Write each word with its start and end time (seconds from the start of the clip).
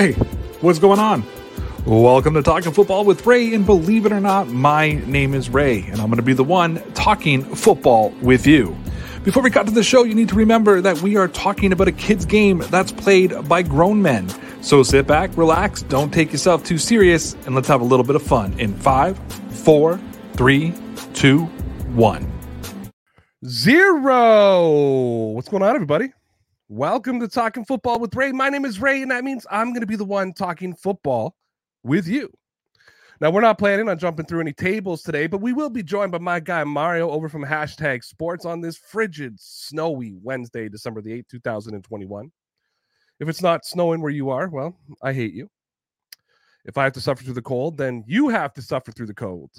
Hey, 0.00 0.12
what's 0.62 0.78
going 0.78 0.98
on? 0.98 1.22
Welcome 1.84 2.32
to 2.32 2.42
Talking 2.42 2.72
Football 2.72 3.04
with 3.04 3.26
Ray, 3.26 3.52
and 3.52 3.66
believe 3.66 4.06
it 4.06 4.12
or 4.12 4.20
not, 4.20 4.48
my 4.48 4.92
name 4.92 5.34
is 5.34 5.50
Ray, 5.50 5.82
and 5.82 6.00
I'm 6.00 6.06
going 6.06 6.16
to 6.16 6.22
be 6.22 6.32
the 6.32 6.42
one 6.42 6.82
talking 6.94 7.42
football 7.42 8.08
with 8.22 8.46
you. 8.46 8.74
Before 9.24 9.42
we 9.42 9.50
got 9.50 9.66
to 9.66 9.72
the 9.72 9.82
show, 9.82 10.04
you 10.04 10.14
need 10.14 10.30
to 10.30 10.36
remember 10.36 10.80
that 10.80 11.02
we 11.02 11.18
are 11.18 11.28
talking 11.28 11.70
about 11.70 11.86
a 11.86 11.92
kid's 11.92 12.24
game 12.24 12.60
that's 12.70 12.92
played 12.92 13.46
by 13.46 13.60
grown 13.60 14.00
men. 14.00 14.26
So 14.62 14.82
sit 14.82 15.06
back, 15.06 15.36
relax, 15.36 15.82
don't 15.82 16.10
take 16.10 16.32
yourself 16.32 16.64
too 16.64 16.78
serious, 16.78 17.34
and 17.44 17.54
let's 17.54 17.68
have 17.68 17.82
a 17.82 17.84
little 17.84 18.06
bit 18.06 18.16
of 18.16 18.22
fun 18.22 18.58
in 18.58 18.72
five, 18.72 19.18
four, 19.50 20.00
three, 20.32 20.72
two, 21.12 21.40
one. 21.92 22.26
Zero. 23.44 25.32
What's 25.32 25.50
going 25.50 25.62
on, 25.62 25.74
everybody? 25.74 26.10
Welcome 26.72 27.18
to 27.18 27.26
Talking 27.26 27.64
Football 27.64 27.98
with 27.98 28.14
Ray. 28.14 28.30
My 28.30 28.48
name 28.48 28.64
is 28.64 28.80
Ray, 28.80 29.02
and 29.02 29.10
that 29.10 29.24
means 29.24 29.44
I'm 29.50 29.70
going 29.70 29.80
to 29.80 29.88
be 29.88 29.96
the 29.96 30.04
one 30.04 30.32
talking 30.32 30.72
football 30.72 31.34
with 31.82 32.06
you. 32.06 32.30
Now, 33.20 33.32
we're 33.32 33.40
not 33.40 33.58
planning 33.58 33.88
on 33.88 33.98
jumping 33.98 34.26
through 34.26 34.42
any 34.42 34.52
tables 34.52 35.02
today, 35.02 35.26
but 35.26 35.40
we 35.40 35.52
will 35.52 35.68
be 35.68 35.82
joined 35.82 36.12
by 36.12 36.18
my 36.18 36.38
guy 36.38 36.62
Mario 36.62 37.10
over 37.10 37.28
from 37.28 37.44
hashtag 37.44 38.04
sports 38.04 38.44
on 38.44 38.60
this 38.60 38.76
frigid, 38.76 39.34
snowy 39.40 40.14
Wednesday, 40.22 40.68
December 40.68 41.02
the 41.02 41.10
8th, 41.10 41.26
2021. 41.30 42.30
If 43.18 43.28
it's 43.28 43.42
not 43.42 43.64
snowing 43.64 44.00
where 44.00 44.12
you 44.12 44.30
are, 44.30 44.48
well, 44.48 44.78
I 45.02 45.12
hate 45.12 45.34
you. 45.34 45.50
If 46.64 46.78
I 46.78 46.84
have 46.84 46.92
to 46.92 47.00
suffer 47.00 47.24
through 47.24 47.34
the 47.34 47.42
cold, 47.42 47.78
then 47.78 48.04
you 48.06 48.28
have 48.28 48.52
to 48.52 48.62
suffer 48.62 48.92
through 48.92 49.06
the 49.06 49.14
cold. 49.14 49.50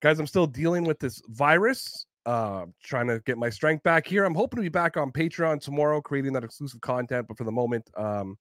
Guys, 0.00 0.18
I'm 0.18 0.26
still 0.26 0.46
dealing 0.46 0.84
with 0.84 0.98
this 0.98 1.20
virus 1.28 2.06
uh 2.26 2.66
trying 2.82 3.06
to 3.06 3.20
get 3.20 3.38
my 3.38 3.50
strength 3.50 3.82
back 3.82 4.06
here. 4.06 4.24
I'm 4.24 4.34
hoping 4.34 4.58
to 4.58 4.62
be 4.62 4.68
back 4.68 4.96
on 4.96 5.10
patreon 5.10 5.60
tomorrow 5.60 6.00
creating 6.00 6.32
that 6.34 6.44
exclusive 6.44 6.80
content 6.80 7.26
but 7.28 7.38
for 7.38 7.44
the 7.44 7.52
moment 7.52 7.88
um 7.96 8.36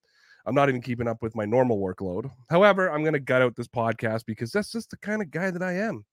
i'm 0.45 0.55
not 0.55 0.67
even 0.69 0.81
keeping 0.81 1.07
up 1.07 1.21
with 1.21 1.35
my 1.35 1.45
normal 1.45 1.79
workload. 1.79 2.29
However 2.49 2.91
i'm 2.91 3.01
going 3.01 3.13
to 3.13 3.19
gut 3.19 3.41
out 3.41 3.55
this 3.55 3.67
podcast 3.67 4.25
because 4.25 4.51
that's 4.51 4.71
just 4.71 4.89
the 4.89 4.97
kind 4.97 5.21
of 5.21 5.31
guy 5.31 5.51
that 5.51 5.63
i 5.63 5.73
am. 5.73 6.05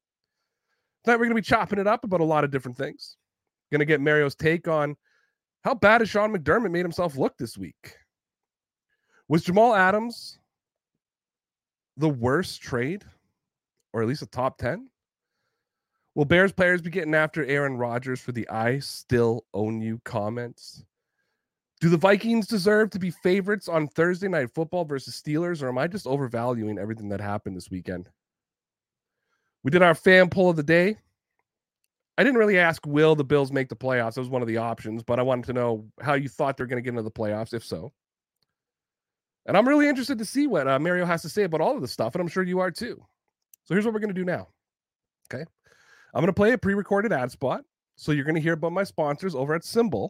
Tonight 1.05 1.17
we're 1.17 1.27
going 1.27 1.37
to 1.37 1.43
be 1.43 1.43
chopping 1.43 1.79
it 1.79 1.87
up 1.87 2.05
about 2.05 2.21
a 2.21 2.25
lot 2.25 2.45
of 2.45 2.51
different 2.51 2.77
things. 2.77 3.17
Going 3.73 3.81
to 3.81 3.85
get 3.85 4.01
mario's 4.01 4.37
take 4.37 4.69
on 4.69 4.97
how 5.65 5.75
bad 5.75 6.01
has 6.01 6.11
sean 6.11 6.33
mcdermott 6.33 6.71
made 6.71 6.85
himself 6.85 7.17
look 7.17 7.37
this 7.37 7.59
week. 7.59 7.97
Was 9.29 9.43
jamal 9.43 9.75
adams 9.75 10.39
the 11.97 12.09
worst 12.09 12.61
trade 12.61 13.05
or 13.93 14.03
at 14.03 14.09
least 14.09 14.23
a 14.23 14.27
top 14.27 14.59
10 14.59 14.89
Will 16.17 16.25
Bears 16.25 16.51
players 16.51 16.81
be 16.81 16.89
getting 16.89 17.15
after 17.15 17.45
Aaron 17.45 17.77
Rodgers 17.77 18.21
for 18.23 18.33
the 18.33 18.49
I 18.49 18.79
still 18.79 19.45
own 19.53 19.83
you 19.83 20.01
comments? 20.07 20.83
Do 21.83 21.91
the 21.91 21.99
Vikings 21.99 22.47
deserve 22.47 22.89
to 22.91 22.99
be 22.99 23.11
favorites 23.11 23.69
on 23.69 23.87
Thursday 23.89 24.27
night 24.27 24.51
football 24.55 24.87
versus 24.87 25.23
Steelers, 25.23 25.63
or 25.63 25.69
am 25.69 25.77
I 25.77 25.87
just 25.87 26.07
overvaluing 26.07 26.79
everything 26.79 27.11
that 27.11 27.21
happened 27.21 27.55
this 27.55 27.71
weekend? 27.71 28.09
We 29.63 29.71
did 29.71 29.83
our 29.83 29.95
fan 29.95 30.31
poll 30.31 30.49
of 30.49 30.57
the 30.57 30.63
day. 30.63 30.97
I 32.17 32.25
didn't 32.25 32.39
really 32.39 32.59
ask, 32.59 32.87
will 32.87 33.15
the 33.15 33.23
Bills 33.23 33.53
make 33.53 33.69
the 33.69 33.77
playoffs? 33.77 34.15
That 34.15 34.23
was 34.23 34.31
one 34.31 34.41
of 34.41 34.49
the 34.49 34.57
options, 34.57 35.03
but 35.03 35.19
I 35.19 35.23
wanted 35.23 35.45
to 35.49 35.53
know 35.53 35.85
how 36.01 36.15
you 36.15 36.31
thought 36.31 36.57
they're 36.57 36.65
going 36.65 36.83
to 36.83 36.83
get 36.83 36.95
into 36.95 37.03
the 37.03 37.11
playoffs, 37.11 37.53
if 37.53 37.63
so. 37.63 37.93
And 39.45 39.55
I'm 39.55 39.69
really 39.69 39.87
interested 39.87 40.17
to 40.17 40.25
see 40.25 40.47
what 40.47 40.67
uh, 40.67 40.79
Mario 40.79 41.05
has 41.05 41.21
to 41.23 41.29
say 41.29 41.43
about 41.43 41.61
all 41.61 41.75
of 41.75 41.83
this 41.83 41.93
stuff, 41.93 42.15
and 42.15 42.23
I'm 42.23 42.29
sure 42.29 42.43
you 42.43 42.61
are 42.61 42.71
too. 42.71 43.05
So 43.65 43.75
here's 43.75 43.85
what 43.85 43.93
we're 43.93 44.01
going 44.01 44.15
to 44.15 44.19
do 44.19 44.25
now. 44.25 44.49
Okay. 45.31 45.45
I'm 46.17 46.23
going 46.23 46.29
to 46.29 46.33
play 46.33 46.53
a 46.53 46.59
pre 46.59 46.73
recorded 46.73 47.13
ad 47.13 47.31
spot. 47.31 47.63
So 47.97 48.11
you're 48.11 48.25
going 48.25 48.37
to 48.37 48.41
hear 48.41 48.55
about 48.55 48.73
my 48.73 48.85
sponsors 48.85 49.35
over 49.35 49.55
at 49.55 49.61
SimBull. 49.61 50.09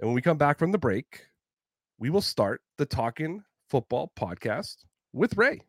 And 0.00 0.08
when 0.08 0.12
we 0.14 0.20
come 0.20 0.36
back 0.36 0.58
from 0.58 0.70
the 0.70 0.76
break, 0.76 1.24
we 1.98 2.10
will 2.10 2.20
start 2.20 2.60
the 2.76 2.84
Talking 2.84 3.42
Football 3.70 4.12
podcast 4.18 4.84
with 5.14 5.38
Ray. 5.38 5.62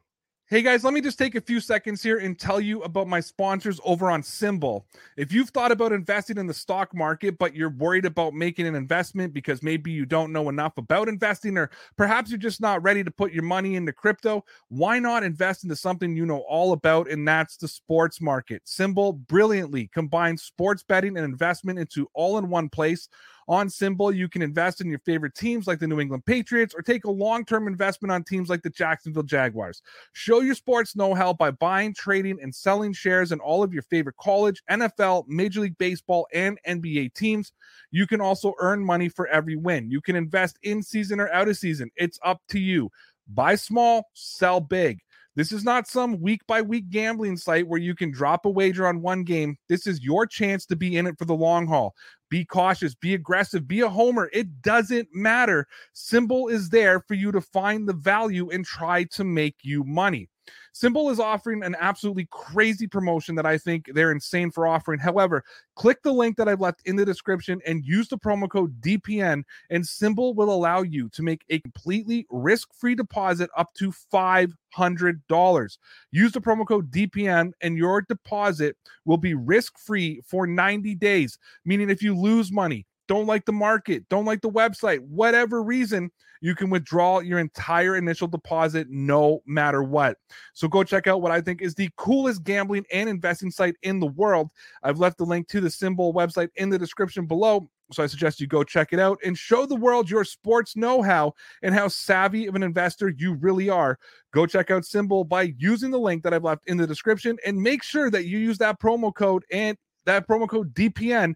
Hey 0.52 0.64
guys, 0.64 0.84
let 0.84 0.96
me 0.96 1.02
just 1.02 1.20
take 1.20 1.36
a 1.36 1.42
few 1.42 1.60
seconds 1.60 2.02
here 2.02 2.18
and 2.18 2.40
tell 2.40 2.60
you 2.60 2.82
about 2.82 3.08
my 3.08 3.20
sponsors 3.20 3.80
over 3.86 4.10
on 4.10 4.24
SimBull. 4.24 4.82
If 5.16 5.32
you've 5.32 5.52
thought 5.52 5.72
about 5.72 5.92
investing 5.92 6.40
in 6.40 6.48
the 6.48 6.56
stock 6.56 6.92
market, 6.96 7.38
but 7.38 7.54
you're 7.54 7.70
worried 7.70 8.06
about 8.06 8.34
making 8.34 8.66
an 8.66 8.74
investment 8.74 9.32
because 9.32 9.62
maybe 9.62 9.92
you 9.92 10.08
don't 10.08 10.34
know 10.34 10.50
enough 10.50 10.80
about 10.80 11.08
investing, 11.08 11.56
or 11.56 11.70
perhaps 11.98 12.32
you're 12.32 12.40
just 12.40 12.62
not 12.62 12.82
ready 12.82 13.04
to 13.04 13.12
put 13.12 13.32
your 13.32 13.44
money 13.44 13.76
into 13.76 13.94
crypto, 13.94 14.44
why 14.70 14.98
not 14.98 15.22
invest 15.22 15.66
into 15.66 15.76
something 15.76 16.18
you 16.18 16.26
know 16.26 16.44
all 16.50 16.72
about? 16.72 17.12
And 17.12 17.28
that's 17.28 17.56
the 17.56 17.68
sports 17.68 18.20
market. 18.20 18.64
SimBull 18.66 19.28
brilliantly 19.28 19.86
combines 19.94 20.42
sports 20.42 20.82
betting 20.82 21.16
and 21.16 21.26
investment 21.26 21.78
into 21.78 22.10
all 22.16 22.40
in 22.40 22.50
one 22.50 22.70
place 22.70 23.08
on 23.50 23.68
SimBull, 23.68 24.16
you 24.16 24.30
can 24.30 24.44
invest 24.44 24.80
in 24.80 24.90
your 24.90 25.00
favorite 25.00 25.34
teams 25.34 25.66
like 25.66 25.80
the 25.80 25.88
New 25.88 26.00
England 26.00 26.24
Patriots 26.24 26.76
or 26.76 26.84
take 26.84 27.06
a 27.06 27.12
long 27.12 27.44
term 27.44 27.68
investment 27.68 28.12
on 28.12 28.24
teams 28.24 28.48
like 28.48 28.62
the 28.62 28.70
Jacksonville 28.70 29.24
Jaguars. 29.24 29.82
Show 30.14 30.42
your 30.42 30.54
sports 30.54 30.96
know 30.96 31.16
how 31.16 31.34
by 31.34 31.50
buying, 31.50 31.96
trading, 31.96 32.38
and 32.42 32.54
selling 32.54 32.94
shares 32.94 33.32
in 33.32 33.40
all 33.40 33.64
of 33.64 33.74
your 33.74 33.82
favorite 33.82 34.18
college, 34.18 34.62
NFL, 34.70 35.28
Major 35.28 35.62
League 35.62 35.78
Baseball, 35.80 36.28
and 36.32 36.60
NBA 36.68 37.16
teams. 37.16 37.52
You 37.90 38.06
can 38.06 38.22
also 38.22 38.54
earn 38.60 38.86
money 38.86 39.10
for 39.10 39.26
every 39.28 39.56
win. 39.56 39.90
You 39.90 40.00
can 40.00 40.16
invest 40.16 40.60
in 40.62 40.84
season 40.84 41.20
or 41.20 41.30
out 41.34 41.48
of 41.48 41.58
season. 41.58 41.90
It's 41.96 42.20
up 42.24 42.42
to 42.50 42.60
you. 42.60 42.92
Buy 43.28 43.56
small, 43.56 44.10
sell 44.14 44.60
big. 44.60 45.00
This 45.40 45.54
is 45.54 45.64
not 45.64 45.88
some 45.88 46.20
week 46.20 46.42
by 46.48 46.62
week 46.62 46.90
gambling 46.90 47.38
site 47.38 47.66
where 47.66 47.80
you 47.80 47.96
can 47.96 48.12
drop 48.12 48.46
a 48.46 48.50
wager 48.50 48.86
on 48.86 49.02
one 49.02 49.24
game. 49.24 49.56
This 49.70 49.88
is 49.88 50.04
your 50.04 50.28
chance 50.28 50.66
to 50.66 50.76
be 50.76 50.98
in 50.98 51.08
it 51.08 51.18
for 51.18 51.24
the 51.24 51.34
long 51.34 51.66
haul. 51.66 51.96
Be 52.30 52.44
cautious, 52.44 52.94
be 52.94 53.14
aggressive, 53.14 53.66
be 53.66 53.80
a 53.80 53.88
homer. 53.88 54.30
It 54.34 54.62
doesn't 54.62 55.08
matter. 55.14 55.66
SimBull 55.96 56.52
is 56.52 56.68
there 56.68 57.00
for 57.08 57.14
you 57.14 57.32
to 57.32 57.40
find 57.40 57.88
the 57.88 57.94
value 57.94 58.50
and 58.50 58.66
try 58.66 59.06
to 59.06 59.24
make 59.24 59.56
you 59.62 59.86
money. 59.86 60.28
SimBull 60.74 61.12
is 61.12 61.20
offering 61.20 61.64
an 61.64 61.76
absolutely 61.80 62.28
crazy 62.32 62.88
promotion 62.88 63.36
that 63.36 63.46
I 63.46 63.58
think 63.58 63.90
they're 63.94 64.12
insane 64.12 64.52
for 64.52 64.68
offering. 64.68 65.00
However, 65.00 65.44
click 65.76 66.02
the 66.04 66.12
link 66.12 66.38
that 66.38 66.48
I've 66.48 66.62
left 66.62 66.82
in 66.86 66.96
the 66.96 67.06
description 67.06 67.62
and 67.66 67.86
use 67.86 68.08
the 68.08 68.18
promo 68.18 68.50
code 68.50 68.80
DPN, 68.82 69.44
and 69.70 69.84
SimBull 69.84 70.36
will 70.36 70.54
allow 70.54 70.82
you 70.82 71.10
to 71.10 71.24
make 71.24 71.44
a 71.50 71.60
completely 71.60 72.26
risk 72.30 72.70
free 72.74 72.96
deposit 72.96 73.50
up 73.58 73.74
to 73.76 73.92
$500. 74.14 75.78
Use 76.12 76.32
the 76.32 76.42
promo 76.42 76.68
code 76.68 76.92
DPN, 76.92 77.52
and 77.62 77.78
your 77.78 78.02
deposit 78.02 78.76
will 79.06 79.18
be 79.18 79.34
risk 79.34 79.78
free 79.80 80.22
for 80.26 80.48
90 80.48 80.96
days, 80.96 81.38
meaning 81.66 81.90
if 81.90 82.02
you 82.02 82.16
lose 82.16 82.52
money, 82.52 82.86
don't 83.10 83.26
like 83.26 83.44
the 83.44 83.52
market, 83.52 84.08
don't 84.08 84.24
like 84.24 84.40
the 84.40 84.50
website, 84.50 85.00
whatever 85.00 85.64
reason, 85.64 86.12
you 86.42 86.56
can 86.56 86.70
withdraw 86.70 87.20
your 87.20 87.40
entire 87.40 87.98
initial 87.98 88.28
deposit 88.28 88.88
no 88.90 89.42
matter 89.48 89.82
what. 89.84 90.18
So 90.54 90.68
go 90.68 90.84
check 90.84 91.08
out 91.08 91.22
what 91.22 91.32
I 91.32 91.42
think 91.42 91.62
is 91.62 91.74
the 91.74 91.90
coolest 91.98 92.44
gambling 92.44 92.86
and 92.94 93.10
investing 93.10 93.50
site 93.50 93.76
in 93.82 94.00
the 94.00 94.08
world. 94.08 94.52
I've 94.84 95.00
left 95.00 95.18
the 95.18 95.26
link 95.26 95.48
to 95.50 95.60
the 95.60 95.70
SimBull 95.70 96.14
website 96.14 96.50
in 96.56 96.70
the 96.70 96.78
description 96.78 97.26
below. 97.26 97.68
So 97.92 98.04
I 98.04 98.06
suggest 98.06 98.40
you 98.40 98.46
go 98.46 98.64
check 98.64 98.94
it 98.94 99.00
out 99.00 99.18
and 99.26 99.36
show 99.36 99.66
the 99.66 99.76
world 99.76 100.08
your 100.08 100.24
sports 100.24 100.76
know 100.76 101.02
how 101.02 101.34
and 101.64 101.74
how 101.74 101.88
savvy 101.88 102.46
of 102.46 102.54
an 102.54 102.62
investor 102.62 103.10
you 103.10 103.34
really 103.34 103.70
are. 103.70 103.98
Go 104.32 104.46
check 104.46 104.70
out 104.70 104.84
SimBull 104.84 105.28
by 105.28 105.54
using 105.58 105.90
the 105.90 106.00
link 106.00 106.22
that 106.24 106.34
I've 106.36 106.44
left 106.44 106.68
in 106.68 106.78
the 106.78 106.86
description 106.86 107.40
and 107.44 107.58
make 107.58 107.82
sure 107.82 108.12
that 108.12 108.26
you 108.26 108.38
use 108.38 108.60
that 108.60 108.80
promo 108.80 109.14
code 109.14 109.44
and 109.52 109.76
that 110.06 110.28
promo 110.28 110.48
code 110.48 110.74
DPN 110.76 111.34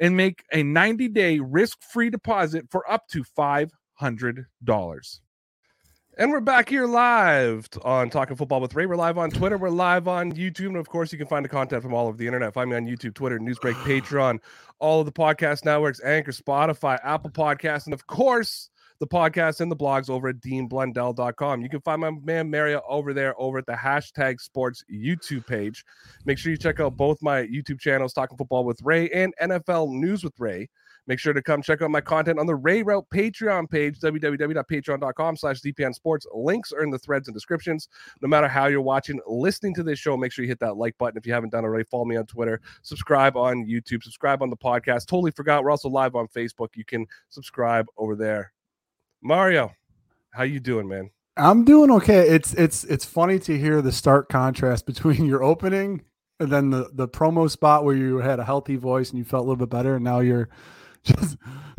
and 0.00 0.16
make 0.16 0.44
a 0.52 0.62
90 0.62 1.08
day 1.08 1.38
risk 1.38 1.82
free 1.82 2.10
deposit 2.10 2.66
for 2.70 2.90
up 2.90 3.06
to 3.08 3.24
$500. 3.24 3.68
And 6.16 6.30
we're 6.30 6.40
back 6.40 6.68
here 6.68 6.86
live 6.86 7.68
on 7.82 8.08
Talking 8.08 8.36
Football 8.36 8.60
with 8.60 8.74
Ray. 8.76 8.86
We're 8.86 8.94
live 8.94 9.18
on 9.18 9.30
Twitter. 9.30 9.58
We're 9.58 9.70
live 9.70 10.06
on 10.06 10.30
YouTube. 10.30 10.66
And 10.66 10.76
of 10.76 10.88
course, 10.88 11.10
you 11.10 11.18
can 11.18 11.26
find 11.26 11.44
the 11.44 11.48
content 11.48 11.82
from 11.82 11.92
all 11.92 12.06
over 12.06 12.16
the 12.16 12.26
internet. 12.26 12.54
Find 12.54 12.70
me 12.70 12.76
on 12.76 12.86
YouTube, 12.86 13.14
Twitter, 13.14 13.40
Newsbreak, 13.40 13.74
Patreon, 13.82 14.38
all 14.78 15.00
of 15.00 15.06
the 15.06 15.12
podcast 15.12 15.64
networks, 15.64 16.00
Anchor, 16.04 16.30
Spotify, 16.30 17.00
Apple 17.02 17.30
Podcasts, 17.30 17.86
and 17.86 17.94
of 17.94 18.06
course, 18.06 18.70
the 18.98 19.06
podcast 19.06 19.60
and 19.60 19.70
the 19.70 19.76
blogs 19.76 20.08
over 20.08 20.28
at 20.28 20.40
deanblundell.com. 20.40 21.62
You 21.62 21.68
can 21.68 21.80
find 21.80 22.00
my 22.00 22.10
man 22.22 22.50
Mario 22.50 22.82
over 22.88 23.12
there 23.12 23.34
over 23.40 23.58
at 23.58 23.66
the 23.66 23.72
hashtag 23.72 24.40
sports 24.40 24.84
YouTube 24.92 25.46
page. 25.46 25.84
Make 26.24 26.38
sure 26.38 26.52
you 26.52 26.58
check 26.58 26.80
out 26.80 26.96
both 26.96 27.20
my 27.22 27.42
YouTube 27.42 27.80
channels, 27.80 28.12
Talking 28.12 28.38
Football 28.38 28.64
with 28.64 28.80
Ray 28.82 29.08
and 29.10 29.34
NFL 29.40 29.90
News 29.90 30.24
with 30.24 30.38
Ray. 30.38 30.68
Make 31.06 31.18
sure 31.18 31.34
to 31.34 31.42
come 31.42 31.60
check 31.60 31.82
out 31.82 31.90
my 31.90 32.00
content 32.00 32.38
on 32.38 32.46
the 32.46 32.54
Ray 32.54 32.82
Rauth 32.82 33.08
Patreon 33.12 33.68
page, 33.68 34.00
www.patreon.com 34.00 35.36
slash 35.36 35.60
DPN 35.60 35.94
Sports. 35.94 36.26
Links 36.32 36.72
are 36.72 36.82
in 36.82 36.90
the 36.90 36.98
threads 36.98 37.28
and 37.28 37.34
descriptions. 37.34 37.88
No 38.22 38.28
matter 38.28 38.48
how 38.48 38.66
you're 38.68 38.80
watching, 38.80 39.20
listening 39.26 39.74
to 39.74 39.82
this 39.82 39.98
show, 39.98 40.16
make 40.16 40.32
sure 40.32 40.44
you 40.44 40.48
hit 40.48 40.60
that 40.60 40.76
like 40.76 40.96
button 40.96 41.18
if 41.18 41.26
you 41.26 41.32
haven't 41.34 41.50
done 41.50 41.64
already. 41.64 41.84
Follow 41.84 42.06
me 42.06 42.16
on 42.16 42.26
Twitter, 42.26 42.60
subscribe 42.82 43.36
on 43.36 43.66
YouTube, 43.66 44.02
subscribe 44.02 44.42
on 44.42 44.48
the 44.48 44.56
podcast. 44.56 45.06
Totally 45.06 45.30
forgot, 45.30 45.62
we're 45.62 45.70
also 45.70 45.90
live 45.90 46.14
on 46.14 46.26
Facebook. 46.28 46.68
You 46.74 46.84
can 46.84 47.06
subscribe 47.28 47.86
over 47.98 48.16
there. 48.16 48.52
Mario, 49.24 49.72
how 50.32 50.42
you 50.42 50.60
doing, 50.60 50.86
man? 50.86 51.10
I'm 51.36 51.64
doing 51.64 51.90
okay. 51.92 52.28
It's 52.28 52.52
it's 52.54 52.84
it's 52.84 53.06
funny 53.06 53.38
to 53.40 53.58
hear 53.58 53.80
the 53.80 53.90
stark 53.90 54.28
contrast 54.28 54.86
between 54.86 55.24
your 55.24 55.42
opening 55.42 56.02
and 56.38 56.52
then 56.52 56.70
the 56.70 56.90
the 56.92 57.08
promo 57.08 57.50
spot 57.50 57.84
where 57.84 57.96
you 57.96 58.18
had 58.18 58.38
a 58.38 58.44
healthy 58.44 58.76
voice 58.76 59.10
and 59.10 59.18
you 59.18 59.24
felt 59.24 59.40
a 59.40 59.48
little 59.48 59.56
bit 59.56 59.70
better, 59.70 59.96
and 59.96 60.04
now 60.04 60.20
you're 60.20 60.50
just 61.04 61.38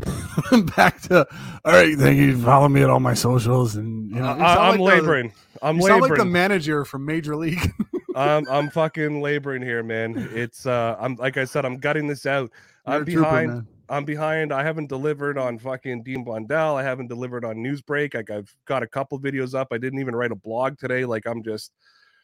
back 0.76 1.02
to 1.02 1.28
all 1.64 1.72
right. 1.72 1.96
Thank 1.96 2.18
you. 2.18 2.42
Follow 2.42 2.68
me 2.68 2.82
at 2.82 2.90
all 2.90 3.00
my 3.00 3.14
socials, 3.14 3.76
and 3.76 4.10
you 4.10 4.20
know, 4.20 4.26
I, 4.26 4.74
am 4.74 4.80
like 4.80 4.96
laboring. 4.96 5.32
The, 5.54 5.66
I'm 5.68 5.78
you 5.78 5.84
laboring. 5.84 6.02
sound 6.02 6.10
like 6.10 6.20
the 6.20 6.26
manager 6.26 6.84
from 6.84 7.06
Major 7.06 7.36
League. 7.36 7.72
I'm 8.16 8.48
I'm 8.50 8.70
fucking 8.72 9.22
laboring 9.22 9.62
here, 9.62 9.84
man. 9.84 10.30
It's 10.34 10.66
uh, 10.66 10.96
I'm 11.00 11.16
like 11.16 11.38
I 11.38 11.46
said, 11.46 11.64
I'm 11.64 11.78
gutting 11.78 12.08
this 12.08 12.26
out. 12.26 12.50
You're 12.88 12.96
I'm 12.96 13.04
behind. 13.06 13.50
Trooper, 13.52 13.68
I'm 13.90 14.06
behind. 14.06 14.52
I 14.52 14.64
haven't 14.64 14.88
delivered 14.88 15.38
on 15.38 15.60
fucking 15.60 16.04
Dean 16.04 16.24
Blundell. 16.24 16.78
I 16.78 16.84
haven't 16.84 17.08
delivered 17.08 17.46
on 17.46 17.58
Newsbreak. 17.58 18.14
Like 18.16 18.32
I've 18.32 18.54
got 18.66 18.84
a 18.84 18.88
couple 18.88 19.20
videos 19.20 19.54
up. 19.54 19.68
I 19.72 19.78
didn't 19.78 20.00
even 20.00 20.16
write 20.16 20.32
a 20.32 20.36
blog 20.36 20.78
today. 20.78 21.06
Like 21.06 21.26
I'm 21.26 21.44
just 21.44 21.72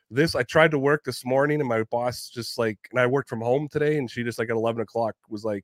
this. 0.10 0.36
I 0.36 0.44
tried 0.44 0.72
to 0.72 0.80
work 0.80 1.04
this 1.04 1.24
morning, 1.24 1.60
and 1.60 1.70
my 1.70 1.84
boss 1.84 2.30
just 2.30 2.58
like, 2.58 2.80
and 2.92 3.00
I 3.00 3.06
worked 3.06 3.30
from 3.30 3.42
home 3.42 3.68
today, 3.68 3.98
and 3.98 4.10
she 4.10 4.24
just 4.24 4.40
like 4.40 4.50
at 4.50 4.56
11 4.56 4.82
o'clock 4.82 5.16
was 5.30 5.44
like, 5.44 5.64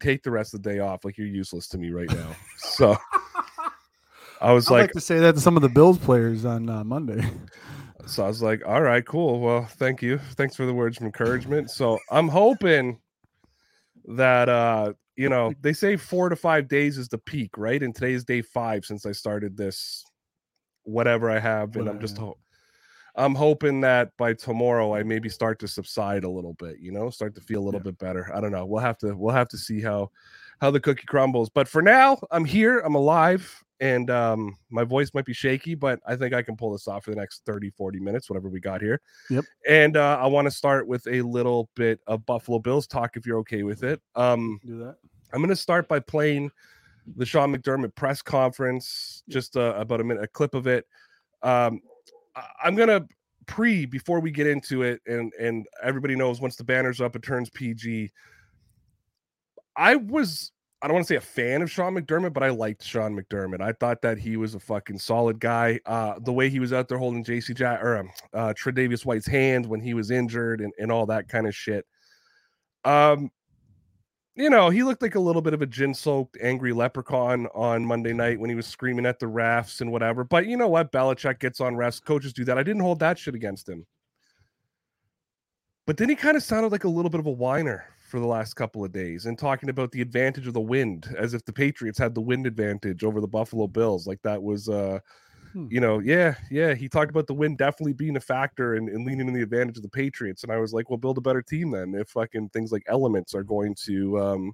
take 0.00 0.22
the 0.22 0.30
rest 0.30 0.54
of 0.54 0.62
the 0.62 0.70
day 0.70 0.78
off. 0.80 1.04
Like 1.04 1.16
you're 1.16 1.26
useless 1.26 1.68
to 1.68 1.78
me 1.78 1.90
right 1.90 2.10
now. 2.10 2.36
so 2.56 2.96
I 4.40 4.52
was 4.52 4.68
I'd 4.68 4.74
like, 4.74 4.82
like 4.82 4.92
to 4.92 5.00
say 5.00 5.18
that 5.20 5.34
to 5.34 5.40
some 5.40 5.56
of 5.56 5.62
the 5.62 5.68
Bills 5.68 5.98
players 5.98 6.44
on 6.44 6.68
uh, 6.68 6.84
Monday. 6.84 7.28
So 8.06 8.22
I 8.22 8.28
was 8.28 8.42
like, 8.42 8.62
all 8.66 8.82
right, 8.82 9.02
cool. 9.06 9.40
Well, 9.40 9.64
thank 9.64 10.02
you. 10.02 10.18
Thanks 10.34 10.54
for 10.54 10.66
the 10.66 10.74
words 10.74 10.98
of 10.98 11.04
encouragement. 11.04 11.70
So 11.70 11.98
I'm 12.10 12.28
hoping 12.28 12.98
that 14.06 14.50
uh, 14.50 14.92
you 15.16 15.28
know, 15.28 15.52
they 15.60 15.72
say 15.72 15.96
four 15.96 16.28
to 16.28 16.36
five 16.36 16.68
days 16.68 16.98
is 16.98 17.08
the 17.08 17.18
peak, 17.18 17.56
right? 17.56 17.82
And 17.82 17.94
today 17.94 18.12
is 18.12 18.24
day 18.24 18.42
five 18.42 18.84
since 18.84 19.06
I 19.06 19.12
started 19.12 19.56
this 19.56 20.04
whatever 20.82 21.30
I 21.30 21.38
have, 21.38 21.76
and 21.76 21.88
I'm 21.88 22.00
just 22.00 22.18
ho- 22.18 22.38
I'm 23.16 23.34
hoping 23.34 23.80
that 23.82 24.10
by 24.16 24.34
tomorrow 24.34 24.94
I 24.94 25.02
maybe 25.02 25.28
start 25.28 25.58
to 25.60 25.68
subside 25.68 26.24
a 26.24 26.30
little 26.30 26.54
bit, 26.54 26.78
you 26.80 26.90
know, 26.92 27.10
start 27.10 27.34
to 27.36 27.40
feel 27.40 27.60
a 27.60 27.64
little 27.64 27.80
yeah. 27.80 27.90
bit 27.90 27.98
better. 27.98 28.30
I 28.34 28.40
don't 28.40 28.50
know. 28.52 28.66
We'll 28.66 28.82
have 28.82 28.98
to 28.98 29.14
we'll 29.14 29.34
have 29.34 29.48
to 29.48 29.58
see 29.58 29.80
how 29.80 30.10
how 30.60 30.70
the 30.70 30.80
cookie 30.80 31.06
crumbles. 31.06 31.48
But 31.48 31.68
for 31.68 31.80
now, 31.80 32.18
I'm 32.30 32.44
here, 32.44 32.80
I'm 32.80 32.94
alive, 32.94 33.63
and 33.80 34.10
um 34.10 34.56
my 34.70 34.84
voice 34.84 35.10
might 35.14 35.24
be 35.24 35.32
shaky, 35.32 35.74
but 35.74 36.00
I 36.06 36.16
think 36.16 36.34
I 36.34 36.42
can 36.42 36.56
pull 36.56 36.72
this 36.72 36.88
off 36.88 37.04
for 37.04 37.10
the 37.10 37.16
next 37.16 37.42
30, 37.44 37.70
40 37.70 38.00
minutes, 38.00 38.30
whatever 38.30 38.48
we 38.48 38.60
got 38.60 38.80
here. 38.80 39.00
Yep. 39.30 39.44
And 39.68 39.96
uh 39.96 40.18
I 40.20 40.26
want 40.26 40.46
to 40.46 40.50
start 40.50 40.86
with 40.86 41.06
a 41.06 41.22
little 41.22 41.68
bit 41.74 42.00
of 42.06 42.24
Buffalo 42.26 42.58
Bills 42.58 42.86
talk 42.86 43.16
if 43.16 43.26
you're 43.26 43.38
okay 43.38 43.62
with 43.62 43.82
it. 43.82 44.00
Um 44.14 44.60
do 44.64 44.78
that. 44.78 44.96
I'm 45.32 45.40
gonna 45.40 45.56
start 45.56 45.88
by 45.88 45.98
playing 45.98 46.50
the 47.16 47.26
Sean 47.26 47.54
McDermott 47.54 47.94
press 47.94 48.22
conference, 48.22 49.22
just 49.28 49.56
uh, 49.56 49.74
about 49.76 50.00
a 50.00 50.04
minute, 50.04 50.22
a 50.22 50.28
clip 50.28 50.54
of 50.54 50.66
it. 50.66 50.86
Um, 51.42 51.80
I'm 52.62 52.74
gonna 52.74 53.06
pre 53.46 53.86
before 53.86 54.20
we 54.20 54.30
get 54.30 54.46
into 54.46 54.82
it, 54.82 55.00
and 55.06 55.32
and 55.38 55.66
everybody 55.82 56.16
knows 56.16 56.40
once 56.40 56.56
the 56.56 56.64
banner's 56.64 57.00
up, 57.00 57.16
it 57.16 57.22
turns 57.22 57.50
PG. 57.50 58.10
I 59.76 59.96
was 59.96 60.52
I 60.84 60.86
don't 60.86 60.96
want 60.96 61.06
to 61.06 61.12
say 61.14 61.16
a 61.16 61.20
fan 61.22 61.62
of 61.62 61.70
Sean 61.70 61.94
McDermott, 61.94 62.34
but 62.34 62.42
I 62.42 62.50
liked 62.50 62.84
Sean 62.84 63.18
McDermott. 63.18 63.62
I 63.62 63.72
thought 63.72 64.02
that 64.02 64.18
he 64.18 64.36
was 64.36 64.54
a 64.54 64.60
fucking 64.60 64.98
solid 64.98 65.40
guy. 65.40 65.80
Uh, 65.86 66.18
the 66.18 66.32
way 66.32 66.50
he 66.50 66.60
was 66.60 66.74
out 66.74 66.88
there 66.88 66.98
holding 66.98 67.24
JC 67.24 67.56
Jack 67.56 67.82
or 67.82 67.96
um, 67.96 68.10
uh, 68.34 68.52
Tre'Davious 68.52 69.06
White's 69.06 69.26
hand 69.26 69.64
when 69.64 69.80
he 69.80 69.94
was 69.94 70.10
injured 70.10 70.60
and, 70.60 70.74
and 70.78 70.92
all 70.92 71.06
that 71.06 71.26
kind 71.26 71.46
of 71.46 71.54
shit. 71.54 71.86
Um, 72.84 73.30
you 74.34 74.50
know, 74.50 74.68
he 74.68 74.82
looked 74.82 75.00
like 75.00 75.14
a 75.14 75.20
little 75.20 75.40
bit 75.40 75.54
of 75.54 75.62
a 75.62 75.66
gin 75.66 75.94
soaked, 75.94 76.36
angry 76.42 76.74
leprechaun 76.74 77.46
on 77.54 77.82
Monday 77.82 78.12
night 78.12 78.38
when 78.38 78.50
he 78.50 78.56
was 78.56 78.66
screaming 78.66 79.06
at 79.06 79.18
the 79.18 79.24
refs 79.24 79.80
and 79.80 79.90
whatever. 79.90 80.22
But 80.22 80.48
you 80.48 80.58
know 80.58 80.68
what? 80.68 80.92
Belichick 80.92 81.40
gets 81.40 81.62
on 81.62 81.76
refs. 81.76 82.04
Coaches 82.04 82.34
do 82.34 82.44
that. 82.44 82.58
I 82.58 82.62
didn't 82.62 82.82
hold 82.82 82.98
that 82.98 83.18
shit 83.18 83.34
against 83.34 83.66
him. 83.70 83.86
But 85.86 85.96
then 85.96 86.10
he 86.10 86.14
kind 86.14 86.36
of 86.36 86.42
sounded 86.42 86.72
like 86.72 86.84
a 86.84 86.90
little 86.90 87.10
bit 87.10 87.20
of 87.20 87.26
a 87.26 87.30
whiner 87.30 87.86
for 88.14 88.20
the 88.20 88.26
last 88.26 88.54
couple 88.54 88.84
of 88.84 88.92
days 88.92 89.26
and 89.26 89.36
talking 89.36 89.68
about 89.68 89.90
the 89.90 90.00
advantage 90.00 90.46
of 90.46 90.52
the 90.52 90.60
wind 90.60 91.12
as 91.18 91.34
if 91.34 91.44
the 91.44 91.52
Patriots 91.52 91.98
had 91.98 92.14
the 92.14 92.20
wind 92.20 92.46
advantage 92.46 93.02
over 93.02 93.20
the 93.20 93.26
Buffalo 93.26 93.66
Bills. 93.66 94.06
Like 94.06 94.22
that 94.22 94.40
was 94.40 94.68
uh 94.68 95.00
Hmm. 95.52 95.66
You 95.70 95.80
know, 95.80 96.00
yeah, 96.00 96.34
yeah. 96.50 96.74
He 96.74 96.88
talked 96.88 97.10
about 97.10 97.28
the 97.28 97.34
wind 97.34 97.58
definitely 97.58 97.92
being 97.92 98.16
a 98.16 98.20
factor 98.20 98.74
and, 98.74 98.88
and 98.88 99.06
leaning 99.06 99.28
in 99.28 99.34
the 99.34 99.42
advantage 99.42 99.76
of 99.76 99.84
the 99.84 99.88
Patriots. 99.88 100.42
And 100.42 100.52
I 100.52 100.58
was 100.58 100.72
like, 100.72 100.90
well, 100.90 100.96
build 100.96 101.16
a 101.18 101.20
better 101.20 101.42
team 101.42 101.70
then 101.70 101.94
if 101.94 102.08
fucking 102.08 102.50
things 102.50 102.72
like 102.72 102.82
elements 102.88 103.34
are 103.34 103.44
going 103.44 103.74
to 103.84 104.18
um 104.20 104.52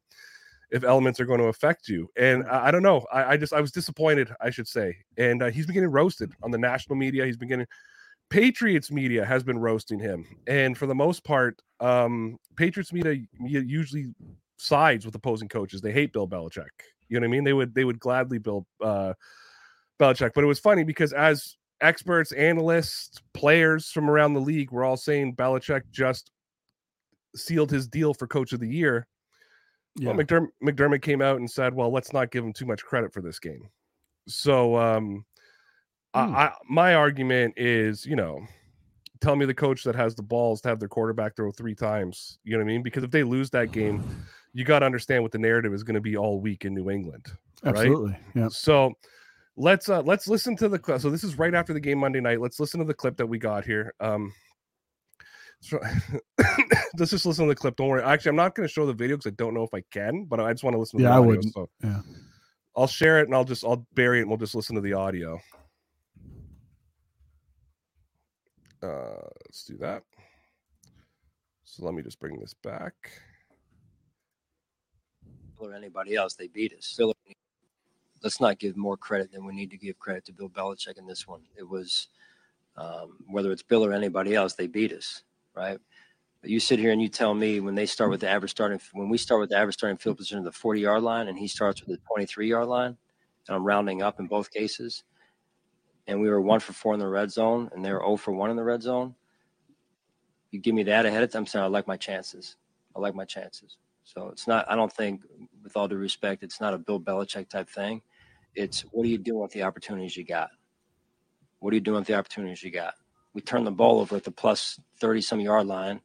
if 0.71 0.85
elements 0.85 1.19
are 1.19 1.27
going 1.27 1.41
to 1.41 1.47
affect 1.47 1.89
you. 1.89 2.09
And 2.17 2.45
I, 2.45 2.67
I 2.67 2.71
don't 2.71 2.83
know. 2.83 3.05
I, 3.13 3.33
I, 3.33 3.37
just 3.37 3.53
I 3.53 3.61
was 3.61 3.73
disappointed, 3.73 4.33
I 4.41 4.51
should 4.51 4.69
say. 4.69 4.97
And 5.19 5.43
uh, 5.43 5.51
he's 5.51 5.67
been 5.67 5.75
getting 5.75 5.91
roasted 5.91 6.33
on 6.43 6.51
the 6.51 6.59
national 6.59 6.97
media. 6.97 7.27
He's 7.27 7.37
been 7.37 7.49
getting 7.49 7.67
Patriots 8.31 8.91
media 8.91 9.25
has 9.25 9.43
been 9.43 9.59
roasting 9.59 9.99
him. 9.99 10.25
And 10.47 10.79
for 10.79 10.87
the 10.87 10.95
most 10.95 11.25
part, 11.25 11.61
um, 11.81 12.39
Patriots 12.57 12.93
media 12.93 13.23
usually 13.41 14.15
sides 14.57 15.05
with 15.05 15.15
opposing 15.15 15.49
coaches. 15.49 15.81
They 15.81 15.93
hate 15.93 16.13
Bill 16.13 16.29
Belichick. 16.29 16.69
You 17.09 17.19
know 17.19 17.25
what 17.25 17.31
I 17.31 17.33
mean? 17.33 17.45
They 17.45 17.53
would 17.53 17.75
they 17.75 17.85
would 17.85 17.99
gladly 17.99 18.39
build 18.39 18.67
uh 18.81 19.15
Belichick. 19.99 20.31
But 20.35 20.45
it 20.45 20.47
was 20.47 20.61
funny 20.61 20.85
because 20.85 21.13
as 21.13 21.57
experts, 21.81 22.33
analysts, 22.33 23.21
players 23.35 23.91
from 23.91 24.09
around 24.09 24.35
the 24.35 24.41
league 24.41 24.71
were 24.71 24.85
all 24.85 24.97
saying 24.97 25.35
Belichick 25.35 25.83
just 25.91 26.31
sealed 27.35 27.71
his 27.71 27.89
deal 27.89 28.15
for 28.15 28.27
coach 28.27 28.53
of 28.53 28.61
the 28.61 28.69
year. 28.69 29.07
Yeah. 29.97 30.11
Well, 30.13 30.19
McDermott, 30.25 30.49
McDermott 30.63 31.03
came 31.03 31.21
out 31.21 31.39
and 31.39 31.51
said, 31.51 31.75
well, 31.75 31.91
let's 31.91 32.13
not 32.13 32.31
give 32.31 32.45
him 32.45 32.53
too 32.53 32.67
much 32.67 32.85
credit 32.85 33.13
for 33.13 33.21
this 33.21 33.39
game. 33.39 33.69
So 34.29 34.77
um, 34.77 35.25
hmm. 36.15 36.21
I, 36.21 36.47
I, 36.47 36.53
my 36.69 36.95
argument 36.95 37.55
is, 37.57 38.07
you 38.07 38.17
know, 38.17 38.43
tell 39.21 39.37
me 39.37 39.47
the 39.47 39.55
coach 39.55 39.85
that 39.85 39.95
has 39.95 40.15
the 40.15 40.23
balls 40.23 40.61
to 40.63 40.69
have 40.69 40.79
their 40.79 40.89
quarterback 40.89 41.37
throw 41.37 41.51
three 41.51 41.75
times. 41.75 42.39
You 42.45 42.53
know 42.53 42.59
what 42.59 42.71
I 42.71 42.73
mean? 42.73 42.83
Because 42.83 43.05
if 43.05 43.11
they 43.11 43.23
lose 43.23 43.51
that 43.51 43.73
game, 43.73 44.05
you 44.53 44.65
got 44.65 44.81
to 44.81 44.87
understand 44.87 45.23
what 45.23 45.33
the 45.33 45.39
narrative 45.39 45.75
is 45.75 45.83
going 45.83 45.95
to 45.95 46.01
be 46.01 46.17
all 46.17 46.41
week 46.41 46.65
in 46.65 46.75
New 46.75 46.91
England. 46.91 47.27
Absolutely. 47.65 48.17
Yeah. 48.35 48.49
So 48.49 48.95
let's 49.57 49.89
uh 49.89 50.01
let's 50.03 50.27
listen 50.27 50.57
to 50.57 50.69
the. 50.69 50.99
So 50.99 51.11
this 51.11 51.25
is 51.25 51.39
right 51.39 51.55
after 51.55 51.73
the 51.75 51.81
game 51.81 51.99
Monday 51.99 52.21
night. 52.21 52.41
Let's 52.41 52.59
listen 52.59 52.81
to 52.81 52.87
the 52.87 52.95
clip 52.95 53.17
that 53.19 53.27
we 53.27 53.39
got 53.39 53.65
here. 53.65 53.95
Um 54.01 54.33
so, 55.63 55.79
let's 56.99 57.11
just 57.11 57.27
listen 57.27 57.45
to 57.45 57.51
the 57.51 57.55
clip. 57.55 57.77
Don't 57.77 57.89
worry. 57.89 58.03
Actually, 58.03 58.31
I'm 58.31 58.37
not 58.37 58.55
going 58.55 58.67
to 58.67 58.73
show 58.73 58.87
the 58.87 58.95
video 58.95 59.17
because 59.17 59.31
I 59.31 59.35
don't 59.37 59.53
know 59.53 59.63
if 59.63 59.75
I 59.75 59.83
can, 59.91 60.25
but 60.25 60.41
I 60.41 60.53
just 60.53 60.65
want 60.65 60.73
to 60.75 60.79
listen 60.81 60.99
to 61.01 61.05
yeah, 61.05 61.11
the 61.11 61.17
audio. 61.17 61.33
I 61.33 61.37
would. 61.37 61.53
So 61.53 61.71
yeah. 61.85 62.01
I'll 62.75 62.87
share 62.87 63.21
it 63.21 63.27
and 63.27 63.35
I'll 63.35 63.45
just 63.45 63.65
I'll 63.65 63.87
bury 63.95 64.19
it 64.19 64.23
and 64.23 64.31
we'll 64.31 64.39
just 64.39 64.55
listen 64.55 64.75
to 64.77 64.81
the 64.81 64.95
audio. 64.95 65.39
Uh 68.83 69.29
let's 69.47 69.65
do 69.65 69.77
that. 69.79 70.05
So 71.65 71.85
let 71.85 71.95
me 71.95 72.03
just 72.03 72.19
bring 72.21 72.39
this 72.41 72.55
back. 72.55 72.95
Or 75.59 75.75
anybody 75.75 76.17
else, 76.17 76.35
they 76.35 76.49
beat 76.49 76.73
us. 76.73 76.99
Let's 78.23 78.41
not 78.41 78.59
give 78.59 78.77
more 78.77 78.97
credit 78.97 79.33
than 79.33 79.47
we 79.47 79.55
need 79.55 79.71
to 79.71 79.77
give 79.77 79.99
credit 79.99 80.25
to 80.27 80.33
Bill 80.33 80.49
Belichick 80.49 80.99
in 80.99 81.07
this 81.07 81.29
one. 81.29 81.43
It 81.57 81.69
was 81.69 82.09
um, 82.77 83.19
whether 83.29 83.53
it's 83.53 83.63
Bill 83.63 83.85
or 83.85 83.93
anybody 83.93 84.35
else, 84.35 84.55
they 84.55 84.67
beat 84.67 84.93
us, 84.93 85.23
right? 85.55 85.79
But 86.41 86.51
you 86.51 86.61
sit 86.61 86.79
here 86.79 86.93
and 86.93 87.03
you 87.03 87.09
tell 87.09 87.35
me 87.35 87.61
when 87.61 87.75
they 87.75 87.87
start 87.87 88.11
with 88.11 88.21
the 88.21 88.29
average 88.29 88.51
starting, 88.51 88.81
when 88.93 89.11
we 89.11 89.19
start 89.19 89.41
with 89.41 89.51
the 89.51 89.57
average 89.57 89.75
starting 89.75 89.99
field 89.99 90.17
position 90.17 90.39
of 90.39 90.45
the 90.45 90.53
40 90.53 90.81
yard 90.81 91.03
line 91.03 91.29
and 91.29 91.39
he 91.39 91.47
starts 91.47 91.83
with 91.83 91.91
the 91.91 92.03
23 92.09 92.49
yard 92.49 92.69
line, 92.69 92.97
and 93.49 93.57
I'm 93.57 93.65
rounding 93.65 94.03
up 94.03 94.19
in 94.21 94.27
both 94.27 94.51
cases, 94.51 95.05
and 96.11 96.21
we 96.21 96.29
were 96.29 96.41
one 96.41 96.59
for 96.59 96.73
four 96.73 96.93
in 96.93 96.99
the 96.99 97.07
red 97.07 97.31
zone 97.31 97.71
and 97.73 97.85
they 97.85 97.93
were 97.93 98.01
0 98.01 98.17
for 98.17 98.33
one 98.33 98.51
in 98.51 98.57
the 98.57 98.65
red 98.65 98.83
zone. 98.83 99.15
You 100.51 100.59
give 100.59 100.75
me 100.75 100.83
that 100.83 101.07
ahead 101.07 101.23
of 101.23 101.31
time, 101.31 101.43
I'm 101.43 101.47
saying 101.47 101.65
I 101.65 101.69
like 101.69 101.87
my 101.87 101.97
chances. 101.97 102.57
I 102.97 102.99
like 102.99 103.15
my 103.15 103.25
chances. 103.25 103.77
So 104.03 104.29
it's 104.29 104.49
not, 104.49 104.69
I 104.69 104.75
don't 104.75 104.93
think, 104.93 105.23
with 105.63 105.77
all 105.77 105.87
due 105.87 105.95
respect, 105.95 106.43
it's 106.43 106.61
not 106.61 106.75
a 106.75 106.79
Bill 106.79 106.99
Belichick 106.99 107.49
type 107.49 107.71
thing. 107.71 108.03
It's 108.57 108.81
what 108.91 109.05
are 109.07 109.09
you 109.09 109.19
doing 109.19 109.41
with 109.41 109.53
the 109.53 109.63
opportunities 109.63 110.17
you 110.17 110.25
got? 110.25 110.51
What 111.61 111.71
are 111.73 111.77
you 111.77 111.81
doing 111.81 111.99
with 111.99 112.09
the 112.09 112.15
opportunities 112.15 112.65
you 112.65 112.73
got? 112.73 112.95
We 113.33 113.41
turned 113.41 113.65
the 113.65 113.71
ball 113.71 114.01
over 114.01 114.17
at 114.17 114.25
the 114.25 114.33
plus 114.33 114.81
30 114.99 115.21
some 115.21 115.39
yard 115.39 115.69
line. 115.69 116.01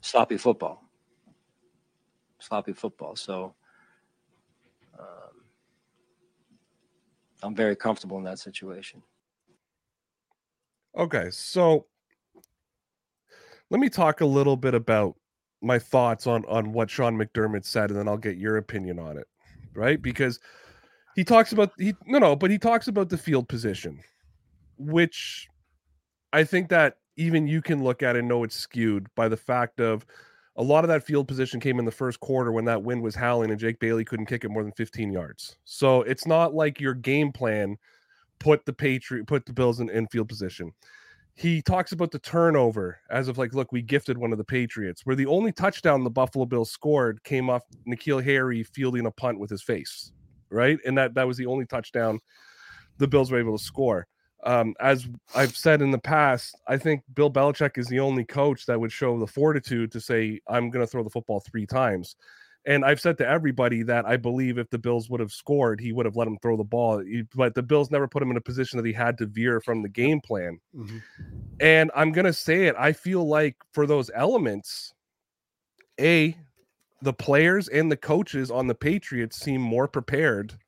Sloppy 0.00 0.38
football. 0.38 0.82
Sloppy 2.40 2.72
football. 2.72 3.14
So 3.14 3.54
um, 4.98 5.27
I'm 7.42 7.54
very 7.54 7.76
comfortable 7.76 8.18
in 8.18 8.24
that 8.24 8.38
situation. 8.38 9.02
Okay, 10.96 11.28
so 11.30 11.86
let 13.70 13.80
me 13.80 13.88
talk 13.88 14.20
a 14.20 14.26
little 14.26 14.56
bit 14.56 14.74
about 14.74 15.14
my 15.60 15.78
thoughts 15.78 16.26
on 16.26 16.44
on 16.46 16.72
what 16.72 16.90
Sean 16.90 17.16
McDermott 17.16 17.64
said, 17.64 17.90
and 17.90 17.98
then 17.98 18.08
I'll 18.08 18.16
get 18.16 18.36
your 18.36 18.56
opinion 18.56 18.98
on 18.98 19.16
it, 19.16 19.26
right? 19.74 20.00
Because 20.00 20.40
he 21.14 21.24
talks 21.24 21.52
about 21.52 21.72
he 21.78 21.94
no 22.06 22.18
no, 22.18 22.36
but 22.36 22.50
he 22.50 22.58
talks 22.58 22.88
about 22.88 23.08
the 23.08 23.18
field 23.18 23.48
position, 23.48 24.00
which 24.78 25.48
I 26.32 26.44
think 26.44 26.68
that 26.70 26.98
even 27.16 27.46
you 27.46 27.60
can 27.60 27.82
look 27.82 28.02
at 28.02 28.16
and 28.16 28.28
know 28.28 28.44
it's 28.44 28.56
skewed 28.56 29.08
by 29.14 29.28
the 29.28 29.36
fact 29.36 29.80
of 29.80 30.06
a 30.58 30.62
lot 30.62 30.84
of 30.84 30.88
that 30.88 31.04
field 31.04 31.26
position 31.26 31.60
came 31.60 31.78
in 31.78 31.84
the 31.84 31.90
first 31.90 32.20
quarter 32.20 32.52
when 32.52 32.66
that 32.66 32.82
wind 32.82 33.02
was 33.02 33.14
howling 33.14 33.50
and 33.50 33.58
Jake 33.58 33.78
Bailey 33.78 34.04
couldn't 34.04 34.26
kick 34.26 34.44
it 34.44 34.50
more 34.50 34.62
than 34.62 34.72
15 34.72 35.10
yards. 35.10 35.56
So 35.64 36.02
it's 36.02 36.26
not 36.26 36.52
like 36.52 36.80
your 36.80 36.94
game 36.94 37.32
plan 37.32 37.76
put 38.38 38.66
the 38.66 38.72
Patriot 38.72 39.26
put 39.26 39.46
the 39.46 39.52
Bills 39.52 39.80
in, 39.80 39.88
in 39.90 40.06
field 40.08 40.28
position 40.28 40.72
he 41.38 41.62
talks 41.62 41.92
about 41.92 42.10
the 42.10 42.18
turnover 42.18 42.98
as 43.10 43.28
of 43.28 43.38
like, 43.38 43.54
look, 43.54 43.70
we 43.70 43.80
gifted 43.80 44.18
one 44.18 44.32
of 44.32 44.38
the 44.38 44.44
Patriots, 44.44 45.06
where 45.06 45.14
the 45.14 45.26
only 45.26 45.52
touchdown 45.52 46.02
the 46.02 46.10
Buffalo 46.10 46.44
Bills 46.44 46.68
scored 46.68 47.22
came 47.22 47.48
off 47.48 47.62
N'Keal 47.86 48.24
Harry 48.24 48.64
fielding 48.64 49.06
a 49.06 49.12
punt 49.12 49.38
with 49.38 49.48
his 49.48 49.62
face, 49.62 50.10
right? 50.50 50.80
And 50.84 50.98
that 50.98 51.14
that 51.14 51.28
was 51.28 51.36
the 51.36 51.46
only 51.46 51.64
touchdown 51.64 52.18
the 52.96 53.06
Bills 53.06 53.30
were 53.30 53.38
able 53.38 53.56
to 53.56 53.62
score. 53.62 54.08
Um, 54.44 54.74
as 54.80 55.08
I've 55.34 55.56
said 55.56 55.82
in 55.82 55.90
the 55.90 55.98
past, 55.98 56.56
I 56.66 56.76
think 56.76 57.02
Bill 57.14 57.30
Belichick 57.30 57.76
is 57.76 57.88
the 57.88 58.00
only 58.00 58.24
coach 58.24 58.66
that 58.66 58.78
would 58.78 58.92
show 58.92 59.18
the 59.18 59.26
fortitude 59.26 59.90
to 59.92 60.00
say, 60.00 60.40
I'm 60.48 60.70
going 60.70 60.84
to 60.84 60.90
throw 60.90 61.02
the 61.02 61.10
football 61.10 61.40
three 61.40 61.66
times. 61.66 62.16
And 62.64 62.84
I've 62.84 63.00
said 63.00 63.16
to 63.18 63.26
everybody 63.26 63.82
that 63.84 64.04
I 64.04 64.16
believe 64.16 64.58
if 64.58 64.68
the 64.68 64.78
Bills 64.78 65.08
would 65.08 65.20
have 65.20 65.32
scored, 65.32 65.80
he 65.80 65.92
would 65.92 66.06
have 66.06 66.16
let 66.16 66.28
him 66.28 66.38
throw 66.42 66.56
the 66.56 66.64
ball. 66.64 67.02
But 67.34 67.54
the 67.54 67.62
Bills 67.62 67.90
never 67.90 68.06
put 68.06 68.22
him 68.22 68.30
in 68.30 68.36
a 68.36 68.42
position 68.42 68.76
that 68.76 68.86
he 68.86 68.92
had 68.92 69.16
to 69.18 69.26
veer 69.26 69.60
from 69.60 69.82
the 69.82 69.88
game 69.88 70.20
plan. 70.20 70.60
Mm-hmm. 70.76 70.98
And 71.60 71.90
I'm 71.96 72.12
going 72.12 72.26
to 72.26 72.32
say 72.32 72.66
it. 72.66 72.76
I 72.78 72.92
feel 72.92 73.26
like 73.26 73.56
for 73.72 73.86
those 73.86 74.10
elements, 74.14 74.92
A, 75.98 76.36
the 77.00 77.12
players 77.12 77.68
and 77.68 77.90
the 77.90 77.96
coaches 77.96 78.50
on 78.50 78.66
the 78.66 78.74
Patriots 78.74 79.38
seem 79.38 79.60
more 79.60 79.88
prepared 79.88 80.58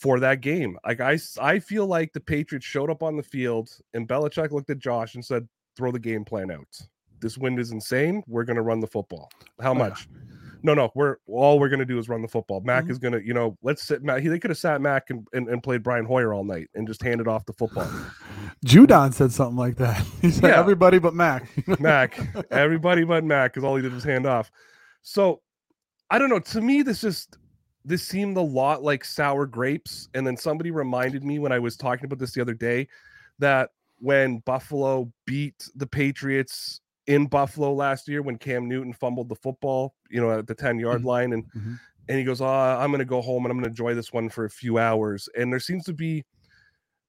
for 0.00 0.18
that 0.20 0.40
game. 0.40 0.78
Like 0.84 1.00
I, 1.00 1.18
I 1.40 1.58
feel 1.58 1.86
like 1.86 2.12
the 2.12 2.20
Patriots 2.20 2.66
showed 2.66 2.90
up 2.90 3.02
on 3.02 3.16
the 3.16 3.22
field 3.22 3.70
and 3.94 4.08
Belichick 4.08 4.50
looked 4.50 4.70
at 4.70 4.78
Josh 4.78 5.14
and 5.14 5.24
said, 5.24 5.46
throw 5.76 5.92
the 5.92 5.98
game 5.98 6.24
plan 6.24 6.50
out. 6.50 6.80
This 7.20 7.36
wind 7.36 7.58
is 7.58 7.70
insane. 7.70 8.22
We're 8.26 8.44
going 8.44 8.56
to 8.56 8.62
run 8.62 8.80
the 8.80 8.86
football. 8.86 9.30
How 9.60 9.74
much? 9.74 10.08
Oh, 10.08 10.14
yeah 10.14 10.30
no, 10.62 10.74
no, 10.74 10.90
we're 10.94 11.16
all 11.26 11.58
we're 11.58 11.68
gonna 11.68 11.84
do 11.84 11.98
is 11.98 12.08
run 12.08 12.22
the 12.22 12.28
football. 12.28 12.60
Mac 12.60 12.84
mm-hmm. 12.84 12.92
is 12.92 12.98
gonna, 12.98 13.18
you 13.18 13.34
know, 13.34 13.56
let's 13.62 13.82
sit 13.82 14.02
Mac. 14.02 14.22
He, 14.22 14.28
they 14.28 14.38
could 14.38 14.50
have 14.50 14.58
sat 14.58 14.80
Mac 14.80 15.10
and, 15.10 15.26
and, 15.32 15.48
and, 15.48 15.62
played 15.62 15.82
Brian 15.82 16.04
Hoyer 16.04 16.34
all 16.34 16.44
night 16.44 16.68
and 16.74 16.86
just 16.86 17.02
handed 17.02 17.28
off 17.28 17.46
the 17.46 17.52
football. 17.52 17.88
Judon 18.66 19.14
said 19.14 19.32
something 19.32 19.56
like 19.56 19.76
that. 19.76 20.04
He 20.20 20.30
said 20.30 20.50
yeah. 20.50 20.58
everybody 20.58 20.98
but 20.98 21.14
Mac. 21.14 21.48
Mac, 21.80 22.18
everybody 22.50 23.04
but 23.04 23.24
Mac, 23.24 23.52
because 23.52 23.64
all 23.64 23.76
he 23.76 23.82
did 23.82 23.94
was 23.94 24.04
hand 24.04 24.26
off. 24.26 24.50
So 25.02 25.40
I 26.10 26.18
don't 26.18 26.28
know. 26.28 26.40
To 26.40 26.60
me, 26.60 26.82
this 26.82 27.00
just 27.00 27.38
this 27.84 28.02
seemed 28.02 28.36
a 28.36 28.42
lot 28.42 28.82
like 28.82 29.04
sour 29.04 29.46
grapes. 29.46 30.08
And 30.14 30.26
then 30.26 30.36
somebody 30.36 30.70
reminded 30.70 31.24
me 31.24 31.38
when 31.38 31.52
I 31.52 31.58
was 31.58 31.76
talking 31.76 32.04
about 32.04 32.18
this 32.18 32.32
the 32.32 32.40
other 32.40 32.54
day 32.54 32.88
that 33.38 33.70
when 33.98 34.38
Buffalo 34.40 35.10
beat 35.26 35.68
the 35.74 35.86
Patriots 35.86 36.80
in 37.06 37.26
Buffalo 37.26 37.72
last 37.72 38.08
year 38.08 38.22
when 38.22 38.36
Cam 38.36 38.68
Newton 38.68 38.92
fumbled 38.92 39.28
the 39.28 39.34
football, 39.36 39.94
you 40.10 40.20
know, 40.20 40.38
at 40.38 40.46
the 40.46 40.54
10 40.54 40.78
yard 40.78 40.98
mm-hmm. 40.98 41.08
line. 41.08 41.32
And, 41.32 41.44
mm-hmm. 41.46 41.74
and 42.08 42.18
he 42.18 42.24
goes, 42.24 42.40
Oh, 42.40 42.46
I'm 42.46 42.90
going 42.90 43.00
to 43.00 43.04
go 43.04 43.20
home 43.20 43.44
and 43.44 43.52
I'm 43.52 43.58
going 43.58 43.64
to 43.64 43.70
enjoy 43.70 43.94
this 43.94 44.12
one 44.12 44.28
for 44.28 44.44
a 44.44 44.50
few 44.50 44.78
hours. 44.78 45.28
And 45.36 45.52
there 45.52 45.60
seems 45.60 45.84
to 45.84 45.92
be, 45.92 46.24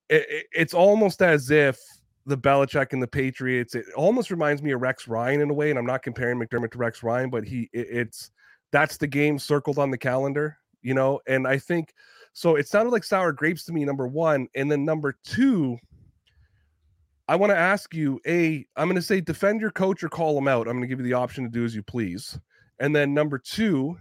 it, 0.10 0.48
it's 0.52 0.74
almost 0.74 1.22
as 1.22 1.52
if 1.52 1.80
the 2.26 2.38
Belichick 2.38 2.94
and 2.94 3.02
the 3.02 3.08
Patriots, 3.08 3.76
it 3.76 3.86
almost 3.96 4.32
reminds 4.32 4.62
me 4.62 4.72
of 4.72 4.82
Rex 4.82 5.08
Ryan 5.08 5.42
in 5.42 5.50
a 5.50 5.54
way. 5.54 5.70
And 5.70 5.80
I'm 5.80 5.86
not 5.86 6.04
comparing 6.04 6.40
McDermott 6.40 6.72
to 6.72 6.78
Rex 6.78 7.04
Ryan, 7.04 7.30
but 7.30 7.44
he, 7.44 7.70
it, 7.74 7.88
it's, 7.90 8.32
that's 8.72 8.98
the 8.98 9.08
game 9.08 9.38
circled 9.38 9.78
on 9.78 9.92
the 9.92 9.98
calendar, 9.98 10.58
you 10.82 10.94
know? 10.94 11.20
And 11.28 11.48
I 11.48 11.58
think, 11.58 11.94
so 12.34 12.56
it 12.56 12.68
sounded 12.68 12.92
like 12.92 13.04
sour 13.04 13.32
grapes 13.32 13.66
to 13.66 13.74
me, 13.74 13.86
number 13.86 14.08
one. 14.08 14.48
And 14.56 14.72
then 14.72 14.86
number 14.86 15.18
two, 15.24 15.78
I 17.28 17.36
want 17.36 17.52
to 17.52 17.58
ask 17.58 17.94
you 17.94 18.20
a 18.28 18.66
I'm 18.76 18.88
going 18.88 18.96
to 18.96 19.02
say 19.02 19.22
defend 19.22 19.62
your 19.62 19.72
coach 19.72 20.04
or 20.04 20.10
call 20.10 20.38
him 20.38 20.48
out. 20.48 20.68
I'm 20.68 20.74
going 20.74 20.82
to 20.82 20.88
give 20.88 21.00
you 21.00 21.06
the 21.06 21.14
option 21.14 21.44
to 21.44 21.50
do 21.50 21.64
as 21.64 21.74
you 21.76 21.84
please. 21.84 22.38
And 22.80 22.96
then 22.96 23.14
number 23.14 23.38
2 23.38 23.96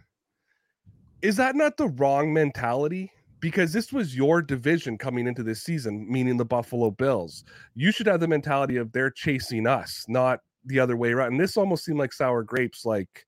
is 1.23 1.37
that 1.37 1.55
not 1.55 1.77
the 1.77 1.89
wrong 1.89 2.33
mentality? 2.33 3.13
Because 3.41 3.73
this 3.73 3.93
was 3.93 4.17
your 4.17 4.43
division 4.43 4.99
coming 4.99 5.27
into 5.27 5.43
this 5.43 5.63
season, 5.63 6.07
meaning 6.11 6.37
the 6.37 6.45
Buffalo 6.45 6.91
Bills. 6.91 7.45
You 7.75 7.93
should 7.93 8.07
have 8.07 8.21
the 8.21 8.29
mentality 8.29 8.77
of 8.77 8.91
they're 8.93 9.11
chasing 9.11 9.67
us, 9.67 10.05
not 10.09 10.41
the 10.65 10.81
other 10.81 10.97
way 10.97 11.13
around. 11.13 11.33
And 11.33 11.41
this 11.41 11.57
almost 11.57 11.85
seemed 11.85 11.99
like 11.99 12.13
sour 12.13 12.43
grapes, 12.43 12.85
like, 12.85 13.27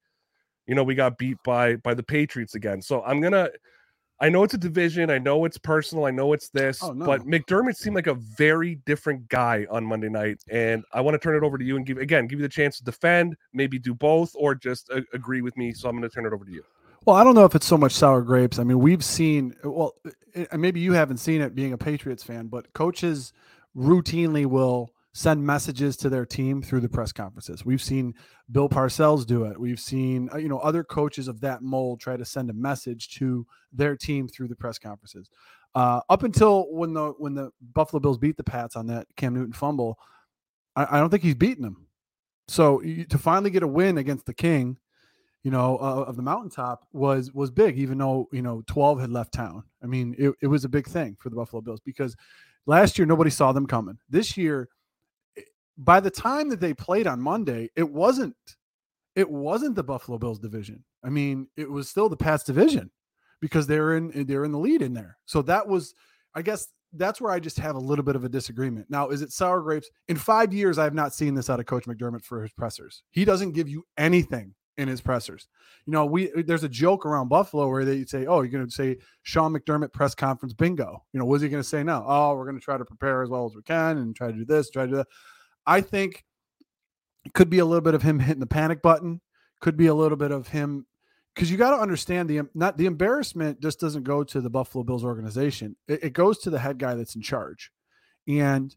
you 0.66 0.74
know, 0.74 0.84
we 0.84 0.94
got 0.94 1.18
beat 1.18 1.38
by 1.44 1.76
by 1.76 1.94
the 1.94 2.02
Patriots 2.02 2.54
again. 2.54 2.82
So 2.82 3.02
I'm 3.02 3.20
gonna 3.20 3.50
I 4.22 4.28
know 4.28 4.44
it's 4.44 4.54
a 4.54 4.58
division. 4.58 5.10
I 5.10 5.18
know 5.18 5.44
it's 5.44 5.58
personal. 5.58 6.04
I 6.04 6.12
know 6.12 6.32
it's 6.32 6.48
this, 6.50 6.80
oh, 6.80 6.92
no. 6.92 7.04
but 7.04 7.22
McDermott 7.22 7.74
seemed 7.74 7.96
like 7.96 8.06
a 8.06 8.14
very 8.14 8.76
different 8.86 9.28
guy 9.28 9.66
on 9.68 9.84
Monday 9.84 10.08
night. 10.08 10.40
And 10.48 10.84
I 10.92 11.00
want 11.00 11.16
to 11.16 11.18
turn 11.18 11.34
it 11.34 11.44
over 11.44 11.58
to 11.58 11.64
you 11.64 11.76
and 11.76 11.84
give 11.84 11.98
again 11.98 12.28
give 12.28 12.38
you 12.38 12.44
the 12.44 12.48
chance 12.48 12.78
to 12.78 12.84
defend, 12.84 13.36
maybe 13.52 13.80
do 13.80 13.94
both, 13.94 14.30
or 14.36 14.54
just 14.54 14.90
a- 14.90 15.04
agree 15.12 15.42
with 15.42 15.56
me. 15.56 15.72
So 15.72 15.88
I'm 15.88 15.96
going 15.96 16.08
to 16.08 16.14
turn 16.14 16.24
it 16.24 16.32
over 16.32 16.44
to 16.44 16.52
you. 16.52 16.62
Well, 17.04 17.16
I 17.16 17.24
don't 17.24 17.34
know 17.34 17.44
if 17.44 17.56
it's 17.56 17.66
so 17.66 17.76
much 17.76 17.92
sour 17.92 18.22
grapes. 18.22 18.60
I 18.60 18.62
mean, 18.62 18.78
we've 18.78 19.04
seen 19.04 19.56
well, 19.64 19.94
maybe 20.56 20.78
you 20.78 20.92
haven't 20.92 21.18
seen 21.18 21.40
it 21.40 21.56
being 21.56 21.72
a 21.72 21.78
Patriots 21.78 22.22
fan, 22.22 22.46
but 22.46 22.72
coaches 22.74 23.32
routinely 23.76 24.46
will 24.46 24.90
send 25.14 25.44
messages 25.44 25.96
to 25.98 26.08
their 26.08 26.24
team 26.24 26.62
through 26.62 26.80
the 26.80 26.88
press 26.88 27.12
conferences. 27.12 27.64
We've 27.64 27.82
seen 27.82 28.14
Bill 28.50 28.68
Parcells 28.68 29.26
do 29.26 29.44
it. 29.44 29.58
We've 29.60 29.80
seen 29.80 30.28
uh, 30.32 30.38
you 30.38 30.48
know 30.48 30.58
other 30.58 30.82
coaches 30.82 31.28
of 31.28 31.40
that 31.42 31.62
mold 31.62 32.00
try 32.00 32.16
to 32.16 32.24
send 32.24 32.50
a 32.50 32.54
message 32.54 33.10
to 33.16 33.46
their 33.72 33.96
team 33.96 34.28
through 34.28 34.48
the 34.48 34.56
press 34.56 34.78
conferences. 34.78 35.28
Uh, 35.74 36.00
up 36.08 36.22
until 36.22 36.66
when 36.72 36.94
the 36.94 37.10
when 37.18 37.34
the 37.34 37.50
Buffalo 37.74 38.00
Bills 38.00 38.18
beat 38.18 38.36
the 38.36 38.44
Pats 38.44 38.76
on 38.76 38.86
that 38.86 39.06
Cam 39.16 39.34
Newton 39.34 39.52
fumble, 39.52 39.98
I, 40.76 40.96
I 40.96 41.00
don't 41.00 41.10
think 41.10 41.22
he's 41.22 41.34
beaten 41.34 41.62
them. 41.62 41.86
So 42.48 42.82
you, 42.82 43.04
to 43.04 43.18
finally 43.18 43.50
get 43.50 43.62
a 43.62 43.68
win 43.68 43.98
against 43.98 44.26
the 44.26 44.34
King, 44.34 44.78
you 45.42 45.50
know, 45.50 45.76
uh, 45.78 46.04
of 46.06 46.16
the 46.16 46.22
mountaintop 46.22 46.86
was 46.92 47.32
was 47.32 47.50
big. 47.50 47.78
Even 47.78 47.98
though 47.98 48.28
you 48.32 48.42
know 48.42 48.62
twelve 48.66 48.98
had 49.00 49.10
left 49.10 49.34
town, 49.34 49.64
I 49.82 49.86
mean, 49.86 50.14
it, 50.18 50.32
it 50.40 50.46
was 50.46 50.64
a 50.64 50.70
big 50.70 50.86
thing 50.86 51.16
for 51.20 51.28
the 51.28 51.36
Buffalo 51.36 51.60
Bills 51.60 51.80
because 51.80 52.16
last 52.64 52.98
year 52.98 53.06
nobody 53.06 53.30
saw 53.30 53.52
them 53.52 53.66
coming. 53.66 53.98
This 54.08 54.36
year 54.36 54.68
by 55.78 56.00
the 56.00 56.10
time 56.10 56.48
that 56.50 56.60
they 56.60 56.74
played 56.74 57.06
on 57.06 57.20
Monday, 57.20 57.70
it 57.76 57.90
wasn't 57.90 58.36
it 59.14 59.28
wasn't 59.30 59.76
the 59.76 59.84
Buffalo 59.84 60.18
Bills 60.18 60.38
division. 60.38 60.82
I 61.04 61.10
mean, 61.10 61.48
it 61.56 61.70
was 61.70 61.88
still 61.88 62.08
the 62.08 62.16
Pats 62.16 62.44
division 62.44 62.90
because 63.40 63.66
they're 63.66 63.96
in 63.96 64.12
eh, 64.14 64.24
they're 64.26 64.44
in 64.44 64.52
the 64.52 64.58
lead 64.58 64.82
in 64.82 64.94
there. 64.94 65.18
So 65.26 65.42
that 65.42 65.66
was 65.66 65.94
I 66.34 66.42
guess 66.42 66.68
that's 66.94 67.20
where 67.20 67.32
I 67.32 67.40
just 67.40 67.58
have 67.58 67.74
a 67.74 67.80
little 67.80 68.04
bit 68.04 68.16
of 68.16 68.24
a 68.24 68.28
disagreement. 68.28 68.86
Now, 68.90 69.08
is 69.08 69.22
it 69.22 69.32
sour 69.32 69.62
grapes? 69.62 69.88
In 70.08 70.16
5 70.16 70.52
years 70.52 70.78
I 70.78 70.84
have 70.84 70.94
not 70.94 71.14
seen 71.14 71.34
this 71.34 71.48
out 71.48 71.60
of 71.60 71.66
coach 71.66 71.84
McDermott 71.84 72.24
for 72.24 72.42
his 72.42 72.52
pressers. 72.52 73.02
He 73.10 73.24
doesn't 73.24 73.52
give 73.52 73.68
you 73.68 73.84
anything 73.96 74.54
in 74.78 74.88
his 74.88 75.00
pressers. 75.00 75.48
You 75.86 75.92
know, 75.92 76.06
we 76.06 76.28
eh, 76.32 76.42
there's 76.46 76.64
a 76.64 76.68
joke 76.68 77.04
around 77.04 77.28
Buffalo 77.28 77.68
where 77.68 77.84
they 77.84 78.04
say, 78.04 78.26
"Oh, 78.26 78.42
you're 78.42 78.50
going 78.50 78.66
to 78.66 78.70
say 78.70 78.98
Sean 79.22 79.52
McDermott 79.52 79.92
press 79.92 80.14
conference 80.14 80.54
bingo." 80.54 81.04
You 81.12 81.20
know, 81.20 81.26
what's 81.26 81.42
he 81.42 81.48
going 81.48 81.62
to 81.62 81.68
say 81.68 81.82
now? 81.82 82.04
Oh, 82.06 82.34
we're 82.34 82.46
going 82.46 82.58
to 82.58 82.64
try 82.64 82.78
to 82.78 82.84
prepare 82.84 83.22
as 83.22 83.28
well 83.28 83.46
as 83.46 83.54
we 83.54 83.62
can 83.62 83.98
and 83.98 84.14
try 84.16 84.28
to 84.28 84.36
do 84.36 84.44
this, 84.44 84.70
try 84.70 84.84
to 84.84 84.90
do 84.90 84.96
that. 84.98 85.08
I 85.66 85.80
think 85.80 86.24
it 87.24 87.32
could 87.34 87.50
be 87.50 87.58
a 87.58 87.64
little 87.64 87.82
bit 87.82 87.94
of 87.94 88.02
him 88.02 88.18
hitting 88.18 88.40
the 88.40 88.46
panic 88.46 88.82
button. 88.82 89.20
Could 89.60 89.76
be 89.76 89.86
a 89.86 89.94
little 89.94 90.16
bit 90.16 90.32
of 90.32 90.48
him 90.48 90.86
because 91.34 91.50
you 91.50 91.56
got 91.56 91.70
to 91.74 91.80
understand 91.80 92.28
the 92.28 92.42
not 92.54 92.76
the 92.76 92.86
embarrassment 92.86 93.60
just 93.60 93.80
doesn't 93.80 94.04
go 94.04 94.24
to 94.24 94.40
the 94.40 94.50
Buffalo 94.50 94.84
Bills 94.84 95.04
organization. 95.04 95.76
It, 95.88 96.04
it, 96.04 96.12
goes 96.12 96.38
to 96.40 96.50
the 96.50 96.58
head 96.58 96.78
guy 96.78 96.94
that's 96.94 97.14
in 97.14 97.22
charge. 97.22 97.70
And 98.28 98.74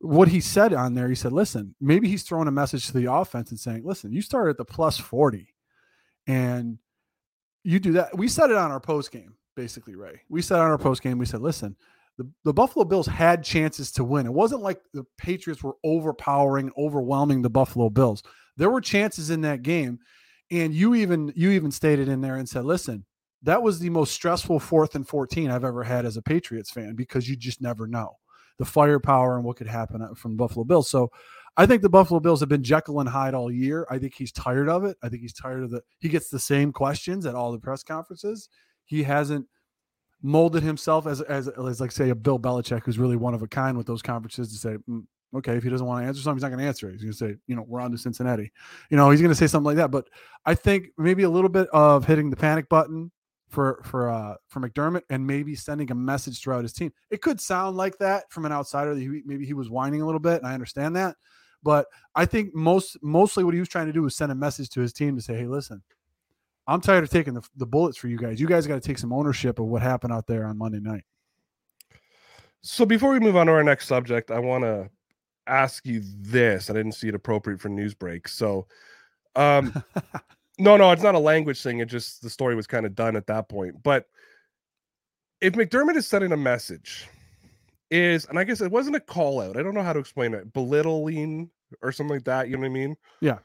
what 0.00 0.28
he 0.28 0.40
said 0.40 0.74
on 0.74 0.94
there, 0.94 1.08
he 1.08 1.14
said, 1.14 1.32
"Listen, 1.32 1.74
maybe 1.80 2.08
he's 2.08 2.22
throwing 2.22 2.48
a 2.48 2.52
message 2.52 2.86
to 2.88 2.92
the 2.92 3.10
offense 3.10 3.50
and 3.50 3.60
saying, 3.60 3.82
listen, 3.84 4.12
you 4.12 4.22
started 4.22 4.50
at 4.50 4.56
the 4.58 4.64
plus 4.64 4.98
forty, 4.98 5.54
and 6.26 6.78
you 7.62 7.78
do 7.78 7.92
that." 7.92 8.16
We 8.16 8.28
said 8.28 8.50
it 8.50 8.56
on 8.56 8.70
our 8.70 8.80
post 8.80 9.10
game, 9.10 9.34
basically, 9.56 9.94
Ray. 9.94 10.22
We 10.28 10.42
said 10.42 10.58
on 10.58 10.70
our 10.70 10.78
post 10.78 11.02
game, 11.02 11.18
we 11.18 11.26
said, 11.26 11.40
"Listen, 11.40 11.76
the, 12.18 12.30
the 12.44 12.52
Buffalo 12.52 12.84
Bills 12.84 13.06
had 13.06 13.42
chances 13.42 13.90
to 13.92 14.04
win. 14.04 14.26
It 14.26 14.32
wasn't 14.32 14.62
like 14.62 14.80
the 14.92 15.04
Patriots 15.18 15.62
were 15.62 15.76
overpowering, 15.84 16.70
overwhelming 16.78 17.42
the 17.42 17.50
Buffalo 17.50 17.90
Bills. 17.90 18.22
There 18.56 18.70
were 18.70 18.80
chances 18.80 19.30
in 19.30 19.40
that 19.40 19.62
game. 19.62 19.98
And 20.50 20.74
you 20.74 20.94
even 20.94 21.32
you 21.34 21.50
even 21.52 21.70
stated 21.70 22.08
in 22.08 22.20
there 22.20 22.36
and 22.36 22.48
said, 22.48 22.64
listen, 22.64 23.04
that 23.42 23.62
was 23.62 23.78
the 23.78 23.90
most 23.90 24.12
stressful 24.12 24.60
fourth 24.60 24.94
and 24.94 25.08
14 25.08 25.50
I've 25.50 25.64
ever 25.64 25.82
had 25.82 26.04
as 26.06 26.16
a 26.16 26.22
Patriots 26.22 26.70
fan 26.70 26.94
because 26.94 27.28
you 27.28 27.34
just 27.36 27.60
never 27.60 27.86
know. 27.86 28.16
the 28.58 28.64
firepower 28.64 29.36
and 29.36 29.44
what 29.44 29.56
could 29.56 29.66
happen 29.66 30.02
uh, 30.02 30.14
from 30.14 30.36
Buffalo 30.36 30.64
Bills. 30.64 30.88
So 30.88 31.10
I 31.56 31.66
think 31.66 31.82
the 31.82 31.88
Buffalo 31.88 32.20
Bills 32.20 32.40
have 32.40 32.48
been 32.48 32.62
Jekyll 32.62 33.00
and 33.00 33.08
Hyde 33.08 33.34
all 33.34 33.50
year. 33.50 33.86
I 33.90 33.98
think 33.98 34.14
he's 34.14 34.32
tired 34.32 34.68
of 34.68 34.84
it. 34.84 34.96
I 35.02 35.08
think 35.08 35.22
he's 35.22 35.32
tired 35.32 35.62
of 35.64 35.70
the 35.70 35.82
he 35.98 36.08
gets 36.08 36.28
the 36.28 36.38
same 36.38 36.72
questions 36.72 37.26
at 37.26 37.34
all 37.34 37.52
the 37.52 37.58
press 37.58 37.82
conferences. 37.82 38.48
He 38.84 39.02
hasn't 39.02 39.46
molded 40.24 40.62
himself 40.62 41.06
as 41.06 41.20
as, 41.20 41.48
as 41.48 41.80
like 41.80 41.92
say 41.92 42.08
a 42.08 42.14
Bill 42.14 42.38
Belichick 42.38 42.82
who's 42.84 42.98
really 42.98 43.16
one 43.16 43.34
of 43.34 43.42
a 43.42 43.46
kind 43.46 43.76
with 43.76 43.86
those 43.86 44.02
conferences 44.02 44.50
to 44.50 44.58
say, 44.58 44.76
mm, 44.88 45.04
okay, 45.36 45.56
if 45.56 45.62
he 45.62 45.68
doesn't 45.68 45.86
want 45.86 46.02
to 46.02 46.08
answer 46.08 46.22
something, 46.22 46.38
he's 46.38 46.42
not 46.42 46.48
going 46.48 46.60
to 46.60 46.66
answer 46.66 46.88
it. 46.88 46.92
He's 46.92 47.02
going 47.02 47.12
to 47.12 47.18
say, 47.18 47.36
you 47.46 47.54
know, 47.54 47.64
we're 47.68 47.80
on 47.80 47.90
to 47.90 47.98
Cincinnati. 47.98 48.50
You 48.90 48.96
know, 48.96 49.10
he's 49.10 49.20
going 49.20 49.32
to 49.32 49.36
say 49.36 49.46
something 49.46 49.66
like 49.66 49.76
that. 49.76 49.90
But 49.90 50.08
I 50.46 50.54
think 50.54 50.88
maybe 50.96 51.24
a 51.24 51.30
little 51.30 51.50
bit 51.50 51.68
of 51.68 52.06
hitting 52.06 52.30
the 52.30 52.36
panic 52.36 52.68
button 52.68 53.12
for 53.50 53.82
for 53.84 54.08
uh 54.08 54.34
for 54.48 54.60
McDermott 54.60 55.02
and 55.10 55.26
maybe 55.26 55.54
sending 55.54 55.90
a 55.90 55.94
message 55.94 56.40
throughout 56.40 56.62
his 56.62 56.72
team. 56.72 56.92
It 57.10 57.20
could 57.20 57.40
sound 57.40 57.76
like 57.76 57.98
that 57.98 58.24
from 58.30 58.46
an 58.46 58.52
outsider 58.52 58.94
that 58.94 59.00
he, 59.00 59.22
maybe 59.26 59.44
he 59.44 59.54
was 59.54 59.70
whining 59.70 60.00
a 60.00 60.06
little 60.06 60.20
bit, 60.20 60.38
and 60.38 60.46
I 60.46 60.54
understand 60.54 60.96
that. 60.96 61.16
But 61.62 61.86
I 62.14 62.24
think 62.24 62.54
most 62.54 62.96
mostly 63.02 63.44
what 63.44 63.54
he 63.54 63.60
was 63.60 63.68
trying 63.68 63.86
to 63.86 63.92
do 63.92 64.02
was 64.02 64.16
send 64.16 64.32
a 64.32 64.34
message 64.34 64.70
to 64.70 64.80
his 64.80 64.92
team 64.94 65.16
to 65.16 65.22
say, 65.22 65.34
hey, 65.34 65.46
listen, 65.46 65.82
I'm 66.66 66.80
tired 66.80 67.04
of 67.04 67.10
taking 67.10 67.34
the, 67.34 67.42
the 67.56 67.66
bullets 67.66 67.98
for 67.98 68.08
you 68.08 68.16
guys. 68.16 68.40
You 68.40 68.46
guys 68.46 68.66
got 68.66 68.80
to 68.80 68.86
take 68.86 68.98
some 68.98 69.12
ownership 69.12 69.58
of 69.58 69.66
what 69.66 69.82
happened 69.82 70.12
out 70.12 70.26
there 70.26 70.46
on 70.46 70.56
Monday 70.56 70.80
night. 70.80 71.04
So 72.62 72.86
before 72.86 73.12
we 73.12 73.20
move 73.20 73.36
on 73.36 73.46
to 73.46 73.52
our 73.52 73.62
next 73.62 73.86
subject, 73.86 74.30
I 74.30 74.38
want 74.38 74.64
to 74.64 74.88
ask 75.46 75.84
you 75.84 76.02
this. 76.02 76.70
I 76.70 76.72
didn't 76.72 76.92
see 76.92 77.08
it 77.08 77.14
appropriate 77.14 77.60
for 77.60 77.68
news 77.68 77.92
break. 77.92 78.26
So, 78.26 78.66
um, 79.36 79.84
no, 80.58 80.78
no, 80.78 80.90
it's 80.90 81.02
not 81.02 81.14
a 81.14 81.18
language 81.18 81.62
thing. 81.62 81.80
It 81.80 81.86
just 81.86 82.22
the 82.22 82.30
story 82.30 82.54
was 82.54 82.66
kind 82.66 82.86
of 82.86 82.94
done 82.94 83.16
at 83.16 83.26
that 83.26 83.50
point. 83.50 83.82
But 83.82 84.06
if 85.42 85.52
McDermott 85.52 85.96
is 85.96 86.06
sending 86.06 86.32
a 86.32 86.36
message, 86.38 87.06
is 87.90 88.24
and 88.24 88.38
I 88.38 88.44
guess 88.44 88.62
it 88.62 88.70
wasn't 88.70 88.96
a 88.96 89.00
call 89.00 89.40
out. 89.40 89.58
I 89.58 89.62
don't 89.62 89.74
know 89.74 89.82
how 89.82 89.92
to 89.92 90.00
explain 90.00 90.32
it. 90.32 90.50
Belittling 90.54 91.50
or 91.82 91.92
something 91.92 92.16
like 92.16 92.24
that. 92.24 92.48
You 92.48 92.56
know 92.56 92.60
what 92.60 92.66
I 92.66 92.70
mean? 92.70 92.96
Yeah 93.20 93.38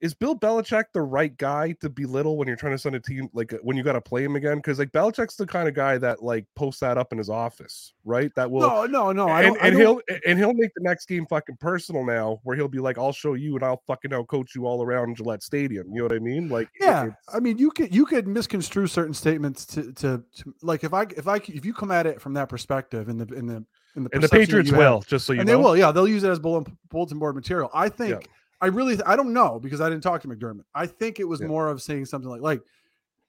is 0.00 0.14
Bill 0.14 0.34
Belichick 0.34 0.84
the 0.94 1.02
right 1.02 1.36
guy 1.36 1.72
to 1.80 1.90
belittle 1.90 2.38
when 2.38 2.48
you're 2.48 2.56
trying 2.56 2.72
to 2.72 2.78
send 2.78 2.96
a 2.96 3.00
team 3.00 3.28
like 3.34 3.52
uh, 3.52 3.58
when 3.62 3.76
you 3.76 3.82
got 3.82 3.92
to 3.92 4.00
play 4.00 4.24
him 4.24 4.34
again? 4.34 4.56
Because 4.56 4.78
like 4.78 4.92
Belichick's 4.92 5.36
the 5.36 5.46
kind 5.46 5.68
of 5.68 5.74
guy 5.74 5.98
that 5.98 6.22
like 6.22 6.46
posts 6.56 6.80
that 6.80 6.96
up 6.96 7.12
in 7.12 7.18
his 7.18 7.28
office, 7.28 7.92
right? 8.04 8.32
That 8.34 8.50
will 8.50 8.60
no, 8.60 8.86
no, 8.86 9.12
no. 9.12 9.28
And, 9.28 9.56
and 9.60 9.76
he'll 9.76 10.00
and 10.26 10.38
he'll 10.38 10.54
make 10.54 10.72
the 10.74 10.82
next 10.82 11.06
game 11.06 11.26
fucking 11.26 11.58
personal 11.60 12.04
now, 12.04 12.40
where 12.44 12.56
he'll 12.56 12.68
be 12.68 12.78
like, 12.78 12.96
"I'll 12.96 13.12
show 13.12 13.34
you, 13.34 13.54
and 13.56 13.64
I'll 13.64 13.82
fucking 13.86 14.12
out 14.12 14.28
coach 14.28 14.54
you 14.54 14.66
all 14.66 14.82
around 14.82 15.16
Gillette 15.16 15.42
Stadium." 15.42 15.88
You 15.90 15.98
know 15.98 16.04
what 16.04 16.12
I 16.12 16.18
mean? 16.18 16.48
Like, 16.48 16.68
yeah. 16.80 17.10
I 17.32 17.40
mean, 17.40 17.58
you 17.58 17.70
could 17.70 17.94
you 17.94 18.06
could 18.06 18.26
misconstrue 18.26 18.86
certain 18.86 19.14
statements 19.14 19.66
to, 19.66 19.92
to, 19.92 20.24
to 20.36 20.54
like 20.62 20.82
if 20.82 20.94
I 20.94 21.02
if 21.16 21.28
I 21.28 21.36
if 21.36 21.64
you 21.64 21.74
come 21.74 21.90
at 21.90 22.06
it 22.06 22.20
from 22.20 22.34
that 22.34 22.48
perspective 22.48 23.08
in 23.08 23.18
the 23.18 23.26
in 23.34 23.46
the 23.46 23.64
in 23.96 24.04
the 24.04 24.10
and 24.14 24.22
the 24.22 24.28
Patriots 24.28 24.72
will 24.72 25.00
just 25.06 25.26
so 25.26 25.34
you 25.34 25.40
and 25.40 25.46
know. 25.46 25.56
they 25.56 25.62
will, 25.62 25.76
yeah, 25.76 25.92
they'll 25.92 26.08
use 26.08 26.24
it 26.24 26.30
as 26.30 26.38
bulletin 26.38 27.18
board 27.18 27.34
material. 27.34 27.70
I 27.74 27.90
think. 27.90 28.22
Yeah 28.22 28.26
I 28.60 28.66
really 28.66 29.02
I 29.04 29.16
don't 29.16 29.32
know 29.32 29.58
because 29.58 29.80
I 29.80 29.88
didn't 29.88 30.02
talk 30.02 30.20
to 30.22 30.28
McDermott. 30.28 30.64
I 30.74 30.86
think 30.86 31.20
it 31.20 31.24
was 31.28 31.40
yeah. 31.40 31.46
more 31.46 31.68
of 31.68 31.82
saying 31.82 32.06
something 32.06 32.30
like 32.30 32.42
like 32.42 32.62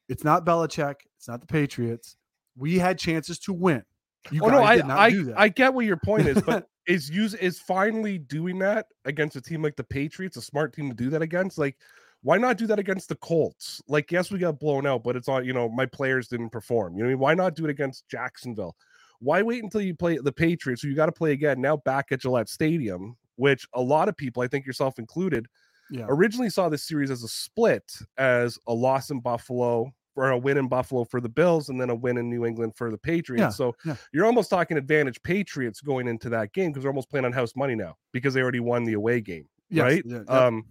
it's 0.09 0.23
not 0.23 0.45
Belichick, 0.45 0.95
it's 1.17 1.27
not 1.27 1.39
the 1.41 1.47
Patriots. 1.47 2.17
We 2.57 2.77
had 2.77 2.99
chances 2.99 3.39
to 3.39 3.53
win. 3.53 3.83
You 4.29 4.43
oh 4.43 4.49
no, 4.49 4.61
I 4.61 4.75
I, 4.75 5.23
I 5.35 5.47
get 5.47 5.73
what 5.73 5.85
your 5.85 5.97
point 5.97 6.27
is, 6.27 6.41
but 6.41 6.67
is 6.87 7.09
use 7.09 7.33
is 7.35 7.59
finally 7.59 8.17
doing 8.17 8.59
that 8.59 8.87
against 9.05 9.35
a 9.35 9.41
team 9.41 9.61
like 9.61 9.75
the 9.75 9.83
Patriots, 9.83 10.37
a 10.37 10.41
smart 10.41 10.73
team 10.73 10.89
to 10.89 10.95
do 10.95 11.09
that 11.09 11.21
against. 11.21 11.57
Like, 11.57 11.77
why 12.23 12.37
not 12.37 12.57
do 12.57 12.67
that 12.67 12.79
against 12.79 13.09
the 13.09 13.15
Colts? 13.15 13.81
Like, 13.87 14.11
yes, 14.11 14.31
we 14.31 14.37
got 14.37 14.59
blown 14.59 14.85
out, 14.85 15.03
but 15.03 15.15
it's 15.15 15.27
on. 15.27 15.45
You 15.45 15.53
know, 15.53 15.69
my 15.69 15.85
players 15.85 16.27
didn't 16.27 16.49
perform. 16.49 16.95
You 16.95 17.03
know, 17.03 17.09
I 17.09 17.09
mean, 17.11 17.19
why 17.19 17.33
not 17.33 17.55
do 17.55 17.63
it 17.65 17.71
against 17.71 18.07
Jacksonville? 18.09 18.75
Why 19.19 19.41
wait 19.41 19.63
until 19.63 19.81
you 19.81 19.95
play 19.95 20.17
the 20.17 20.31
Patriots? 20.31 20.81
So 20.81 20.87
you 20.87 20.95
got 20.95 21.05
to 21.05 21.11
play 21.11 21.31
again 21.31 21.61
now 21.61 21.77
back 21.77 22.11
at 22.11 22.21
Gillette 22.21 22.49
Stadium 22.49 23.15
which 23.41 23.67
a 23.73 23.81
lot 23.81 24.07
of 24.07 24.15
people, 24.15 24.43
I 24.43 24.47
think 24.47 24.67
yourself 24.67 24.99
included, 24.99 25.47
yeah. 25.89 26.05
originally 26.07 26.51
saw 26.51 26.69
this 26.69 26.87
series 26.87 27.09
as 27.09 27.23
a 27.23 27.27
split, 27.27 27.91
as 28.17 28.59
a 28.67 28.73
loss 28.73 29.09
in 29.09 29.19
Buffalo 29.19 29.91
or 30.15 30.29
a 30.29 30.37
win 30.37 30.57
in 30.57 30.67
Buffalo 30.67 31.05
for 31.05 31.19
the 31.19 31.27
Bills 31.27 31.69
and 31.69 31.81
then 31.81 31.89
a 31.89 31.95
win 31.95 32.19
in 32.19 32.29
New 32.29 32.45
England 32.45 32.75
for 32.75 32.91
the 32.91 32.99
Patriots. 32.99 33.41
Yeah, 33.41 33.49
so 33.49 33.75
yeah. 33.83 33.95
you're 34.13 34.27
almost 34.27 34.51
talking 34.51 34.77
advantage 34.77 35.19
Patriots 35.23 35.81
going 35.81 36.07
into 36.07 36.29
that 36.29 36.53
game 36.53 36.69
because 36.69 36.83
they're 36.83 36.91
almost 36.91 37.09
playing 37.09 37.25
on 37.25 37.31
house 37.31 37.55
money 37.55 37.73
now 37.73 37.95
because 38.11 38.35
they 38.35 38.41
already 38.41 38.59
won 38.59 38.83
the 38.83 38.93
away 38.93 39.21
game, 39.21 39.47
yes, 39.71 39.83
right? 39.83 40.03
Yeah, 40.05 40.19
um 40.27 40.65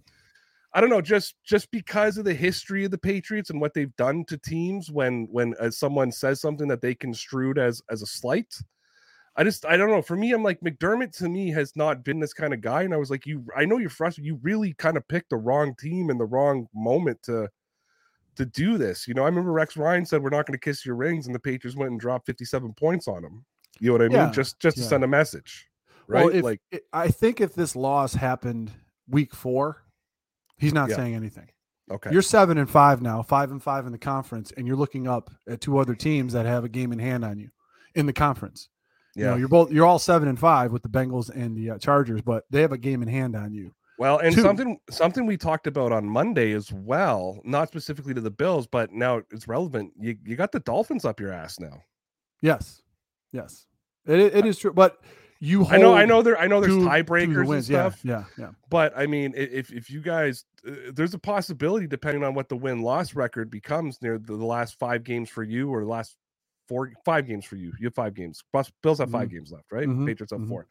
I 0.73 0.79
don't 0.79 0.89
know, 0.89 1.01
just 1.01 1.35
just 1.43 1.69
because 1.71 2.17
of 2.17 2.23
the 2.23 2.33
history 2.33 2.85
of 2.85 2.91
the 2.91 2.97
Patriots 2.97 3.49
and 3.49 3.59
what 3.59 3.73
they've 3.73 3.93
done 3.97 4.23
to 4.29 4.37
teams 4.37 4.89
when 4.89 5.27
when 5.29 5.55
uh, 5.59 5.69
someone 5.71 6.09
says 6.13 6.39
something 6.39 6.69
that 6.69 6.81
they 6.81 6.95
construed 6.95 7.59
as 7.59 7.81
as 7.89 8.01
a 8.01 8.07
slight, 8.07 8.55
I 9.35 9.43
just 9.43 9.65
I 9.65 9.77
don't 9.77 9.89
know. 9.89 10.01
For 10.01 10.15
me, 10.15 10.33
I'm 10.33 10.43
like 10.43 10.59
McDermott 10.61 11.15
to 11.17 11.29
me 11.29 11.51
has 11.51 11.75
not 11.75 12.03
been 12.03 12.19
this 12.19 12.33
kind 12.33 12.53
of 12.53 12.61
guy. 12.61 12.83
And 12.83 12.93
I 12.93 12.97
was 12.97 13.09
like, 13.09 13.25
you 13.25 13.45
I 13.55 13.65
know 13.65 13.77
you're 13.77 13.89
frustrated. 13.89 14.27
You 14.27 14.39
really 14.41 14.73
kind 14.73 14.97
of 14.97 15.07
picked 15.07 15.29
the 15.29 15.37
wrong 15.37 15.73
team 15.79 16.09
in 16.09 16.17
the 16.17 16.25
wrong 16.25 16.67
moment 16.73 17.21
to 17.23 17.49
to 18.35 18.45
do 18.45 18.77
this. 18.77 19.07
You 19.07 19.13
know, 19.13 19.23
I 19.23 19.27
remember 19.27 19.51
Rex 19.51 19.77
Ryan 19.77 20.05
said 20.05 20.21
we're 20.21 20.29
not 20.29 20.45
going 20.45 20.57
to 20.57 20.63
kiss 20.63 20.85
your 20.85 20.95
rings, 20.95 21.27
and 21.27 21.35
the 21.35 21.39
Patriots 21.39 21.77
went 21.77 21.91
and 21.91 21.99
dropped 21.99 22.25
57 22.25 22.73
points 22.73 23.07
on 23.07 23.23
him. 23.23 23.45
You 23.79 23.87
know 23.87 23.93
what 23.93 24.01
I 24.01 24.07
mean? 24.09 24.17
Yeah, 24.17 24.31
just 24.31 24.59
just 24.59 24.77
yeah. 24.77 24.83
to 24.83 24.89
send 24.89 25.03
a 25.03 25.07
message. 25.07 25.67
Right. 26.07 26.25
Well, 26.25 26.35
if, 26.35 26.43
like 26.43 26.61
I 26.91 27.07
think 27.07 27.39
if 27.39 27.53
this 27.53 27.75
loss 27.75 28.13
happened 28.13 28.71
week 29.07 29.33
four, 29.33 29.83
he's 30.57 30.73
not 30.73 30.89
yeah. 30.89 30.97
saying 30.97 31.15
anything. 31.15 31.49
Okay. 31.89 32.11
You're 32.11 32.21
seven 32.21 32.57
and 32.57 32.69
five 32.69 33.01
now, 33.01 33.21
five 33.21 33.51
and 33.51 33.61
five 33.61 33.85
in 33.85 33.91
the 33.91 33.97
conference, 33.97 34.51
and 34.55 34.67
you're 34.67 34.77
looking 34.77 35.07
up 35.07 35.29
at 35.47 35.61
two 35.61 35.77
other 35.77 35.95
teams 35.95 36.33
that 36.33 36.45
have 36.45 36.63
a 36.63 36.69
game 36.69 36.91
in 36.91 36.99
hand 36.99 37.23
on 37.25 37.39
you 37.39 37.49
in 37.95 38.05
the 38.05 38.13
conference. 38.13 38.69
Yeah. 39.15 39.23
You 39.23 39.31
know, 39.31 39.37
you're 39.37 39.47
both 39.47 39.71
you're 39.71 39.85
all 39.85 39.99
seven 39.99 40.27
and 40.27 40.39
five 40.39 40.71
with 40.71 40.83
the 40.83 40.89
Bengals 40.89 41.29
and 41.29 41.55
the 41.55 41.71
uh, 41.71 41.77
Chargers, 41.77 42.21
but 42.21 42.45
they 42.49 42.61
have 42.61 42.71
a 42.71 42.77
game 42.77 43.01
in 43.01 43.07
hand 43.07 43.35
on 43.35 43.53
you. 43.53 43.73
Well, 44.01 44.17
and 44.17 44.33
Two. 44.33 44.41
something 44.41 44.79
something 44.89 45.27
we 45.27 45.37
talked 45.37 45.67
about 45.67 45.91
on 45.91 46.05
Monday 46.05 46.53
as 46.53 46.71
well, 46.71 47.39
not 47.43 47.67
specifically 47.67 48.15
to 48.15 48.21
the 48.21 48.31
Bills, 48.31 48.65
but 48.65 48.91
now 48.91 49.21
it's 49.31 49.47
relevant. 49.47 49.93
You 49.99 50.17
you 50.25 50.35
got 50.35 50.51
the 50.51 50.59
Dolphins 50.59 51.05
up 51.05 51.19
your 51.19 51.31
ass 51.31 51.59
now. 51.59 51.83
Yes, 52.41 52.81
yes, 53.31 53.67
it, 54.07 54.19
it 54.19 54.45
is 54.45 54.57
true. 54.57 54.73
But 54.73 54.99
you, 55.39 55.65
I 55.65 55.77
know, 55.77 55.93
I 55.93 56.05
know 56.05 56.21
there, 56.21 56.39
I 56.39 56.47
know 56.47 56.61
there's 56.61 56.73
tiebreakers 56.73 57.51
and 57.51 57.63
stuff. 57.63 57.99
Yeah, 58.03 58.25
yeah, 58.37 58.45
yeah. 58.45 58.49
But 58.69 58.93
I 58.97 59.05
mean, 59.07 59.33
if 59.35 59.71
if 59.71 59.89
you 59.89 60.01
guys, 60.01 60.45
uh, 60.67 60.91
there's 60.93 61.13
a 61.13 61.19
possibility 61.19 61.85
depending 61.85 62.23
on 62.23 62.33
what 62.33 62.49
the 62.49 62.55
win 62.55 62.81
loss 62.81 63.13
record 63.13 63.51
becomes 63.51 64.01
near 64.01 64.17
the, 64.17 64.35
the 64.35 64.45
last 64.45 64.79
five 64.79 65.03
games 65.03 65.29
for 65.29 65.43
you 65.43 65.69
or 65.69 65.81
the 65.81 65.89
last 65.89 66.15
four, 66.71 66.93
five 67.03 67.27
games 67.27 67.43
for 67.43 67.57
you. 67.57 67.73
You 67.77 67.87
have 67.87 67.95
five 67.95 68.13
games. 68.13 68.41
Bills 68.81 68.99
have 68.99 69.11
5 69.11 69.27
mm-hmm. 69.27 69.35
games 69.35 69.51
left, 69.51 69.71
right? 69.73 69.87
Mm-hmm. 69.87 70.05
Patriots 70.05 70.31
have 70.31 70.39
mm-hmm. 70.39 70.49
four. 70.49 70.67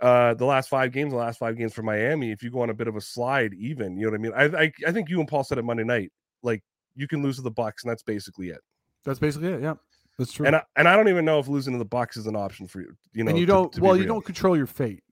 Uh, 0.00 0.34
the 0.34 0.44
last 0.44 0.68
five 0.68 0.92
games, 0.92 1.10
the 1.10 1.18
last 1.18 1.38
five 1.38 1.58
games 1.58 1.74
for 1.74 1.82
Miami. 1.82 2.30
If 2.30 2.44
you 2.44 2.50
go 2.50 2.60
on 2.60 2.70
a 2.70 2.74
bit 2.74 2.86
of 2.86 2.94
a 2.94 3.00
slide, 3.00 3.52
even, 3.54 3.96
you 3.96 4.04
know 4.04 4.12
what 4.12 4.36
I 4.36 4.46
mean. 4.50 4.54
I, 4.54 4.62
I, 4.64 4.72
I 4.86 4.92
think 4.92 5.08
you 5.08 5.18
and 5.18 5.28
Paul 5.28 5.42
said 5.42 5.58
it 5.58 5.64
Monday 5.64 5.82
night. 5.82 6.12
Like 6.44 6.62
you 6.94 7.08
can 7.08 7.22
lose 7.24 7.36
to 7.36 7.42
the 7.42 7.50
Bucs, 7.50 7.82
and 7.82 7.90
that's 7.90 8.04
basically 8.04 8.50
it. 8.50 8.60
That's 9.04 9.18
basically 9.18 9.48
it. 9.48 9.62
Yeah, 9.62 9.74
that's 10.16 10.32
true. 10.32 10.46
And 10.46 10.54
I, 10.54 10.62
and 10.76 10.86
I 10.86 10.94
don't 10.94 11.08
even 11.08 11.24
know 11.24 11.40
if 11.40 11.48
losing 11.48 11.72
to 11.72 11.78
the 11.78 11.86
Bucs 11.86 12.16
is 12.16 12.26
an 12.26 12.36
option 12.36 12.68
for 12.68 12.80
you. 12.80 12.94
You 13.14 13.24
know, 13.24 13.30
and 13.30 13.38
you 13.38 13.46
don't. 13.46 13.72
To, 13.72 13.78
to 13.78 13.84
well, 13.84 13.96
you 13.96 14.06
don't 14.06 14.24
control 14.24 14.56
your 14.56 14.66
fate. 14.66 15.02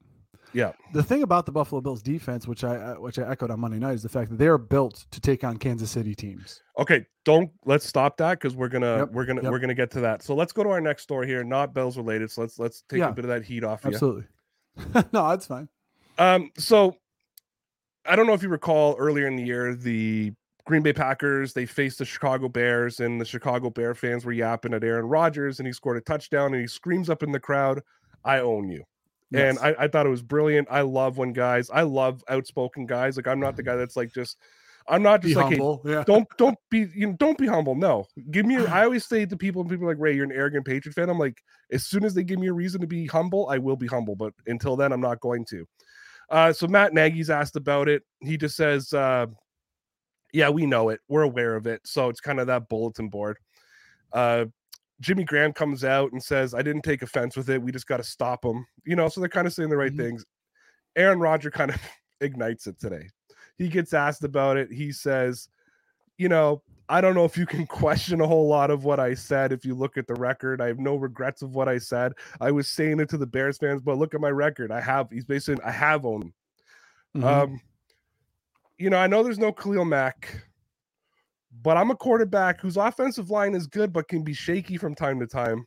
Yeah. 0.54 0.72
The 0.92 1.02
thing 1.02 1.22
about 1.22 1.46
the 1.46 1.52
Buffalo 1.52 1.80
Bills 1.80 2.00
defense, 2.00 2.46
which 2.46 2.64
I 2.64 2.92
which 2.92 3.18
I 3.18 3.28
echoed 3.28 3.50
on 3.50 3.60
Monday 3.60 3.78
night, 3.78 3.94
is 3.94 4.02
the 4.02 4.08
fact 4.08 4.30
that 4.30 4.36
they 4.36 4.46
are 4.46 4.58
built 4.58 5.06
to 5.10 5.20
take 5.20 5.44
on 5.44 5.56
Kansas 5.56 5.90
City 5.90 6.14
teams. 6.14 6.62
Okay, 6.78 7.04
don't 7.24 7.50
let's 7.66 7.86
stop 7.86 8.16
that 8.18 8.38
because 8.40 8.54
we're 8.54 8.68
gonna 8.68 8.98
yep. 8.98 9.12
we're 9.12 9.26
gonna 9.26 9.42
yep. 9.42 9.50
we're 9.50 9.58
gonna 9.58 9.74
get 9.74 9.90
to 9.90 10.00
that. 10.00 10.22
So 10.22 10.34
let's 10.34 10.52
go 10.52 10.62
to 10.62 10.70
our 10.70 10.80
next 10.80 11.02
story 11.02 11.26
here, 11.26 11.42
not 11.42 11.74
Bills 11.74 11.96
related. 11.96 12.30
So 12.30 12.42
let's 12.42 12.58
let's 12.58 12.84
take 12.88 13.00
yeah. 13.00 13.08
a 13.08 13.12
bit 13.12 13.24
of 13.24 13.30
that 13.30 13.44
heat 13.44 13.64
off. 13.64 13.84
Absolutely. 13.84 14.24
no, 15.12 15.28
that's 15.28 15.46
fine. 15.46 15.68
Um, 16.18 16.50
so 16.56 16.96
I 18.06 18.14
don't 18.14 18.26
know 18.26 18.34
if 18.34 18.42
you 18.42 18.48
recall 18.48 18.96
earlier 18.98 19.26
in 19.26 19.36
the 19.36 19.44
year 19.44 19.74
the 19.74 20.32
Green 20.66 20.82
Bay 20.82 20.92
Packers, 20.92 21.52
they 21.52 21.66
faced 21.66 21.98
the 21.98 22.04
Chicago 22.04 22.48
Bears, 22.48 23.00
and 23.00 23.20
the 23.20 23.24
Chicago 23.24 23.70
Bear 23.70 23.94
fans 23.94 24.24
were 24.24 24.32
yapping 24.32 24.72
at 24.72 24.84
Aaron 24.84 25.06
Rodgers, 25.06 25.58
and 25.58 25.66
he 25.66 25.72
scored 25.72 25.98
a 25.98 26.00
touchdown, 26.00 26.54
and 26.54 26.60
he 26.60 26.66
screams 26.66 27.10
up 27.10 27.22
in 27.22 27.32
the 27.32 27.40
crowd, 27.40 27.82
I 28.24 28.38
own 28.38 28.70
you. 28.70 28.82
Yes. 29.30 29.56
And 29.56 29.76
I, 29.76 29.84
I 29.84 29.88
thought 29.88 30.06
it 30.06 30.10
was 30.10 30.22
brilliant. 30.22 30.68
I 30.70 30.82
love 30.82 31.18
when 31.18 31.32
guys, 31.32 31.70
I 31.70 31.82
love 31.82 32.22
outspoken 32.28 32.86
guys. 32.86 33.16
Like 33.16 33.26
I'm 33.26 33.40
not 33.40 33.56
the 33.56 33.62
guy 33.62 33.76
that's 33.76 33.96
like 33.96 34.12
just 34.12 34.36
I'm 34.86 35.02
not 35.02 35.22
just 35.22 35.34
be 35.34 35.34
like 35.34 35.46
humble. 35.46 35.80
Hey, 35.84 35.92
yeah. 35.92 36.04
don't 36.06 36.28
don't 36.36 36.58
be 36.70 36.86
you 36.94 37.08
know, 37.08 37.16
don't 37.18 37.38
be 37.38 37.46
humble. 37.46 37.74
No. 37.74 38.06
Give 38.30 38.46
me 38.46 38.56
I 38.56 38.84
always 38.84 39.06
say 39.06 39.24
to 39.26 39.36
people, 39.36 39.62
and 39.62 39.70
people 39.70 39.86
like 39.86 39.96
Ray, 39.98 40.14
you're 40.14 40.24
an 40.24 40.32
arrogant 40.32 40.66
Patriot 40.66 40.94
fan. 40.94 41.08
I'm 41.08 41.18
like, 41.18 41.42
as 41.72 41.86
soon 41.86 42.04
as 42.04 42.14
they 42.14 42.22
give 42.22 42.38
me 42.38 42.48
a 42.48 42.52
reason 42.52 42.80
to 42.80 42.86
be 42.86 43.06
humble, 43.06 43.48
I 43.48 43.58
will 43.58 43.76
be 43.76 43.86
humble. 43.86 44.14
But 44.14 44.34
until 44.46 44.76
then, 44.76 44.92
I'm 44.92 45.00
not 45.00 45.20
going 45.20 45.44
to. 45.46 45.66
Uh, 46.30 46.52
so 46.52 46.66
Matt 46.66 46.94
Nagy's 46.94 47.30
asked 47.30 47.56
about 47.56 47.88
it. 47.88 48.02
He 48.20 48.36
just 48.36 48.56
says, 48.56 48.92
uh, 48.92 49.26
yeah, 50.32 50.48
we 50.48 50.66
know 50.66 50.88
it. 50.88 51.00
We're 51.08 51.22
aware 51.22 51.54
of 51.54 51.66
it. 51.66 51.80
So 51.84 52.08
it's 52.08 52.20
kind 52.20 52.40
of 52.40 52.46
that 52.48 52.68
bulletin 52.68 53.08
board. 53.08 53.38
Uh, 54.12 54.46
Jimmy 55.00 55.24
Graham 55.24 55.52
comes 55.52 55.84
out 55.84 56.12
and 56.12 56.22
says, 56.22 56.54
I 56.54 56.62
didn't 56.62 56.82
take 56.82 57.02
offense 57.02 57.36
with 57.36 57.50
it. 57.50 57.60
We 57.60 57.72
just 57.72 57.86
got 57.86 57.98
to 57.98 58.04
stop 58.04 58.44
him. 58.44 58.66
You 58.84 58.96
know, 58.96 59.08
so 59.08 59.20
they're 59.20 59.28
kind 59.28 59.46
of 59.46 59.52
saying 59.52 59.70
the 59.70 59.76
right 59.76 59.90
mm-hmm. 59.90 60.00
things. 60.00 60.24
Aaron 60.96 61.18
Rodgers 61.18 61.52
kind 61.52 61.70
of 61.70 61.80
ignites 62.20 62.66
it 62.66 62.78
today. 62.78 63.08
He 63.58 63.68
gets 63.68 63.92
asked 63.94 64.24
about 64.24 64.56
it. 64.56 64.72
He 64.72 64.92
says, 64.92 65.48
you 66.18 66.28
know, 66.28 66.62
I 66.88 67.00
don't 67.00 67.14
know 67.14 67.24
if 67.24 67.36
you 67.36 67.46
can 67.46 67.66
question 67.68 68.20
a 68.20 68.26
whole 68.26 68.48
lot 68.48 68.70
of 68.70 68.84
what 68.84 69.00
I 69.00 69.14
said. 69.14 69.52
If 69.52 69.64
you 69.64 69.74
look 69.74 69.96
at 69.96 70.06
the 70.06 70.14
record, 70.14 70.60
I 70.60 70.66
have 70.68 70.78
no 70.78 70.96
regrets 70.96 71.42
of 71.42 71.54
what 71.54 71.68
I 71.68 71.78
said. 71.78 72.12
I 72.40 72.50
was 72.50 72.68
saying 72.68 73.00
it 73.00 73.08
to 73.10 73.16
the 73.16 73.26
Bears 73.26 73.58
fans, 73.58 73.80
but 73.82 73.98
look 73.98 74.14
at 74.14 74.20
my 74.20 74.30
record. 74.30 74.70
I 74.70 74.80
have 74.80 75.10
he's 75.10 75.24
basically 75.24 75.62
I 75.64 75.70
have 75.70 76.04
owned 76.04 76.24
him. 76.24 76.34
Mm-hmm. 77.16 77.26
Um, 77.26 77.60
you 78.78 78.90
know, 78.90 78.98
I 78.98 79.06
know 79.06 79.22
there's 79.22 79.38
no 79.38 79.52
Khalil 79.52 79.84
Mack, 79.84 80.44
but 81.62 81.76
I'm 81.76 81.90
a 81.90 81.96
quarterback 81.96 82.60
whose 82.60 82.76
offensive 82.76 83.30
line 83.30 83.54
is 83.54 83.66
good 83.66 83.92
but 83.92 84.08
can 84.08 84.22
be 84.22 84.34
shaky 84.34 84.76
from 84.76 84.94
time 84.94 85.20
to 85.20 85.26
time. 85.26 85.66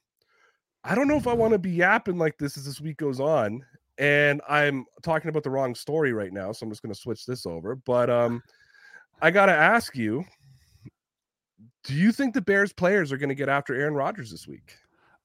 I 0.84 0.96
don't 0.96 1.08
know 1.08 1.18
if 1.18 1.28
I 1.28 1.34
want 1.34 1.54
to 1.54 1.60
be 1.60 1.72
yapping 1.72 2.18
like 2.18 2.38
this 2.38 2.58
as 2.58 2.66
this 2.66 2.82
week 2.82 2.98
goes 2.98 3.20
on. 3.20 3.64
And 3.98 4.42
I'm 4.48 4.86
talking 5.02 5.30
about 5.30 5.44
the 5.44 5.50
wrong 5.50 5.74
story 5.74 6.14
right 6.14 6.32
now, 6.32 6.52
so 6.52 6.64
I'm 6.64 6.72
just 6.72 6.84
going 6.84 6.94
to 6.94 7.00
switch 7.00 7.26
this 7.26 7.46
over. 7.46 7.76
But 7.76 8.10
um, 8.10 8.44
I 9.22 9.32
got 9.32 9.48
to 9.48 9.54
ask 9.54 9.96
you 9.96 10.24
do 11.84 11.94
you 11.94 12.12
think 12.12 12.34
the 12.34 12.42
Bears 12.42 12.74
players 12.74 13.12
are 13.12 13.18
going 13.18 13.30
to 13.30 13.36
get 13.36 13.50
after 13.50 13.74
Aaron 13.74 13.96
Rodgers 13.96 14.30
this 14.30 14.48
week? 14.48 14.76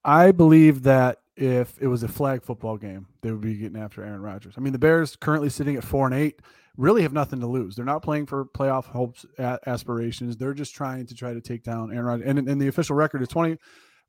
I 0.05 0.31
believe 0.31 0.85
that 0.85 1.19
if 1.37 1.81
it 1.81 1.87
was 1.87 2.03
a 2.03 2.09
flag 2.09 2.43
football 2.43 2.77
game, 2.77 3.07
they 3.23 3.31
would 3.31 3.41
be 3.41 3.55
getting 3.55 3.81
after 3.81 4.05
Aaron 4.05 4.21
Rodgers. 4.21 4.55
I 4.57 4.61
mean, 4.61 4.73
the 4.73 4.79
Bears 4.79 5.17
currently 5.17 5.49
sitting 5.49 5.77
at 5.77 5.85
four 5.85 6.07
and 6.07 6.15
eight 6.15 6.41
really 6.77 7.03
have 7.03 7.13
nothing 7.13 7.41
to 7.41 7.47
lose. 7.47 7.77
They're 7.77 7.85
not 7.85 8.03
playing 8.03 8.27
for 8.27 8.45
playoff 8.47 8.85
hopes 8.85 9.25
aspirations. 9.39 10.37
They're 10.37 10.55
just 10.55 10.75
trying 10.75 11.07
to 11.07 11.15
try 11.15 11.35
to 11.35 11.41
take 11.41 11.63
down 11.63 11.93
Aaron 11.93 12.07
Rodgers. 12.07 12.27
And, 12.27 12.39
and 12.49 12.61
the 12.61 12.69
official 12.69 12.97
record 12.97 13.23
is 13.23 13.29
20 13.29 13.57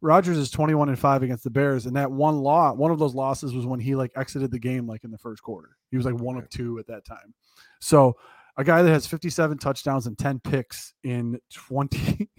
Rodgers 0.01 0.37
is 0.37 0.51
21 0.51 0.89
and 0.89 0.99
5 0.99 1.23
against 1.23 1.45
the 1.45 1.49
Bears 1.49 1.85
and 1.85 1.95
that 1.95 2.11
one 2.11 2.39
law 2.39 2.73
one 2.73 2.91
of 2.91 2.99
those 2.99 3.15
losses 3.15 3.53
was 3.53 3.65
when 3.65 3.79
he 3.79 3.95
like 3.95 4.11
exited 4.17 4.51
the 4.51 4.59
game 4.59 4.85
like 4.85 5.05
in 5.05 5.11
the 5.11 5.17
first 5.17 5.41
quarter. 5.41 5.77
He 5.91 5.97
was 5.97 6.05
like 6.05 6.19
one 6.19 6.37
of 6.37 6.49
two 6.49 6.77
at 6.77 6.87
that 6.87 7.05
time. 7.05 7.33
So, 7.79 8.15
a 8.55 8.63
guy 8.63 8.83
that 8.83 8.91
has 8.91 9.07
57 9.07 9.57
touchdowns 9.57 10.05
and 10.05 10.15
10 10.15 10.39
picks 10.41 10.93
in 11.03 11.39
20 11.53 12.29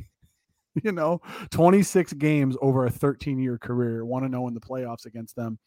you 0.82 0.92
know, 0.92 1.20
26 1.50 2.12
games 2.14 2.56
over 2.60 2.86
a 2.86 2.90
13 2.90 3.38
year 3.38 3.58
career, 3.58 4.04
want 4.04 4.24
to 4.24 4.28
know 4.28 4.48
in 4.48 4.54
the 4.54 4.60
playoffs 4.60 5.06
against 5.06 5.36
them. 5.36 5.58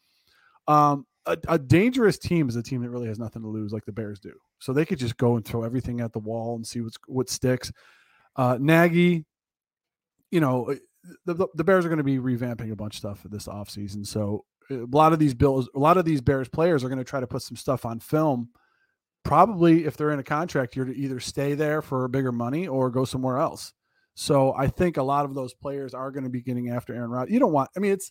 Um, 0.66 1.06
a, 1.26 1.36
a, 1.48 1.58
dangerous 1.58 2.18
team 2.18 2.48
is 2.48 2.56
a 2.56 2.62
team 2.62 2.82
that 2.82 2.90
really 2.90 3.08
has 3.08 3.18
nothing 3.18 3.42
to 3.42 3.48
lose, 3.48 3.72
like 3.72 3.84
the 3.86 3.92
Bears 3.92 4.20
do. 4.20 4.32
So 4.58 4.72
they 4.72 4.84
could 4.84 4.98
just 4.98 5.16
go 5.16 5.36
and 5.36 5.44
throw 5.44 5.62
everything 5.62 6.00
at 6.00 6.12
the 6.12 6.18
wall 6.18 6.56
and 6.56 6.66
see 6.66 6.80
what's 6.80 6.96
what 7.06 7.30
sticks. 7.30 7.72
Uh, 8.36 8.58
Nagy, 8.60 9.24
you 10.30 10.40
know, 10.40 10.74
the, 11.24 11.34
the, 11.34 11.48
the 11.54 11.64
Bears 11.64 11.84
are 11.84 11.88
going 11.88 11.98
to 11.98 12.04
be 12.04 12.18
revamping 12.18 12.70
a 12.70 12.76
bunch 12.76 12.94
of 12.94 12.98
stuff 12.98 13.22
this 13.24 13.46
offseason. 13.46 14.06
So 14.06 14.44
uh, 14.70 14.84
a 14.84 14.86
lot 14.86 15.12
of 15.12 15.18
these 15.18 15.34
bills, 15.34 15.68
a 15.74 15.78
lot 15.78 15.96
of 15.96 16.04
these 16.04 16.20
Bears 16.20 16.48
players 16.48 16.84
are 16.84 16.88
going 16.88 16.98
to 16.98 17.04
try 17.04 17.20
to 17.20 17.26
put 17.26 17.42
some 17.42 17.56
stuff 17.56 17.84
on 17.84 18.00
film. 18.00 18.50
Probably, 19.24 19.84
if 19.84 19.96
they're 19.96 20.12
in 20.12 20.20
a 20.20 20.24
contract, 20.24 20.76
you're 20.76 20.86
to 20.86 20.96
either 20.96 21.20
stay 21.20 21.54
there 21.54 21.82
for 21.82 22.06
bigger 22.08 22.32
money 22.32 22.66
or 22.68 22.90
go 22.90 23.04
somewhere 23.04 23.38
else. 23.38 23.72
So 24.20 24.52
I 24.58 24.66
think 24.66 24.96
a 24.96 25.02
lot 25.02 25.26
of 25.26 25.36
those 25.36 25.54
players 25.54 25.94
are 25.94 26.10
going 26.10 26.24
to 26.24 26.28
be 26.28 26.42
getting 26.42 26.70
after 26.70 26.92
Aaron 26.92 27.08
Rodgers. 27.08 27.32
You 27.32 27.38
don't 27.38 27.52
want, 27.52 27.70
I 27.76 27.78
mean, 27.78 27.92
it's 27.92 28.10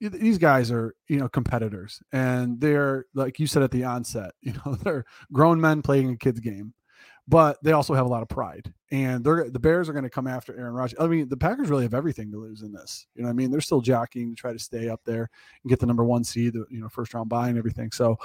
these 0.00 0.38
guys 0.38 0.70
are, 0.70 0.94
you 1.06 1.18
know, 1.18 1.28
competitors 1.28 2.00
and 2.12 2.58
they're, 2.58 3.04
like 3.12 3.38
you 3.38 3.46
said 3.46 3.62
at 3.62 3.70
the 3.70 3.84
onset, 3.84 4.32
you 4.40 4.54
know, 4.54 4.74
they're 4.74 5.04
grown 5.30 5.60
men 5.60 5.82
playing 5.82 6.08
a 6.12 6.16
kid's 6.16 6.40
game, 6.40 6.72
but 7.28 7.62
they 7.62 7.72
also 7.72 7.92
have 7.92 8.06
a 8.06 8.08
lot 8.08 8.22
of 8.22 8.30
pride. 8.30 8.72
And 8.90 9.22
they're, 9.22 9.50
the 9.50 9.58
Bears 9.58 9.90
are 9.90 9.92
going 9.92 10.04
to 10.04 10.10
come 10.10 10.26
after 10.26 10.58
Aaron 10.58 10.72
Rodgers. 10.72 10.98
I 10.98 11.06
mean, 11.08 11.28
the 11.28 11.36
Packers 11.36 11.68
really 11.68 11.82
have 11.82 11.92
everything 11.92 12.32
to 12.32 12.38
lose 12.38 12.62
in 12.62 12.72
this. 12.72 13.06
You 13.14 13.22
know 13.22 13.28
I 13.28 13.34
mean? 13.34 13.50
They're 13.50 13.60
still 13.60 13.82
jockeying 13.82 14.30
to 14.30 14.40
try 14.40 14.54
to 14.54 14.58
stay 14.58 14.88
up 14.88 15.02
there 15.04 15.28
and 15.62 15.68
get 15.68 15.78
the 15.78 15.86
number 15.86 16.04
one 16.06 16.24
seed, 16.24 16.54
the, 16.54 16.64
you 16.70 16.80
know, 16.80 16.88
first 16.88 17.12
round 17.12 17.28
buy 17.28 17.50
and 17.50 17.58
everything. 17.58 17.92
So, 17.92 18.16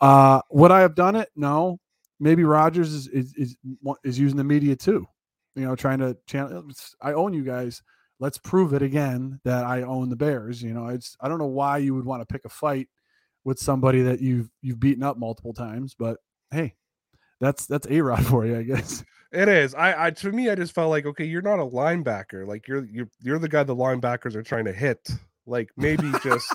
uh, 0.00 0.42
would 0.52 0.70
I 0.70 0.78
have 0.78 0.94
done 0.94 1.16
it? 1.16 1.30
No. 1.34 1.80
Maybe 2.20 2.44
Rodgers 2.44 2.92
is, 2.92 3.08
is, 3.08 3.34
is, 3.34 3.56
is 4.04 4.16
using 4.16 4.36
the 4.36 4.44
media 4.44 4.76
too 4.76 5.08
you 5.54 5.64
know, 5.64 5.74
trying 5.76 5.98
to 5.98 6.16
channel. 6.26 6.64
I 7.00 7.12
own 7.12 7.32
you 7.32 7.42
guys. 7.42 7.82
Let's 8.18 8.38
prove 8.38 8.74
it 8.74 8.82
again 8.82 9.40
that 9.44 9.64
I 9.64 9.82
own 9.82 10.10
the 10.10 10.16
Bears. 10.16 10.62
You 10.62 10.74
know, 10.74 10.88
it's 10.88 11.16
I 11.20 11.28
don't 11.28 11.38
know 11.38 11.46
why 11.46 11.78
you 11.78 11.94
would 11.94 12.04
want 12.04 12.20
to 12.20 12.32
pick 12.32 12.44
a 12.44 12.48
fight 12.48 12.88
with 13.44 13.58
somebody 13.58 14.02
that 14.02 14.20
you've 14.20 14.50
you've 14.62 14.80
beaten 14.80 15.02
up 15.02 15.16
multiple 15.16 15.54
times, 15.54 15.94
but 15.98 16.18
hey, 16.50 16.74
that's 17.40 17.66
that's 17.66 17.86
A-Rod 17.88 18.26
for 18.26 18.46
you, 18.46 18.58
I 18.58 18.62
guess. 18.62 19.04
It 19.32 19.48
is. 19.48 19.74
I, 19.74 20.06
I 20.06 20.10
to 20.10 20.32
me, 20.32 20.50
I 20.50 20.54
just 20.54 20.74
felt 20.74 20.90
like 20.90 21.06
okay, 21.06 21.24
you're 21.24 21.42
not 21.42 21.60
a 21.60 21.64
linebacker. 21.64 22.46
Like 22.46 22.66
you're 22.68 22.84
you're 22.84 23.08
you're 23.22 23.38
the 23.38 23.48
guy 23.48 23.62
the 23.62 23.76
linebackers 23.76 24.34
are 24.34 24.42
trying 24.42 24.64
to 24.64 24.72
hit. 24.72 25.08
Like 25.46 25.70
maybe 25.76 26.12
just 26.22 26.52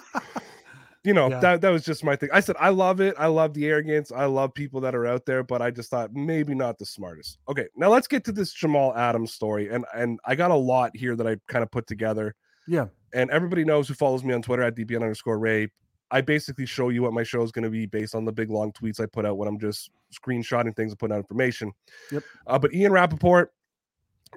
you 1.06 1.14
know 1.14 1.30
yeah. 1.30 1.40
that 1.40 1.62
that 1.62 1.70
was 1.70 1.86
just 1.86 2.04
my 2.04 2.16
thing. 2.16 2.30
I 2.34 2.40
said 2.40 2.56
I 2.60 2.70
love 2.70 3.00
it. 3.00 3.16
I 3.18 3.28
love 3.28 3.54
the 3.54 3.68
arrogance. 3.68 4.12
I 4.12 4.26
love 4.26 4.54
people 4.54 4.82
that 4.82 4.96
are 4.96 5.06
out 5.06 5.26
there, 5.26 5.44
but 5.44 5.62
I 5.62 5.72
just 5.72 5.90
thought 5.90 6.14
maybe 6.14 6.56
not 6.56 6.78
the 6.78 6.86
smartest. 6.86 7.38
Okay, 7.48 7.68
now 7.76 7.90
let's 7.90 8.08
get 8.08 8.24
to 8.26 8.32
this 8.32 8.52
Jamal 8.52 8.96
Adams 8.96 9.32
story, 9.32 9.70
and 9.70 9.86
and 9.94 10.20
I 10.26 10.36
got 10.36 10.52
a 10.52 10.56
lot 10.56 10.92
here 10.96 11.16
that 11.16 11.28
I 11.28 11.38
kind 11.48 11.64
of 11.64 11.72
put 11.72 11.88
together. 11.88 12.36
Yeah, 12.68 12.88
and 13.14 13.30
everybody 13.30 13.64
knows 13.64 13.88
who 13.88 13.94
follows 13.94 14.24
me 14.24 14.34
on 14.34 14.42
Twitter 14.42 14.64
at 14.64 14.76
dpn 14.76 15.02
underscore 15.02 15.40
Ray. 15.40 15.70
I 16.12 16.22
basically 16.22 16.66
show 16.66 16.90
you 16.90 17.04
what 17.04 17.14
my 17.14 17.24
show 17.24 17.42
is 17.42 17.52
going 17.52 17.64
to 17.64 17.70
be 17.70 17.86
based 17.86 18.16
on 18.16 18.26
the 18.26 18.32
big 18.32 18.50
long 18.50 18.72
tweets 18.72 19.00
I 19.00 19.06
put 19.06 19.26
out 19.26 19.38
when 19.38 19.48
I'm 19.48 19.60
just 19.60 19.90
screenshotting 20.14 20.76
things 20.76 20.92
and 20.92 21.00
putting 21.00 21.16
out 21.16 21.20
information. 21.20 21.72
Yep. 22.12 22.24
Uh, 22.48 22.60
but 22.60 22.74
Ian 22.74 22.92
Rapoport 22.92 23.52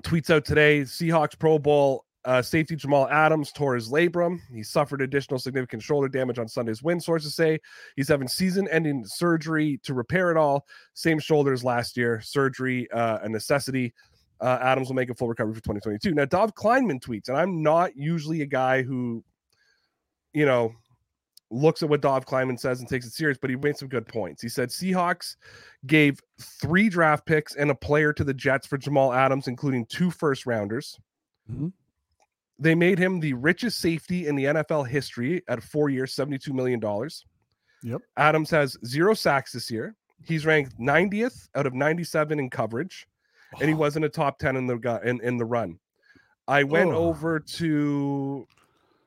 tweets 0.02 0.31
out 0.31 0.44
today 0.44 0.83
Seahawks 0.83 1.38
Pro 1.38 1.59
Bowl 1.59 2.04
uh, 2.24 2.42
safety 2.42 2.76
Jamal 2.76 3.09
Adams 3.09 3.52
tore 3.52 3.74
his 3.74 3.90
labrum. 3.90 4.40
He 4.52 4.62
suffered 4.62 5.00
additional 5.00 5.38
significant 5.38 5.83
shoulder 5.83 6.09
damage 6.09 6.38
on 6.38 6.48
Sunday's 6.48 6.83
win, 6.83 7.00
sources 7.00 7.35
say. 7.35 7.59
He's 7.96 8.09
having 8.09 8.28
season 8.28 8.68
ending 8.70 9.04
surgery 9.07 9.81
to 9.85 9.94
repair 9.94 10.31
it 10.31 10.37
all. 10.37 10.66
Same 10.94 11.18
shoulders 11.18 11.64
last 11.64 11.96
year. 11.96 12.20
Surgery, 12.20 12.90
uh, 12.90 13.18
a 13.22 13.28
necessity. 13.28 13.94
Uh, 14.40 14.59
Adams 14.61 14.88
will 14.88 14.94
make 14.94 15.11
a 15.11 15.14
full 15.14 15.28
recovery 15.28 15.54
for 15.54 15.61
2022. 15.61 16.14
Now, 16.14 16.24
Dov 16.24 16.54
Kleinman 16.54 17.00
tweets, 17.00 17.28
and 17.28 17.37
I'm 17.37 17.62
not 17.62 17.96
usually 17.96 18.42
a 18.42 18.46
guy 18.46 18.83
who, 18.83 19.24
you 20.33 20.46
know, 20.46 20.72
looks 21.50 21.83
at 21.83 21.88
what 21.88 22.02
Dov 22.02 22.26
Kleinman 22.26 22.59
says 22.59 22.81
and 22.81 22.88
takes 22.88 23.07
it 23.07 23.12
serious, 23.12 23.38
but 23.40 23.50
he 23.50 23.57
made 23.57 23.76
some 23.76 23.88
good 23.88 24.07
points. 24.07 24.42
He 24.42 24.48
said 24.48 24.68
Seahawks 24.68 25.37
gave 25.87 26.20
three 26.40 26.88
draft 26.88 27.26
picks 27.26 27.57
and 27.57 27.70
a 27.70 27.74
player 27.74 28.12
to 28.12 28.22
the 28.22 28.35
Jets 28.35 28.66
for 28.66 28.76
Jamal 28.76 29.12
Adams, 29.12 29.48
including 29.48 29.87
two 29.87 30.11
first 30.11 30.46
rounders. 30.46 30.98
Mm-hmm. 31.50 31.68
They 32.59 32.75
made 32.75 32.99
him 32.99 33.21
the 33.21 33.35
richest 33.35 33.79
safety 33.79 34.27
in 34.27 34.35
the 34.35 34.44
NFL 34.44 34.88
history 34.88 35.42
at 35.49 35.62
four 35.62 35.90
years, 35.90 36.14
$72 36.14 36.53
million. 36.53 36.81
Yep. 37.83 38.03
Adams 38.16 38.51
has 38.51 38.77
zero 38.85 39.14
sacks 39.14 39.53
this 39.53 39.71
year. 39.71 39.94
He's 40.25 40.44
ranked 40.44 40.79
90th 40.81 41.49
out 41.55 41.66
of 41.66 41.75
97 41.75 42.40
in 42.40 42.51
coverage, 42.51 43.07
oh. 43.55 43.59
and 43.61 43.68
he 43.68 43.75
wasn't 43.75 44.05
a 44.05 44.09
top 44.09 44.38
10 44.38 44.57
in 44.57 44.66
the 44.66 45.01
in, 45.05 45.21
in 45.21 45.37
the 45.37 45.44
run. 45.44 45.79
I 46.49 46.64
went 46.64 46.90
oh. 46.90 46.97
over 46.97 47.38
to 47.38 48.47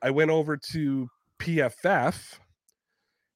I 0.00 0.10
went 0.10 0.30
over 0.30 0.56
to 0.56 1.08
PFF. 1.40 2.38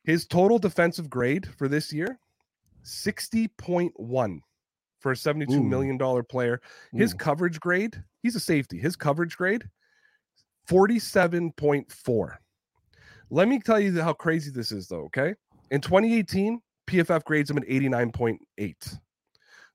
His 0.04 0.24
total 0.24 0.58
defensive 0.58 1.10
grade 1.10 1.48
for 1.58 1.66
this 1.66 1.92
year, 1.92 2.20
60.1 2.84 4.40
for 5.00 5.12
a 5.12 5.16
seventy-two 5.16 5.58
Ooh. 5.58 5.62
million 5.64 5.98
dollar 5.98 6.22
player. 6.22 6.60
His 6.92 7.12
Ooh. 7.12 7.16
coverage 7.16 7.58
grade, 7.58 8.02
he's 8.22 8.36
a 8.36 8.40
safety. 8.40 8.78
His 8.78 8.94
coverage 8.94 9.36
grade, 9.36 9.68
47.4. 10.68 12.36
Let 13.30 13.48
me 13.48 13.58
tell 13.58 13.80
you 13.80 14.00
how 14.00 14.12
crazy 14.12 14.50
this 14.50 14.72
is, 14.72 14.88
though. 14.88 15.04
Okay. 15.04 15.34
In 15.70 15.80
2018, 15.80 16.60
PFF 16.86 17.24
grades 17.24 17.50
him 17.50 17.58
at 17.58 17.64
89.8. 17.64 18.38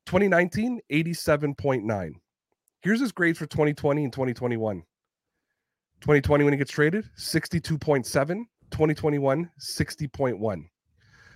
2019, 0.06 0.82
87.9. 0.92 2.12
Here's 2.82 3.00
his 3.00 3.12
grades 3.12 3.38
for 3.38 3.46
2020 3.46 4.04
and 4.06 4.14
2021. 4.14 4.84
2020, 6.02 6.44
when 6.44 6.54
he 6.54 6.58
gets 6.58 6.72
traded, 6.72 7.06
62.7. 7.18 8.46
2021, 8.72 9.50
60.1. 9.60 10.64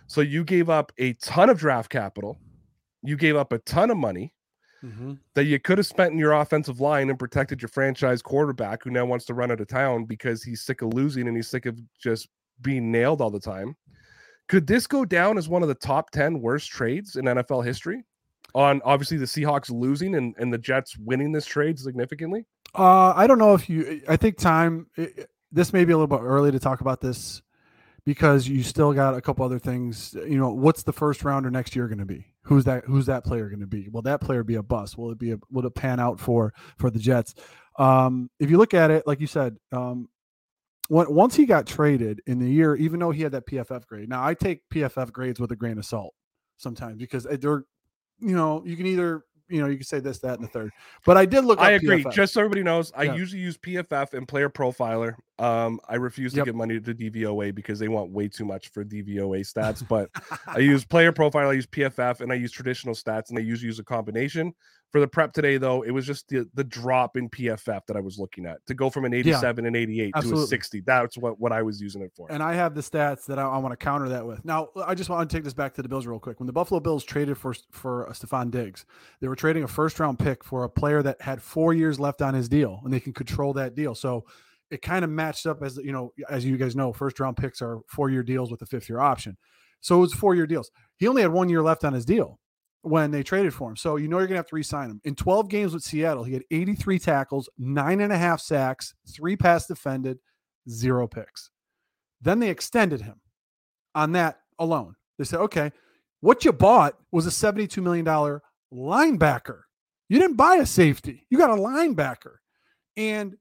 So 0.08 0.22
you 0.22 0.44
gave 0.44 0.70
up 0.70 0.92
a 0.98 1.14
ton 1.14 1.50
of 1.50 1.60
draft 1.60 1.90
capital. 1.90 2.40
You 3.04 3.18
gave 3.18 3.36
up 3.36 3.52
a 3.52 3.60
ton 3.60 3.92
of 3.92 3.98
money 3.98 4.34
mm-hmm. 4.86 5.14
that 5.34 5.46
you 5.46 5.60
could 5.60 5.78
have 5.78 5.88
spent 5.88 6.12
in 6.12 6.20
your 6.20 6.34
offensive 6.34 6.80
line 6.80 7.10
and 7.10 7.18
protected 7.18 7.62
your 7.62 7.70
franchise 7.70 8.22
quarterback 8.22 8.84
who 8.84 8.90
now 8.90 9.06
wants 9.06 9.26
to 9.26 9.34
run 9.34 9.52
out 9.52 9.60
of 9.60 9.68
town 9.68 10.06
because 10.06 10.44
he's 10.44 10.62
sick 10.62 10.82
of 10.82 10.94
losing 10.94 11.28
and 11.28 11.36
he's 11.36 11.48
sick 11.48 11.66
of 11.66 11.80
just 12.00 12.30
being 12.62 12.92
nailed 12.92 13.22
all 13.22 13.32
the 13.32 13.40
time. 13.40 13.76
Could 14.48 14.68
this 14.68 14.86
go 14.86 15.06
down 15.06 15.38
as 15.38 15.50
one 15.50 15.64
of 15.64 15.68
the 15.68 15.76
top 15.76 16.12
10 16.12 16.40
worst 16.40 16.70
trades 16.70 17.16
in 17.16 17.26
NFL 17.26 17.66
history? 17.66 18.04
On 18.54 18.82
obviously 18.86 19.18
the 19.18 19.26
Seahawks 19.26 19.70
losing 19.70 20.16
and, 20.16 20.36
and 20.38 20.54
the 20.54 20.58
Jets 20.58 20.96
winning 20.98 21.32
this 21.32 21.46
trade 21.46 21.80
significantly? 21.80 22.46
Uh, 22.74 23.14
I 23.16 23.28
don't 23.28 23.40
know 23.40 23.54
if 23.54 23.70
you, 23.70 24.02
I 24.08 24.16
think 24.16 24.38
time, 24.38 24.88
it, 24.96 25.30
this 25.52 25.74
may 25.74 25.84
be 25.84 25.94
a 25.94 25.98
little 25.98 26.16
bit 26.16 26.24
early 26.24 26.52
to 26.52 26.60
talk 26.60 26.82
about 26.82 27.02
this 27.02 27.42
because 28.06 28.48
you 28.48 28.64
still 28.64 28.94
got 28.94 29.16
a 29.16 29.22
couple 29.22 29.44
other 29.44 29.60
things. 29.60 30.14
You 30.14 30.38
know, 30.38 30.52
what's 30.52 30.84
the 30.84 30.94
first 30.94 31.24
rounder 31.24 31.50
next 31.50 31.76
year 31.76 31.88
going 31.88 32.00
to 32.00 32.06
be? 32.06 32.26
Who's 32.44 32.64
that? 32.66 32.86
Who's 32.86 33.08
that 33.08 33.24
player 33.24 33.50
going 33.50 33.62
to 33.62 33.68
be? 33.68 33.90
Will 33.90 34.04
that 34.04 34.22
player 34.22 34.44
be 34.44 34.56
a 34.56 34.64
bust? 34.64 34.98
Will 34.98 35.12
it 35.12 35.18
be 35.18 35.32
a? 35.32 35.38
Will 35.52 35.66
it 35.66 35.76
pan 35.76 36.00
out 36.00 36.20
for 36.20 36.54
for 36.78 36.90
the 36.90 37.00
Jets? 37.00 37.34
Um, 37.78 38.30
if 38.40 38.50
you 38.50 38.58
look 38.58 38.74
at 38.74 38.92
it, 38.92 39.06
like 39.08 39.20
you 39.20 39.28
said, 39.28 39.58
um, 39.72 40.08
when, 40.88 41.12
once 41.14 41.36
he 41.36 41.46
got 41.46 41.66
traded 41.66 42.22
in 42.28 42.40
the 42.40 42.50
year, 42.50 42.76
even 42.76 43.00
though 43.00 43.12
he 43.12 43.24
had 43.24 43.32
that 43.34 43.48
PFF 43.48 43.86
grade. 43.88 44.10
Now 44.10 44.26
I 44.26 44.34
take 44.34 44.62
PFF 44.74 45.12
grades 45.12 45.40
with 45.40 45.52
a 45.52 45.56
grain 45.56 45.78
of 45.78 45.86
salt 45.86 46.14
sometimes 46.58 46.98
because 46.98 47.24
they're, 47.24 47.64
you 48.20 48.36
know, 48.36 48.64
you 48.66 48.78
can 48.78 48.86
either 48.86 49.24
you 49.50 49.62
know, 49.62 49.68
you 49.68 49.76
can 49.78 49.86
say 49.86 50.00
this, 50.00 50.20
that, 50.20 50.36
and 50.40 50.44
the 50.44 50.52
third. 50.52 50.72
But 51.06 51.18
I 51.18 51.26
did 51.26 51.46
look. 51.46 51.60
I 51.60 51.72
agree. 51.72 52.04
PFF. 52.04 52.14
Just 52.14 52.34
so 52.34 52.42
everybody 52.42 52.64
knows, 52.64 52.92
I 52.96 53.04
Yeah. 53.04 53.16
usually 53.16 53.42
use 53.42 53.58
PFF 53.58 54.14
and 54.14 54.28
Player 54.28 54.50
Profiler. 54.50 55.16
Um, 55.38 55.80
I 55.88 55.96
refuse 55.96 56.32
to 56.34 56.38
Yep. 56.38 56.46
give 56.46 56.56
money 56.56 56.80
to 56.80 56.94
DVOA 56.94 57.52
because 57.54 57.78
they 57.78 57.88
want 57.88 58.12
way 58.12 58.28
too 58.28 58.46
much 58.46 58.70
for 58.70 58.84
DVOA 58.84 59.42
stats. 59.42 59.86
But 59.88 60.10
I 60.48 60.58
use 60.60 60.86
Player 60.86 61.12
Profiler, 61.12 61.50
I 61.50 61.54
use 61.54 61.68
PFF, 61.68 62.22
and 62.22 62.32
I 62.32 62.36
use 62.36 62.52
traditional 62.52 62.96
stats, 62.96 63.30
and 63.30 63.38
I 63.38 63.42
usually 63.42 63.68
use 63.68 63.80
a 63.80 63.84
combination. 63.84 64.54
For 64.96 65.02
the 65.02 65.10
prep 65.10 65.34
today, 65.34 65.58
though, 65.58 65.82
it 65.82 65.92
was 65.92 66.06
just 66.06 66.30
the, 66.30 66.50
the 66.54 66.64
drop 66.64 67.18
in 67.18 67.30
PFF 67.30 67.86
that 67.86 67.98
I 67.98 68.00
was 68.00 68.18
looking 68.18 68.46
at 68.46 68.66
to 68.68 68.74
go 68.74 68.90
from 68.90 69.04
an 69.04 69.14
87 69.14 69.66
and 69.66 69.76
88 69.76 70.14
to 70.22 70.34
a 70.36 70.48
60. 70.48 70.80
That's 70.86 71.18
what, 71.18 71.38
what 71.38 71.52
I 71.52 71.64
was 71.64 71.82
using 71.82 72.02
it 72.02 72.14
for. 72.16 72.32
And 72.32 72.42
I 72.42 72.54
have 72.54 72.76
the 72.76 72.80
stats 72.80 73.26
that 73.26 73.38
I, 73.38 73.42
I 73.42 73.58
want 73.58 73.74
to 73.74 73.76
counter 73.76 74.08
that 74.08 74.26
with. 74.26 74.46
Now, 74.46 74.70
I 74.88 74.96
just 74.96 75.10
want 75.10 75.30
to 75.30 75.36
take 75.36 75.44
this 75.44 75.54
back 75.54 75.74
to 75.74 75.82
the 75.82 75.90
Bills 75.90 76.08
real 76.08 76.18
quick. 76.18 76.40
When 76.40 76.48
the 76.48 76.54
Buffalo 76.54 76.80
Bills 76.80 77.04
traded 77.04 77.38
for 77.38 77.54
for 77.72 78.08
uh, 78.08 78.14
Stefon 78.14 78.52
Diggs, 78.52 78.86
they 79.20 79.28
were 79.28 79.36
trading 79.36 79.64
a 79.66 79.68
first 79.68 80.00
round 80.00 80.18
pick 80.18 80.46
for 80.46 80.64
a 80.64 80.70
player 80.70 81.04
that 81.04 81.22
had 81.22 81.42
four 81.42 81.74
years 81.74 82.00
left 82.00 82.22
on 82.22 82.34
his 82.34 82.48
deal, 82.48 82.80
and 82.86 82.94
they 82.94 83.02
can 83.02 83.12
control 83.12 83.52
that 83.52 83.76
deal. 83.76 83.96
So 83.96 84.24
it 84.72 84.82
kind 84.82 85.04
of 85.04 85.12
matched 85.12 85.46
up 85.46 85.62
as 85.62 85.76
you 85.76 85.92
know, 85.92 86.14
as 86.30 86.46
you 86.46 86.56
guys 86.56 86.74
know, 86.74 86.94
first 86.94 87.20
round 87.20 87.36
picks 87.36 87.62
are 87.62 87.82
four 87.90 88.10
year 88.10 88.24
deals 88.24 88.50
with 88.50 88.62
a 88.62 88.66
fifth 88.66 88.88
year 88.88 89.02
option. 89.02 89.36
So 89.82 89.98
it 89.98 90.00
was 90.00 90.14
four 90.14 90.36
year 90.36 90.48
deals. 90.48 90.72
He 90.96 91.10
only 91.10 91.22
had 91.22 91.34
one 91.34 91.50
year 91.50 91.62
left 91.62 91.84
on 91.84 91.92
his 91.92 92.06
deal 92.06 92.40
when 92.86 93.10
they 93.10 93.24
traded 93.24 93.54
for 93.54 93.68
him. 93.68 93.76
So 93.76 93.96
you 93.96 94.08
know 94.08 94.20
you're 94.20 94.28
gonna 94.28 94.38
have 94.38 94.48
to 94.48 94.56
re-sign 94.56 94.92
him. 94.92 95.02
In 95.06 95.16
12 95.16 95.50
games 95.50 95.74
with 95.74 95.84
Seattle, 95.84 96.24
he 96.24 96.34
had 96.34 96.44
83 96.52 97.00
tackles, 97.00 97.50
nine 97.58 98.00
and 98.00 98.14
a 98.14 98.18
half 98.18 98.40
sacks, 98.40 98.94
three 99.08 99.36
pass 99.36 99.66
defended, 99.66 100.20
zero 100.70 101.08
picks. 101.08 101.50
Then 102.22 102.40
they 102.40 102.50
extended 102.50 103.02
him 103.02 103.20
on 103.96 104.12
that 104.12 104.40
alone. 104.60 104.96
They 105.18 105.24
said, 105.24 105.40
okay, 105.40 105.72
what 106.22 106.46
you 106.46 106.54
bought 106.54 106.96
was 107.12 107.26
a 107.26 107.30
$72 107.30 107.82
million 107.82 108.06
linebacker. 108.74 109.62
You 110.08 110.20
didn't 110.20 110.38
buy 110.38 110.58
a 110.58 110.66
safety, 110.66 111.26
you 111.32 111.40
got 111.40 111.50
a 111.50 111.56
linebacker. 111.56 112.36
And 112.98 113.36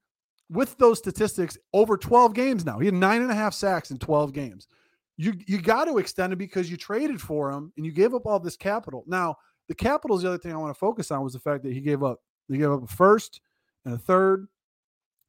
with 0.49 0.79
those 0.79 0.99
statistics, 0.99 1.59
over 1.75 1.99
12 1.99 2.33
games 2.33 2.65
now, 2.65 2.79
he 2.79 2.87
had 2.87 2.95
nine 2.95 3.21
and 3.21 3.31
a 3.31 3.35
half 3.35 3.53
sacks 3.53 3.91
in 3.91 3.99
12 3.99 4.33
games. 4.33 4.67
You 5.17 5.35
you 5.47 5.61
got 5.61 5.85
to 5.85 5.99
extend 5.99 6.33
it 6.33 6.37
because 6.37 6.71
you 6.71 6.77
traded 6.77 7.21
for 7.21 7.51
him 7.51 7.73
and 7.77 7.87
you 7.87 7.93
gave 7.93 8.15
up 8.15 8.27
all 8.27 8.41
this 8.41 8.57
capital. 8.57 9.05
Now, 9.07 9.37
the 9.69 9.75
capital 9.75 10.17
is 10.17 10.23
the 10.23 10.29
other 10.29 10.39
thing 10.39 10.53
I 10.53 10.57
want 10.57 10.75
to 10.75 10.79
focus 10.79 11.11
on 11.11 11.23
was 11.23 11.33
the 11.33 11.39
fact 11.39 11.63
that 11.65 11.73
he 11.73 11.81
gave 11.81 12.03
up 12.03 12.21
he 12.49 12.59
gave 12.59 12.71
up 12.71 12.83
a 12.83 12.87
first 12.87 13.41
and 13.85 13.95
a 13.95 13.99
third. 13.99 14.49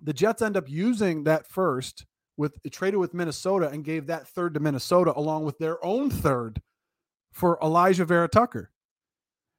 The 0.01 0.13
Jets 0.13 0.41
end 0.41 0.57
up 0.57 0.69
using 0.69 1.23
that 1.23 1.47
first 1.47 2.05
with 2.37 2.57
traded 2.71 2.99
with 2.99 3.13
Minnesota 3.13 3.69
and 3.69 3.83
gave 3.83 4.07
that 4.07 4.27
third 4.27 4.53
to 4.55 4.59
Minnesota 4.59 5.13
along 5.15 5.45
with 5.45 5.57
their 5.57 5.83
own 5.85 6.09
third 6.09 6.61
for 7.31 7.57
Alijah 7.61 8.05
Vera-Tucker. 8.05 8.71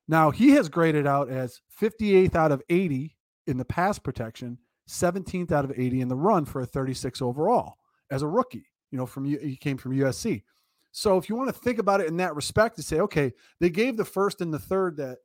Now 0.09 0.31
he 0.31 0.51
has 0.51 0.69
graded 0.69 1.07
out 1.07 1.31
as 1.31 1.61
58th 1.81 2.35
out 2.35 2.53
of 2.53 2.62
80 2.69 3.17
in 3.47 3.57
the 3.59 3.65
pass 3.65 3.99
protection, 3.99 4.59
17th 4.89 5.53
out 5.53 5.65
of 5.65 5.73
80 5.77 6.01
in 6.01 6.09
the 6.09 6.17
run 6.17 6.45
for 6.45 6.61
a 6.61 6.67
36 6.67 7.23
overall 7.23 7.77
as 8.11 8.23
a 8.23 8.29
rookie. 8.29 8.67
You 8.97 9.03
know, 9.03 9.07
from 9.07 9.27
he 9.27 9.59
came 9.59 9.77
from 9.77 9.93
USC. 9.93 10.43
So 10.91 11.19
if 11.19 11.29
you 11.29 11.37
want 11.37 11.49
to 11.49 11.61
think 11.61 11.79
about 11.79 12.01
it 12.01 12.09
in 12.09 12.17
that 12.17 12.35
respect, 12.35 12.77
to 12.77 12.83
say, 12.83 13.01
okay, 13.01 13.31
they 13.61 13.69
gave 13.69 13.99
the 13.99 14.07
first 14.07 14.41
and 14.41 14.55
the 14.55 14.59
third 14.59 14.97
that 14.97 15.19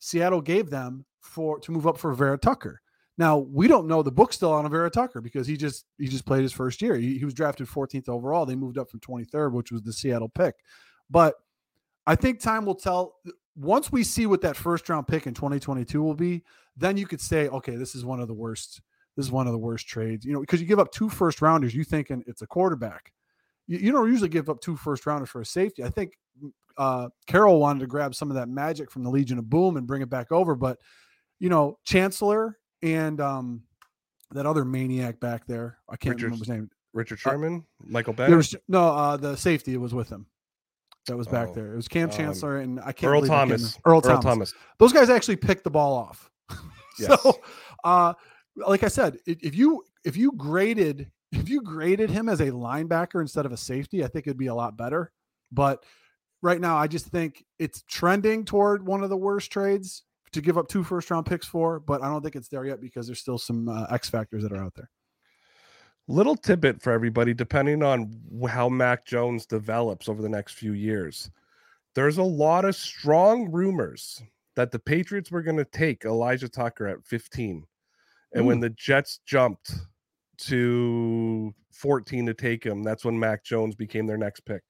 Seattle 0.00 0.40
gave 0.40 0.70
them 0.70 1.04
for 1.20 1.60
to 1.60 1.70
move 1.70 1.86
up 1.86 1.98
for 1.98 2.12
Vera 2.14 2.36
Tucker. 2.36 2.80
Now 3.18 3.38
we 3.38 3.68
don't 3.68 3.86
know 3.86 4.02
the 4.02 4.10
book 4.10 4.32
still 4.32 4.52
on 4.52 4.66
a 4.66 4.68
Vera 4.68 4.90
Tucker 4.90 5.20
because 5.20 5.46
he 5.46 5.56
just 5.56 5.84
he 5.98 6.08
just 6.08 6.26
played 6.26 6.42
his 6.42 6.52
first 6.52 6.82
year. 6.82 6.96
He, 6.96 7.16
he 7.16 7.24
was 7.24 7.32
drafted 7.32 7.68
14th 7.68 8.08
overall. 8.08 8.44
They 8.44 8.56
moved 8.56 8.76
up 8.76 8.90
from 8.90 8.98
23rd, 8.98 9.52
which 9.52 9.70
was 9.70 9.82
the 9.82 9.92
Seattle 9.92 10.28
pick. 10.28 10.56
But 11.08 11.36
I 12.08 12.16
think 12.16 12.40
time 12.40 12.66
will 12.66 12.74
tell. 12.74 13.14
Once 13.54 13.92
we 13.92 14.02
see 14.02 14.26
what 14.26 14.40
that 14.40 14.56
first 14.56 14.88
round 14.88 15.06
pick 15.06 15.28
in 15.28 15.34
2022 15.34 16.02
will 16.02 16.14
be, 16.14 16.42
then 16.76 16.96
you 16.96 17.06
could 17.06 17.20
say, 17.20 17.46
okay, 17.46 17.76
this 17.76 17.94
is 17.94 18.04
one 18.04 18.18
of 18.18 18.26
the 18.26 18.34
worst. 18.34 18.80
This 19.16 19.26
is 19.26 19.32
one 19.32 19.46
of 19.46 19.52
the 19.52 19.58
worst 19.58 19.86
trades. 19.88 20.24
You 20.24 20.32
know, 20.32 20.40
because 20.40 20.60
you 20.60 20.66
give 20.66 20.78
up 20.78 20.90
two 20.92 21.08
first 21.08 21.42
rounders, 21.42 21.74
you 21.74 21.84
thinking 21.84 22.22
it's 22.26 22.42
a 22.42 22.46
quarterback. 22.46 23.12
You, 23.66 23.78
you 23.78 23.92
don't 23.92 24.08
usually 24.10 24.28
give 24.28 24.48
up 24.48 24.60
two 24.60 24.76
first 24.76 25.06
rounders 25.06 25.28
for 25.28 25.40
a 25.40 25.46
safety. 25.46 25.84
I 25.84 25.90
think 25.90 26.12
uh, 26.78 27.08
Carroll 27.26 27.60
wanted 27.60 27.80
to 27.80 27.86
grab 27.86 28.14
some 28.14 28.30
of 28.30 28.36
that 28.36 28.48
magic 28.48 28.90
from 28.90 29.02
the 29.04 29.10
Legion 29.10 29.38
of 29.38 29.48
Boom 29.50 29.76
and 29.76 29.86
bring 29.86 30.02
it 30.02 30.08
back 30.10 30.32
over, 30.32 30.54
but 30.54 30.78
you 31.38 31.48
know, 31.50 31.78
Chancellor 31.84 32.58
and 32.82 33.20
um, 33.20 33.62
that 34.30 34.46
other 34.46 34.64
maniac 34.64 35.20
back 35.20 35.46
there, 35.46 35.78
I 35.88 35.96
can't 35.96 36.14
Richard- 36.14 36.24
remember 36.26 36.44
his 36.44 36.48
name. 36.48 36.70
Richard 36.94 37.18
Uh, 37.24 37.30
Sherman, 37.30 37.64
Michael 37.84 38.12
There 38.12 38.26
Bennett, 38.26 38.36
was 38.36 38.56
no 38.68 38.82
uh, 38.88 39.16
the 39.16 39.34
safety 39.36 39.76
was 39.76 39.92
with 39.94 40.08
him. 40.10 40.26
That 41.08 41.16
was 41.16 41.26
back 41.26 41.48
Oh, 41.50 41.54
there. 41.54 41.72
It 41.72 41.76
was 41.76 41.88
Kam 41.88 42.10
um, 42.10 42.16
Chancellor 42.16 42.58
and 42.58 42.78
I 42.80 42.92
can't 42.92 43.10
Earl 43.10 43.20
believe 43.20 43.30
I 43.32 43.36
can't 43.38 43.48
Thomas. 43.50 43.60
remember- 43.62 43.80
Earl, 43.86 44.00
Thomas. 44.02 44.24
Thomas. 44.24 44.54
Those 44.78 44.92
guys 44.92 45.10
actually 45.10 45.36
picked 45.36 45.64
the 45.64 45.70
ball 45.70 45.94
off. 45.94 46.30
Yes. 46.98 47.22
So, 47.22 47.40
uh, 47.84 48.12
like 48.56 48.82
I 48.82 48.88
said, 48.88 49.18
if 49.26 49.54
you 49.54 49.84
if 50.04 50.16
you 50.16 50.32
graded 50.32 51.10
if 51.32 51.48
you 51.48 51.62
graded 51.62 52.10
him 52.10 52.28
as 52.28 52.40
a 52.40 52.50
linebacker 52.50 53.20
instead 53.20 53.46
of 53.46 53.52
a 53.52 53.56
safety, 53.56 54.04
I 54.04 54.08
think 54.08 54.26
it'd 54.26 54.36
be 54.36 54.48
a 54.48 54.54
lot 54.54 54.76
better. 54.76 55.12
But 55.50 55.84
right 56.42 56.60
now, 56.60 56.76
I 56.76 56.86
just 56.86 57.06
think 57.06 57.44
it's 57.58 57.82
trending 57.88 58.44
toward 58.44 58.86
one 58.86 59.02
of 59.02 59.10
the 59.10 59.16
worst 59.16 59.50
trades 59.50 60.02
to 60.32 60.40
give 60.40 60.58
up 60.58 60.68
two 60.68 60.84
first 60.84 61.10
round 61.10 61.26
picks 61.26 61.46
for. 61.46 61.80
But 61.80 62.02
I 62.02 62.08
don't 62.08 62.22
think 62.22 62.36
it's 62.36 62.48
there 62.48 62.64
yet 62.64 62.80
because 62.80 63.06
there's 63.06 63.20
still 63.20 63.38
some 63.38 63.68
uh, 63.68 63.86
X 63.90 64.10
factors 64.10 64.42
that 64.42 64.52
are 64.52 64.62
out 64.62 64.74
there. 64.74 64.90
Little 66.08 66.36
tidbit 66.36 66.82
for 66.82 66.92
everybody, 66.92 67.32
depending 67.32 67.82
on 67.82 68.20
how 68.48 68.68
Mac 68.68 69.06
Jones 69.06 69.46
develops 69.46 70.08
over 70.08 70.20
the 70.20 70.28
next 70.28 70.54
few 70.54 70.72
years. 70.72 71.30
There's 71.94 72.18
a 72.18 72.22
lot 72.22 72.64
of 72.64 72.74
strong 72.74 73.50
rumors 73.50 74.20
that 74.56 74.70
the 74.72 74.78
Patriots 74.78 75.30
were 75.30 75.42
going 75.42 75.58
to 75.58 75.64
take 75.64 76.02
Alijah 76.02 76.50
Tucker 76.50 76.88
at 76.88 77.04
15. 77.04 77.64
And 78.34 78.46
when 78.46 78.60
the 78.60 78.70
Jets 78.70 79.20
jumped 79.26 79.72
to 80.38 81.54
14 81.72 82.26
to 82.26 82.34
take 82.34 82.64
him, 82.64 82.82
that's 82.82 83.04
when 83.04 83.18
Mac 83.18 83.44
Jones 83.44 83.74
became 83.74 84.06
their 84.06 84.16
next 84.16 84.40
pick. 84.40 84.62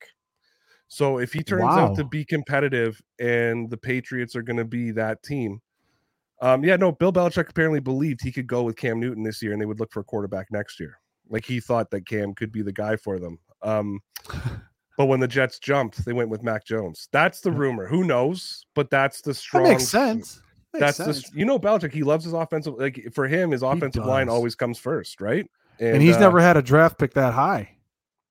So 0.88 1.18
if 1.18 1.32
he 1.32 1.42
turns 1.42 1.64
out 1.64 1.96
to 1.96 2.04
be 2.04 2.24
competitive 2.24 3.00
and 3.18 3.70
the 3.70 3.78
Patriots 3.78 4.36
are 4.36 4.42
going 4.42 4.58
to 4.58 4.64
be 4.64 4.90
that 4.90 5.22
team, 5.22 5.60
um, 6.42 6.64
yeah, 6.64 6.76
no, 6.76 6.92
Bill 6.92 7.12
Belichick 7.12 7.48
apparently 7.48 7.80
believed 7.80 8.20
he 8.22 8.32
could 8.32 8.46
go 8.46 8.64
with 8.64 8.76
Cam 8.76 9.00
Newton 9.00 9.22
this 9.22 9.40
year 9.40 9.52
and 9.52 9.60
they 9.60 9.64
would 9.64 9.80
look 9.80 9.92
for 9.92 10.00
a 10.00 10.04
quarterback 10.04 10.48
next 10.50 10.80
year. 10.80 10.98
Like 11.30 11.46
he 11.46 11.60
thought 11.60 11.90
that 11.92 12.06
Cam 12.06 12.34
could 12.34 12.52
be 12.52 12.62
the 12.62 12.72
guy 12.72 12.96
for 12.96 13.18
them. 13.18 13.38
Um, 13.62 14.00
but 14.98 15.06
when 15.06 15.20
the 15.20 15.28
Jets 15.28 15.60
jumped, 15.60 16.04
they 16.04 16.12
went 16.12 16.28
with 16.28 16.42
Mac 16.42 16.66
Jones. 16.66 17.08
That's 17.12 17.40
the 17.40 17.52
rumor. 17.52 17.86
Who 17.86 18.04
knows? 18.04 18.66
But 18.74 18.90
that's 18.90 19.22
the 19.22 19.32
strong. 19.32 19.64
That 19.64 19.70
makes 19.70 19.88
sense. 19.88 20.42
That's 20.80 20.96
sense. 20.96 21.30
you 21.34 21.44
know 21.44 21.58
Belichick. 21.58 21.92
He 21.92 22.02
loves 22.02 22.24
his 22.24 22.32
offensive. 22.32 22.74
Like 22.74 23.08
for 23.12 23.28
him, 23.28 23.50
his 23.50 23.62
offensive 23.62 24.06
line 24.06 24.28
always 24.28 24.54
comes 24.54 24.78
first, 24.78 25.20
right? 25.20 25.46
and, 25.78 26.02
he's 26.02 26.16
uh, 26.16 26.20
never 26.20 26.40
had 26.40 26.56
a 26.56 26.62
draft 26.62 26.98
pick 26.98 27.14
that 27.14 27.34
high 27.34 27.76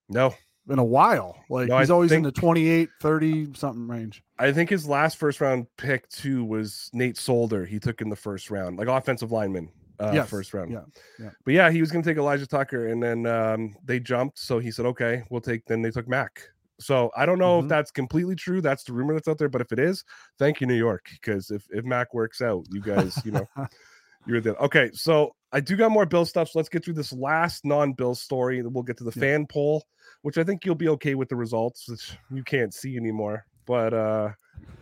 no. 0.10 0.34
in 0.70 0.80
a 0.80 0.84
while. 0.84 1.38
Like 1.50 1.68
No, 1.68 1.76
I 1.76 1.82
he's 1.82 1.92
always 1.92 2.12
in 2.12 2.24
the 2.24 2.32
28, 2.32 2.90
30 3.02 3.54
something 3.56 3.88
range. 3.88 4.24
I 4.40 4.52
think 4.52 4.70
his 4.70 4.88
last 4.88 5.18
first 5.18 5.42
round 5.42 5.68
pick 5.78 6.08
too 6.10 6.44
was 6.44 6.90
Nate 6.94 7.18
Solder. 7.18 7.66
He 7.66 7.80
took 7.80 8.02
in 8.02 8.10
the 8.10 8.16
first 8.16 8.50
round, 8.50 8.78
like 8.78 8.88
offensive 8.88 9.32
lineman, 9.32 9.70
uh, 10.00 10.12
Yes, 10.14 10.30
first 10.30 10.54
round. 10.54 10.72
yeah, 10.72 10.82
yeah. 11.20 11.30
But 11.46 11.54
yeah, 11.54 11.72
he 11.72 11.82
was 11.82 11.92
going 11.92 12.04
to 12.04 12.10
take 12.10 12.18
Alijah 12.18 12.48
Tucker, 12.48 12.88
and 12.88 13.02
then 13.02 13.26
um, 13.26 13.76
they 13.84 14.00
jumped. 14.00 14.40
So 14.40 14.60
he 14.60 14.72
said, 14.72 14.86
"Okay, 14.88 15.24
we'll 15.30 15.42
take." 15.42 15.66
Then 15.66 15.82
they 15.82 15.92
took 15.92 16.08
Mac. 16.08 16.42
So 16.82 17.12
I 17.16 17.26
don't 17.26 17.40
know 17.40 17.60
Mhm. 17.60 17.64
if 17.64 17.70
that's 17.70 17.92
completely 17.92 18.36
true. 18.36 18.60
That's 18.62 18.84
the 18.84 18.94
rumor 18.94 19.14
that's 19.14 19.28
out 19.28 19.38
there. 19.38 19.50
But 19.50 19.62
if 19.62 19.72
it 19.72 19.80
is, 19.80 20.04
thank 20.40 20.60
you, 20.62 20.68
New 20.68 20.76
York, 20.76 21.06
because 21.12 21.52
if 21.52 21.66
if 21.72 21.86
Mac 21.86 22.14
works 22.14 22.42
out, 22.42 22.66
you 22.72 22.82
guys, 22.82 23.18
you 23.26 23.32
know, 23.32 23.48
you're 24.26 24.42
the 24.42 24.56
okay. 24.58 24.90
So 24.94 25.36
I 25.52 25.60
do 25.60 25.76
got 25.76 25.92
more 25.92 26.06
Bill 26.06 26.26
stuff. 26.26 26.50
So 26.50 26.60
let's 26.60 26.70
get 26.70 26.84
through 26.84 26.94
this 26.96 27.12
last 27.14 27.66
non-Bill 27.66 28.16
story. 28.16 28.60
and 28.60 28.74
We'll 28.74 28.84
get 28.84 28.98
to 28.98 29.04
the 29.04 29.12
Yeah. 29.16 29.22
fan 29.22 29.46
poll, 29.48 29.84
which 30.22 30.38
I 30.38 30.44
think 30.44 30.66
you'll 30.66 30.76
be 30.76 30.90
okay 30.90 31.16
with 31.16 31.30
the 31.30 31.36
results, 31.36 31.88
which 31.90 32.18
you 32.32 32.44
can't 32.44 32.74
see 32.74 32.96
anymore. 32.98 33.46
But 33.66 33.94
uh 33.94 34.30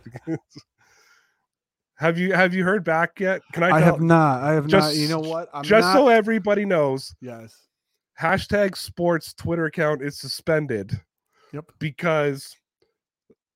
have 1.96 2.18
you 2.18 2.32
have 2.32 2.54
you 2.54 2.64
heard 2.64 2.84
back 2.84 3.20
yet? 3.20 3.42
Can 3.52 3.62
I? 3.62 3.70
I 3.76 3.80
have 3.80 4.00
not. 4.00 4.42
I 4.42 4.52
have 4.54 4.68
not. 4.68 4.94
You 4.94 5.00
just- 5.06 5.10
know 5.10 5.20
what? 5.20 5.48
I'm 5.52 5.62
just 5.64 5.86
not, 5.86 5.92
so 5.94 6.08
everybody 6.08 6.64
knows, 6.64 7.14
yes. 7.20 7.54
hashtag 8.20 8.76
sports 8.76 9.32
Twitter 9.34 9.66
account 9.66 10.02
is 10.02 10.18
suspended. 10.18 11.00
Yep. 11.52 11.72
Because 11.78 12.56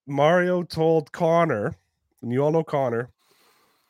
Mario 0.06 0.62
told 0.62 1.12
Connor, 1.12 1.76
and 2.22 2.32
you 2.32 2.42
all 2.42 2.50
know 2.50 2.64
Connor, 2.64 3.10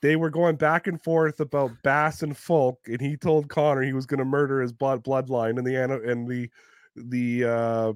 they 0.02 0.16
were 0.16 0.30
going 0.30 0.56
back 0.56 0.86
and 0.86 1.02
forth 1.02 1.40
about 1.40 1.70
Bass 1.82 2.22
and 2.22 2.36
Folk, 2.36 2.78
and 2.86 3.00
he 3.00 3.16
told 3.16 3.48
Connor 3.48 3.82
he 3.82 3.94
was 3.94 4.06
going 4.06 4.18
to 4.18 4.24
murder 4.24 4.60
his 4.60 4.72
blood 4.72 5.02
bloodline, 5.02 5.56
and 5.58 5.66
the 5.66 5.76
and 5.76 6.28
the 6.28 6.50
the 6.94 7.44
uh 7.44 7.92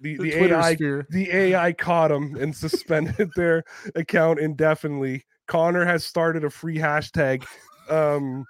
the, 0.00 0.16
The, 0.16 0.30
the, 0.30 0.44
AI 0.44 0.74
sphere. 0.74 1.06
the 1.10 1.30
AI 1.30 1.72
caught 1.72 2.10
him 2.10 2.36
and 2.36 2.56
suspended 2.56 3.30
their 3.36 3.64
account 3.94 4.40
indefinitely. 4.40 5.24
Connor 5.46 5.84
has 5.84 6.04
started 6.04 6.42
a 6.44 6.50
free 6.50 6.78
hashtag. 6.78 7.44
Um, 7.90 8.46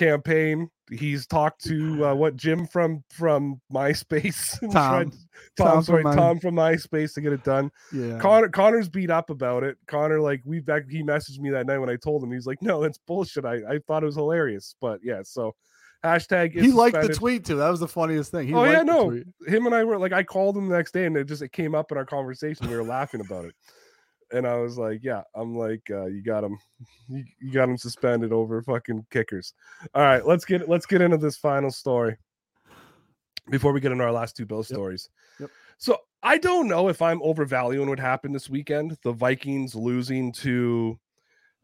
campaign. 0.00 0.70
He's 0.90 1.26
talked 1.26 1.62
to 1.64 2.06
uh, 2.06 2.14
what 2.14 2.36
Jim 2.36 2.66
from 2.66 3.04
from 3.10 3.60
MySpace, 3.72 4.58
Tom. 4.72 5.10
Tom, 5.10 5.12
Tom 5.56 5.82
sorry, 5.84 6.02
from 6.02 6.10
My- 6.10 6.16
Tom 6.16 6.40
from 6.40 6.54
MySpace 6.56 7.14
to 7.14 7.20
get 7.20 7.32
it 7.32 7.44
done. 7.44 7.70
Yeah. 7.92 8.18
Connor 8.18 8.48
Connor's 8.48 8.88
beat 8.88 9.10
up 9.10 9.30
about 9.30 9.62
it. 9.62 9.76
Connor, 9.86 10.20
like 10.20 10.42
we 10.44 10.60
back, 10.60 10.88
he 10.88 11.02
messaged 11.02 11.38
me 11.38 11.50
that 11.50 11.66
night 11.66 11.78
when 11.78 11.90
I 11.90 11.96
told 11.96 12.24
him. 12.24 12.32
He's 12.32 12.46
like, 12.46 12.60
"No, 12.62 12.80
that's 12.80 12.98
bullshit." 12.98 13.44
I, 13.44 13.56
I 13.68 13.78
thought 13.86 14.02
it 14.02 14.06
was 14.06 14.16
hilarious, 14.16 14.74
but 14.80 15.00
yeah. 15.04 15.20
So 15.22 15.54
hashtag 16.04 16.56
is 16.56 16.64
he 16.64 16.72
liked 16.72 17.00
the 17.00 17.14
tweet 17.14 17.44
too. 17.44 17.56
That 17.56 17.70
was 17.70 17.80
the 17.80 17.88
funniest 17.88 18.32
thing. 18.32 18.48
He 18.48 18.54
oh 18.54 18.64
yeah, 18.64 18.82
no. 18.82 19.10
tweet. 19.10 19.26
Him 19.46 19.66
and 19.66 19.74
I 19.74 19.84
were 19.84 19.98
like, 19.98 20.12
I 20.12 20.22
called 20.22 20.56
him 20.56 20.68
the 20.68 20.76
next 20.76 20.92
day, 20.92 21.06
and 21.06 21.16
it 21.16 21.24
just 21.24 21.42
it 21.42 21.52
came 21.52 21.74
up 21.74 21.92
in 21.92 21.98
our 21.98 22.06
conversation. 22.06 22.68
We 22.68 22.76
were 22.76 22.84
laughing 22.84 23.20
about 23.20 23.44
it, 23.44 23.54
and 24.32 24.46
I 24.46 24.56
was 24.56 24.78
like, 24.78 25.00
"Yeah, 25.02 25.22
I'm 25.34 25.56
like, 25.56 25.82
uh, 25.90 26.06
you 26.06 26.22
got 26.22 26.44
him, 26.44 26.58
you, 27.08 27.24
you 27.40 27.52
got 27.52 27.68
him 27.68 27.76
suspended 27.76 28.32
over 28.32 28.62
fucking 28.62 29.06
kickers." 29.10 29.54
All 29.94 30.02
right, 30.02 30.24
let's 30.24 30.44
get 30.44 30.68
let's 30.68 30.86
get 30.86 31.00
into 31.00 31.18
this 31.18 31.36
final 31.36 31.70
story 31.70 32.16
before 33.50 33.72
we 33.72 33.80
get 33.80 33.92
into 33.92 34.04
our 34.04 34.12
last 34.12 34.36
two 34.36 34.46
Bill 34.46 34.62
stories. 34.62 35.08
Yep. 35.38 35.50
So 35.78 35.98
I 36.22 36.38
don't 36.38 36.68
know 36.68 36.88
if 36.88 37.00
I'm 37.00 37.22
overvaluing 37.22 37.88
what 37.88 37.98
happened 37.98 38.34
this 38.34 38.50
weekend. 38.50 38.96
The 39.02 39.12
Vikings 39.12 39.74
losing 39.74 40.32
to 40.34 40.98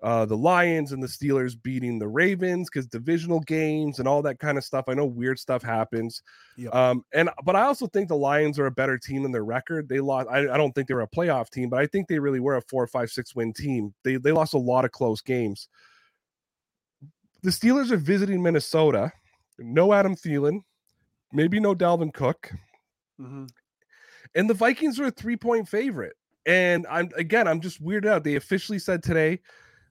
uh, 0.02 0.26
the 0.26 0.36
Lions 0.36 0.92
and 0.92 1.02
the 1.02 1.06
Steelers 1.06 1.60
beating 1.60 1.98
the 1.98 2.06
Ravens 2.06 2.68
because 2.68 2.86
divisional 2.86 3.40
games 3.40 3.98
and 3.98 4.06
all 4.06 4.20
that 4.22 4.38
kind 4.38 4.58
of 4.58 4.64
stuff. 4.64 4.84
I 4.88 4.94
know 4.94 5.06
weird 5.06 5.38
stuff 5.38 5.62
happens. 5.62 6.22
Yep. 6.56 6.74
Um, 6.74 7.04
and 7.14 7.30
but 7.44 7.56
I 7.56 7.62
also 7.62 7.86
think 7.86 8.08
the 8.08 8.16
Lions 8.16 8.58
are 8.58 8.66
a 8.66 8.70
better 8.70 8.98
team 8.98 9.22
than 9.22 9.32
their 9.32 9.44
record. 9.44 9.88
They 9.88 10.00
lost. 10.00 10.28
I, 10.30 10.40
I 10.40 10.56
don't 10.58 10.72
think 10.74 10.86
they 10.88 10.94
were 10.94 11.00
a 11.00 11.08
playoff 11.08 11.48
team, 11.50 11.70
but 11.70 11.80
I 11.80 11.86
think 11.86 12.08
they 12.08 12.18
really 12.18 12.40
were 12.40 12.56
a 12.56 12.62
four, 12.62 12.86
five, 12.86 13.10
six 13.10 13.34
win 13.34 13.52
team. 13.54 13.94
They 14.04 14.16
they 14.16 14.32
lost 14.32 14.52
a 14.54 14.58
lot 14.58 14.84
of 14.84 14.92
close 14.92 15.22
games. 15.22 15.68
The 17.42 17.50
Steelers 17.50 17.90
are 17.90 17.96
visiting 17.96 18.42
Minnesota. 18.42 19.12
No 19.58 19.92
Adam 19.94 20.14
Thielen, 20.14 20.60
maybe 21.32 21.58
no 21.58 21.74
Dalvin 21.74 22.12
Cook 22.12 22.52
Mhm. 23.18 23.48
and 24.34 24.50
the 24.50 24.54
Vikings 24.54 25.00
are 25.00 25.06
a 25.06 25.10
three 25.10 25.36
point 25.36 25.66
favorite. 25.66 26.14
And 26.44 26.86
I'm 26.90 27.08
again, 27.16 27.48
I'm 27.48 27.62
just 27.62 27.82
weirded 27.82 28.06
out. 28.06 28.24
They 28.24 28.34
officially 28.34 28.78
said 28.78 29.02
today 29.02 29.40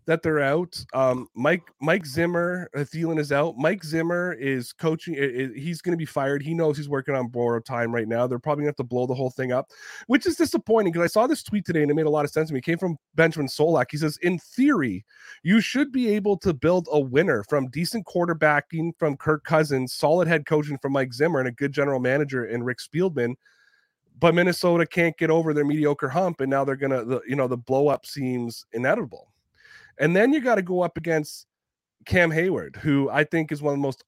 that 0.07 0.21
they're 0.21 0.41
out. 0.41 0.83
Um, 0.93 1.27
Mike 1.35 1.63
Mike 1.81 2.05
Zimmer, 2.05 2.69
uh, 2.75 2.79
Thielen 2.79 3.19
is 3.19 3.31
out. 3.31 3.55
Mike 3.57 3.83
Zimmer 3.83 4.33
is 4.33 4.71
coaching. 4.71 5.15
He's 5.55 5.81
going 5.81 5.93
to 5.93 5.97
be 5.97 6.05
fired. 6.05 6.43
He 6.43 6.53
knows 6.53 6.77
he's 6.77 6.89
working 6.89 7.15
on 7.15 7.27
borrowed 7.27 7.65
time 7.65 7.93
right 7.93 8.07
now. 8.07 8.27
They're 8.27 8.39
probably 8.39 8.63
going 8.63 8.73
to 8.73 8.77
have 8.77 8.87
to 8.87 8.89
blow 8.89 9.07
the 9.07 9.15
whole 9.15 9.31
thing 9.31 9.51
up, 9.51 9.71
which 10.07 10.25
is 10.25 10.35
disappointing 10.35 10.93
because 10.93 11.05
I 11.05 11.11
saw 11.11 11.27
this 11.27 11.43
tweet 11.43 11.65
today 11.65 11.81
and 11.81 11.89
it 11.89 11.95
made 11.95 12.05
a 12.05 12.09
lot 12.09 12.25
of 12.25 12.31
sense 12.31 12.49
to 12.49 12.53
me. 12.53 12.59
It 12.59 12.65
came 12.65 12.77
from 12.77 12.97
Benjamin 13.15 13.47
Solak. 13.47 13.87
He 13.89 13.97
says, 13.97 14.17
in 14.21 14.37
theory, 14.39 15.03
you 15.43 15.59
should 15.59 15.91
be 15.91 16.09
able 16.09 16.37
to 16.37 16.53
build 16.53 16.87
a 16.91 16.99
winner 16.99 17.43
from 17.49 17.69
decent 17.69 18.05
quarterbacking 18.05 18.91
from 18.99 19.17
Kirk 19.17 19.43
Cousins, 19.43 19.93
solid 19.93 20.27
head 20.27 20.45
coaching 20.45 20.77
from 20.77 20.93
Mike 20.93 21.13
Zimmer, 21.13 21.39
and 21.39 21.47
a 21.47 21.51
good 21.51 21.71
general 21.71 21.99
manager 21.99 22.45
in 22.45 22.63
Rick 22.63 22.79
Spielman 22.79 23.35
but 24.17 24.33
Minnesota 24.33 24.85
can't 24.85 25.17
get 25.17 25.29
over 25.29 25.53
their 25.53 25.65
mediocre 25.65 26.07
hump, 26.07 26.39
and 26.39 26.49
now 26.49 26.63
they're 26.63 26.77
gonna, 26.77 27.03
the, 27.03 27.19
you 27.27 27.35
know, 27.35 27.49
the 27.49 27.57
blow 27.57 27.89
up 27.89 28.05
seems 28.05 28.65
inevitable. 28.71 29.29
And 29.99 30.15
then 30.15 30.33
you 30.33 30.41
got 30.41 30.55
to 30.55 30.61
go 30.61 30.81
up 30.81 30.97
against 30.97 31.47
Cam 32.05 32.31
Heyward, 32.31 32.75
who 32.77 33.09
I 33.09 33.23
think 33.23 33.51
is 33.51 33.61
one 33.61 33.73
of 33.73 33.79
the 33.79 33.81
most 33.81 34.03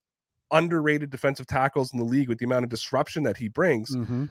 underrated 0.51 1.09
defensive 1.09 1.47
tackles 1.47 1.91
in 1.93 1.99
the 1.99 2.05
league 2.05 2.29
with 2.29 2.37
the 2.39 2.45
amount 2.45 2.63
of 2.63 2.69
disruption 2.69 3.23
that 3.23 3.37
he 3.37 3.47
brings. 3.47 3.95
Mhm. 3.95 4.29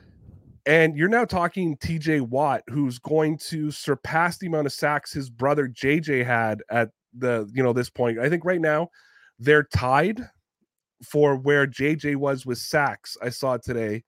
And 0.65 0.97
you're 0.97 1.07
now 1.07 1.25
talking 1.25 1.77
TJ 1.77 2.21
Watt, 2.21 2.63
who's 2.69 2.99
going 2.99 3.37
to 3.49 3.71
surpass 3.71 4.37
the 4.37 4.47
amount 4.47 4.65
of 4.67 4.73
sacks 4.73 5.13
his 5.13 5.29
brother 5.29 5.67
JJ 5.67 6.23
had 6.23 6.61
at 6.69 6.89
the, 7.13 7.49
you 7.53 7.63
know, 7.63 7.71
this 7.71 7.89
point. 7.89 8.19
I 8.19 8.29
think 8.29 8.43
right 8.43 8.59
now 8.59 8.89
they're 9.39 9.63
tied 9.63 10.29
for 11.03 11.35
where 11.37 11.65
JJ 11.67 12.15
was 12.15 12.45
with 12.45 12.57
sacks. 12.57 13.15
I 13.21 13.29
saw 13.29 13.53
it 13.53 13.63
today, 13.63 14.03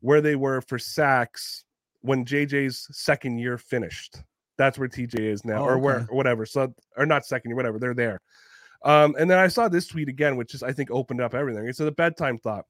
where 0.00 0.20
they 0.20 0.36
were 0.36 0.60
for 0.60 0.78
sacks 0.78 1.64
when 2.02 2.24
JJ's 2.24 2.86
second 2.92 3.38
year 3.38 3.58
finished. 3.58 4.18
That's 4.56 4.78
where 4.78 4.88
TJ 4.88 5.18
is 5.18 5.44
now, 5.44 5.62
Oh, 5.62 5.68
or 5.68 5.78
where, 5.78 5.96
okay. 5.96 6.06
or 6.10 6.16
whatever. 6.16 6.46
So, 6.46 6.72
or 6.96 7.06
not 7.06 7.26
second 7.26 7.50
year, 7.50 7.56
whatever. 7.56 7.78
They're 7.78 7.94
there. 7.94 8.20
Um, 8.84 9.16
and 9.18 9.30
then 9.30 9.38
I 9.38 9.48
saw 9.48 9.68
this 9.68 9.86
tweet 9.86 10.08
again, 10.08 10.36
which 10.36 10.54
is 10.54 10.62
I 10.62 10.72
think 10.72 10.90
opened 10.90 11.20
up 11.20 11.34
everything. 11.34 11.66
It's 11.66 11.80
a 11.80 11.90
bedtime 11.90 12.38
thought. 12.38 12.64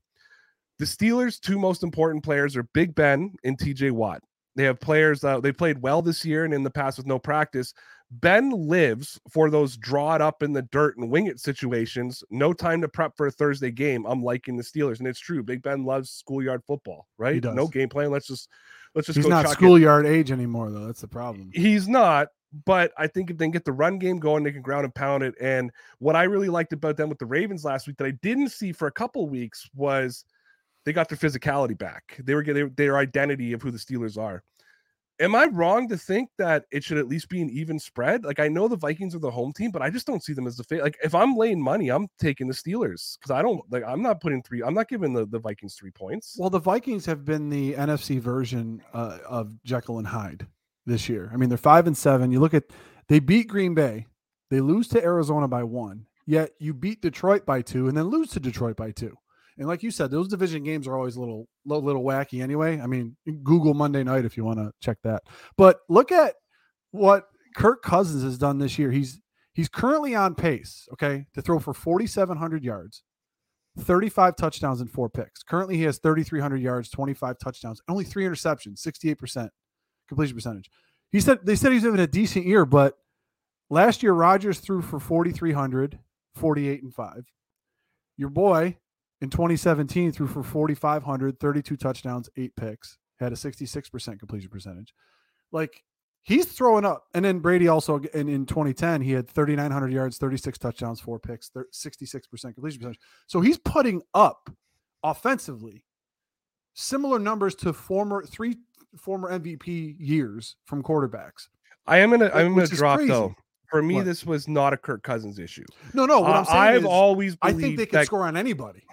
The 0.78 0.84
Steelers' 0.84 1.40
two 1.40 1.58
most 1.58 1.82
important 1.82 2.24
players 2.24 2.56
are 2.56 2.64
Big 2.74 2.94
Ben 2.94 3.32
and 3.44 3.58
TJ 3.58 3.90
Watt. 3.92 4.22
They 4.56 4.64
have 4.64 4.80
players 4.80 5.24
uh, 5.24 5.40
they 5.40 5.52
played 5.52 5.82
well 5.82 6.02
this 6.02 6.24
year 6.24 6.44
and 6.44 6.54
in 6.54 6.62
the 6.62 6.70
past 6.70 6.98
with 6.98 7.06
no 7.06 7.18
practice. 7.18 7.74
Ben 8.10 8.50
lives 8.50 9.18
for 9.30 9.50
those 9.50 9.76
draw 9.76 10.14
it 10.14 10.20
up 10.20 10.42
in 10.44 10.52
the 10.52 10.62
dirt 10.62 10.96
and 10.96 11.10
wing 11.10 11.26
it 11.26 11.40
situations. 11.40 12.22
No 12.30 12.52
time 12.52 12.80
to 12.82 12.88
prep 12.88 13.16
for 13.16 13.26
a 13.26 13.30
Thursday 13.32 13.72
game. 13.72 14.04
I'm 14.06 14.22
liking 14.22 14.56
the 14.56 14.62
Steelers, 14.62 15.00
and 15.00 15.08
it's 15.08 15.18
true. 15.18 15.42
Big 15.42 15.62
Ben 15.62 15.84
loves 15.84 16.10
schoolyard 16.10 16.62
football, 16.64 17.08
right? 17.18 17.42
does. 17.42 17.54
No 17.56 17.66
game 17.66 17.88
plan. 17.88 18.12
Let's 18.12 18.28
just 18.28 18.48
let's 18.94 19.06
just 19.06 19.16
He's 19.16 19.26
not 19.26 19.48
schoolyard 19.48 20.06
age 20.06 20.30
anymore, 20.30 20.70
though. 20.70 20.86
That's 20.86 21.00
the 21.00 21.08
problem. 21.08 21.50
He's 21.52 21.88
not, 21.88 22.28
but 22.64 22.92
I 22.96 23.06
think 23.06 23.30
if 23.30 23.38
they 23.38 23.44
can 23.44 23.52
get 23.52 23.64
the 23.64 23.72
run 23.72 23.98
game 23.98 24.18
going, 24.18 24.44
they 24.44 24.52
can 24.52 24.62
ground 24.62 24.84
and 24.84 24.94
pound 24.94 25.22
it. 25.22 25.34
And 25.40 25.70
what 25.98 26.16
I 26.16 26.24
really 26.24 26.48
liked 26.48 26.72
about 26.72 26.96
them 26.96 27.08
with 27.08 27.18
the 27.18 27.26
Ravens 27.26 27.64
last 27.64 27.86
week 27.86 27.96
that 27.98 28.06
I 28.06 28.12
didn't 28.22 28.50
see 28.50 28.72
for 28.72 28.86
a 28.86 28.92
couple 28.92 29.28
weeks 29.28 29.68
was 29.74 30.24
they 30.84 30.92
got 30.92 31.08
their 31.08 31.18
physicality 31.18 31.76
back. 31.76 32.18
They 32.22 32.34
were 32.34 32.42
getting 32.42 32.70
their 32.76 32.98
identity 32.98 33.52
of 33.52 33.62
who 33.62 33.70
the 33.70 33.78
Steelers 33.78 34.18
are. 34.18 34.42
Am 35.20 35.34
I 35.34 35.46
wrong 35.46 35.88
to 35.88 35.96
think 35.96 36.30
that 36.38 36.64
it 36.72 36.82
should 36.82 36.98
at 36.98 37.06
least 37.06 37.28
be 37.28 37.40
an 37.40 37.48
even 37.50 37.78
spread? 37.78 38.24
Like 38.24 38.40
I 38.40 38.48
know 38.48 38.66
the 38.66 38.76
Vikings 38.76 39.14
are 39.14 39.20
the 39.20 39.30
home 39.30 39.52
team, 39.52 39.70
but 39.70 39.82
I 39.82 39.90
just 39.90 40.06
don't 40.06 40.22
see 40.22 40.32
them 40.32 40.46
as 40.46 40.56
the 40.56 40.64
fa- 40.64 40.82
like 40.82 40.96
if 41.04 41.14
I'm 41.14 41.36
laying 41.36 41.62
money, 41.62 41.88
I'm 41.90 42.08
taking 42.18 42.48
the 42.48 42.54
Steelers 42.54 43.16
because 43.18 43.30
I 43.30 43.40
don't 43.40 43.60
like 43.70 43.84
I'm 43.86 44.02
not 44.02 44.20
putting 44.20 44.42
three. 44.42 44.62
I'm 44.62 44.74
not 44.74 44.88
giving 44.88 45.12
the, 45.12 45.26
the 45.26 45.38
Vikings 45.38 45.76
three 45.76 45.92
points. 45.92 46.36
Well, 46.38 46.50
the 46.50 46.58
Vikings 46.58 47.06
have 47.06 47.24
been 47.24 47.48
the 47.48 47.74
NFC 47.74 48.18
version 48.18 48.82
uh, 48.92 49.18
of 49.28 49.54
Jekyll 49.64 49.98
and 49.98 50.06
Hyde 50.06 50.46
this 50.84 51.08
year. 51.08 51.30
I 51.32 51.36
mean, 51.36 51.48
they're 51.48 51.58
five 51.58 51.86
and 51.86 51.96
seven. 51.96 52.32
You 52.32 52.40
look 52.40 52.54
at 52.54 52.64
they 53.08 53.20
beat 53.20 53.48
Green 53.48 53.74
Bay, 53.74 54.06
they 54.50 54.60
lose 54.60 54.88
to 54.88 55.02
Arizona 55.02 55.46
by 55.46 55.62
one. 55.62 56.06
Yet 56.26 56.52
you 56.58 56.72
beat 56.74 57.02
Detroit 57.02 57.44
by 57.44 57.62
two, 57.62 57.86
and 57.86 57.96
then 57.96 58.06
lose 58.06 58.30
to 58.30 58.40
Detroit 58.40 58.76
by 58.76 58.90
two. 58.90 59.16
And 59.58 59.68
like 59.68 59.82
you 59.82 59.90
said, 59.90 60.10
those 60.10 60.28
division 60.28 60.64
games 60.64 60.88
are 60.88 60.96
always 60.96 61.16
a 61.16 61.20
little, 61.20 61.46
little, 61.64 62.02
wacky 62.02 62.42
anyway. 62.42 62.80
I 62.80 62.86
mean, 62.86 63.16
Google 63.44 63.74
Monday 63.74 64.02
night 64.02 64.24
if 64.24 64.36
you 64.36 64.44
want 64.44 64.58
to 64.58 64.72
check 64.80 64.98
that. 65.04 65.22
But 65.56 65.80
look 65.88 66.10
at 66.10 66.34
what 66.90 67.28
Kirk 67.56 67.82
Cousins 67.82 68.24
has 68.24 68.36
done 68.36 68.58
this 68.58 68.78
year. 68.78 68.90
He's 68.90 69.20
he's 69.52 69.68
currently 69.68 70.14
on 70.14 70.34
pace, 70.34 70.88
okay, 70.92 71.26
to 71.34 71.42
throw 71.42 71.60
for 71.60 71.72
4,700 71.72 72.64
yards, 72.64 73.04
35 73.78 74.36
touchdowns 74.36 74.80
and 74.80 74.90
four 74.90 75.08
picks. 75.08 75.42
Currently, 75.44 75.76
he 75.76 75.84
has 75.84 75.98
3,300 75.98 76.60
yards, 76.60 76.90
25 76.90 77.38
touchdowns, 77.38 77.80
and 77.86 77.92
only 77.92 78.04
three 78.04 78.24
interceptions, 78.24 78.84
68% 78.84 79.48
completion 80.08 80.36
percentage. 80.36 80.70
He 81.12 81.20
said 81.20 81.40
they 81.44 81.54
said 81.54 81.70
he's 81.72 81.84
having 81.84 82.00
a 82.00 82.08
decent 82.08 82.44
year, 82.44 82.66
but 82.66 82.94
last 83.70 84.02
year 84.02 84.12
Rodgers 84.12 84.58
threw 84.58 84.82
for 84.82 84.98
4,300, 84.98 86.00
48 86.34 86.82
and 86.82 86.92
five. 86.92 87.24
Your 88.16 88.30
boy 88.30 88.78
in 89.24 89.30
2017 89.30 90.12
threw 90.12 90.26
for 90.26 90.42
4,500, 90.42 91.40
32 91.40 91.76
touchdowns, 91.76 92.28
eight 92.36 92.54
picks, 92.56 92.98
had 93.18 93.32
a 93.32 93.36
66% 93.36 94.18
completion 94.18 94.50
percentage. 94.50 94.94
Like 95.50 95.82
he's 96.22 96.44
throwing 96.46 96.84
up. 96.84 97.04
And 97.14 97.24
then 97.24 97.38
Brady 97.40 97.66
also, 97.68 98.00
and 98.12 98.28
in 98.28 98.44
2010, 98.46 99.00
he 99.00 99.12
had 99.12 99.28
3,900 99.28 99.92
yards, 99.92 100.18
36 100.18 100.58
touchdowns, 100.58 101.00
four 101.00 101.18
picks, 101.18 101.48
thir- 101.48 101.68
66% 101.72 102.22
completion 102.54 102.80
percentage. 102.80 103.00
So 103.26 103.40
he's 103.40 103.58
putting 103.58 104.02
up 104.14 104.50
offensively 105.02 105.84
similar 106.74 107.18
numbers 107.18 107.54
to 107.56 107.72
former 107.72 108.24
three 108.24 108.56
former 108.98 109.30
MVP 109.38 109.96
years 109.98 110.56
from 110.66 110.82
quarterbacks. 110.82 111.48
I 111.86 111.98
am 111.98 112.10
gonna 112.10 112.30
I'm 112.32 112.54
gonna 112.54 112.66
drop 112.68 112.98
crazy. 112.98 113.10
though. 113.10 113.34
For 113.70 113.82
me, 113.82 113.96
What? 113.96 114.04
this 114.04 114.24
was 114.24 114.46
not 114.46 114.72
a 114.72 114.76
Kirk 114.76 115.02
Cousins 115.02 115.38
issue. 115.40 115.64
No, 115.94 116.06
no. 116.06 116.20
What 116.20 116.30
Uh, 116.30 116.38
I'm 116.40 116.44
saying 116.44 116.56
I've 116.58 116.76
is, 116.82 116.84
always 116.84 117.36
I 117.42 117.52
think 117.52 117.76
they 117.76 117.86
can 117.86 117.98
that 117.98 118.06
score 118.06 118.22
on 118.24 118.36
anybody. 118.36 118.84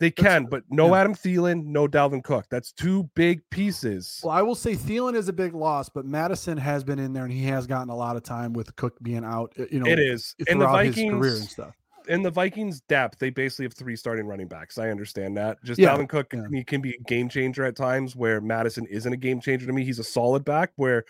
They 0.00 0.10
can, 0.10 0.46
but 0.46 0.64
no 0.70 0.88
yeah. 0.88 1.00
Adam 1.00 1.14
Thielen, 1.14 1.66
no 1.66 1.86
Dalvin 1.86 2.22
Cook. 2.22 2.46
That's 2.50 2.72
two 2.72 3.08
big 3.14 3.42
pieces. 3.50 4.20
Well, 4.24 4.32
I 4.32 4.42
will 4.42 4.56
say 4.56 4.74
Thielen 4.74 5.14
is 5.14 5.28
a 5.28 5.32
big 5.32 5.54
loss, 5.54 5.88
but 5.88 6.04
Mattison 6.04 6.58
has 6.58 6.82
been 6.82 6.98
in 6.98 7.12
there 7.12 7.24
and 7.24 7.32
he 7.32 7.44
has 7.44 7.66
gotten 7.66 7.90
a 7.90 7.96
lot 7.96 8.16
of 8.16 8.24
time 8.24 8.52
with 8.52 8.74
Cook 8.76 8.96
being 9.02 9.24
out. 9.24 9.52
uh, 9.58 9.64
You 9.70 9.80
know, 9.80 9.86
it 9.86 10.00
is. 10.00 10.34
And 10.48 10.60
the 10.60 10.68
his 10.78 10.94
career 10.96 11.36
and 11.36 11.44
stuff. 11.44 11.74
in 12.08 12.22
the 12.22 12.30
Vikings 12.30 12.80
depth, 12.82 13.20
they 13.20 13.30
basically 13.30 13.66
have 13.66 13.74
three 13.74 13.94
starting 13.94 14.26
running 14.26 14.48
backs. 14.48 14.78
I 14.78 14.90
understand 14.90 15.36
that. 15.36 15.62
Just 15.62 15.78
Yeah, 15.78 15.96
Dalvin 15.96 16.08
Cook 16.08 16.32
yeah. 16.32 16.42
he 16.50 16.64
can 16.64 16.80
be 16.80 16.90
a 16.90 17.02
game 17.06 17.28
changer 17.28 17.64
at 17.64 17.76
times 17.76 18.16
where 18.16 18.40
Mattison 18.40 18.86
isn't 18.86 19.12
a 19.12 19.16
game 19.16 19.40
changer 19.40 19.66
to 19.66 19.72
me. 19.72 19.84
He's 19.84 20.00
a 20.00 20.04
solid 20.04 20.44
back 20.44 20.72
where 20.74 21.04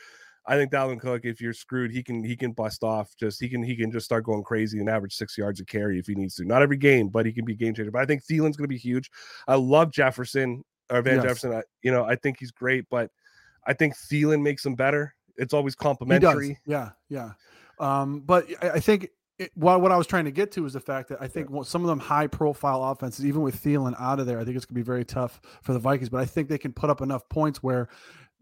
I 0.46 0.56
think 0.56 0.70
Dalvin 0.70 1.00
Cook, 1.00 1.24
if 1.24 1.40
you're 1.40 1.54
screwed, 1.54 1.90
he 1.90 2.02
can 2.02 2.22
he 2.22 2.36
can 2.36 2.52
bust 2.52 2.84
off. 2.84 3.16
Just 3.16 3.40
he 3.40 3.48
can 3.48 3.62
he 3.62 3.76
can 3.76 3.90
just 3.90 4.04
start 4.04 4.24
going 4.24 4.42
crazy 4.42 4.78
and 4.78 4.88
average 4.88 5.14
six 5.14 5.38
yards 5.38 5.60
a 5.60 5.64
carry 5.64 5.98
if 5.98 6.06
he 6.06 6.14
needs 6.14 6.34
to. 6.36 6.44
Not 6.44 6.62
every 6.62 6.76
game, 6.76 7.08
but 7.08 7.24
he 7.24 7.32
can 7.32 7.44
be 7.44 7.54
a 7.54 7.56
game 7.56 7.74
changer. 7.74 7.90
But 7.90 8.02
I 8.02 8.06
think 8.06 8.22
Thielen's 8.22 8.56
going 8.56 8.64
to 8.64 8.68
be 8.68 8.76
huge. 8.76 9.10
I 9.48 9.54
love 9.54 9.90
Jefferson 9.90 10.62
or 10.90 11.00
Van 11.02 11.16
Yes. 11.16 11.24
Jefferson. 11.24 11.52
I, 11.54 11.62
you 11.82 11.90
know, 11.90 12.04
I 12.04 12.16
think 12.16 12.38
he's 12.38 12.50
great, 12.50 12.84
but 12.90 13.10
I 13.66 13.72
think 13.72 13.94
Thielen 13.94 14.42
makes 14.42 14.64
him 14.66 14.74
better. 14.74 15.14
It's 15.36 15.54
always 15.54 15.74
complimentary. 15.74 16.58
Yeah, 16.66 16.90
yeah. 17.08 17.30
Um, 17.78 18.20
but 18.20 18.46
I, 18.62 18.70
I 18.72 18.80
think 18.80 19.08
it, 19.38 19.50
well, 19.56 19.80
what 19.80 19.90
I 19.90 19.96
was 19.96 20.06
trying 20.06 20.26
to 20.26 20.30
get 20.30 20.52
to 20.52 20.66
is 20.66 20.74
the 20.74 20.80
fact 20.80 21.08
that 21.08 21.20
I 21.20 21.26
think 21.26 21.48
yeah. 21.52 21.62
some 21.62 21.82
of 21.82 21.88
them 21.88 21.98
high 21.98 22.26
profile 22.26 22.84
offenses, 22.84 23.24
even 23.26 23.42
with 23.42 23.60
Thielen 23.62 23.94
out 23.98 24.20
of 24.20 24.26
there, 24.26 24.38
I 24.38 24.44
think 24.44 24.56
it's 24.56 24.64
going 24.64 24.74
to 24.74 24.80
be 24.80 24.86
very 24.86 25.04
tough 25.04 25.40
for 25.62 25.72
the 25.72 25.78
Vikings. 25.78 26.08
But 26.08 26.20
I 26.20 26.24
think 26.24 26.48
they 26.48 26.58
can 26.58 26.72
put 26.72 26.90
up 26.90 27.00
enough 27.00 27.28
points 27.28 27.62
where, 27.62 27.88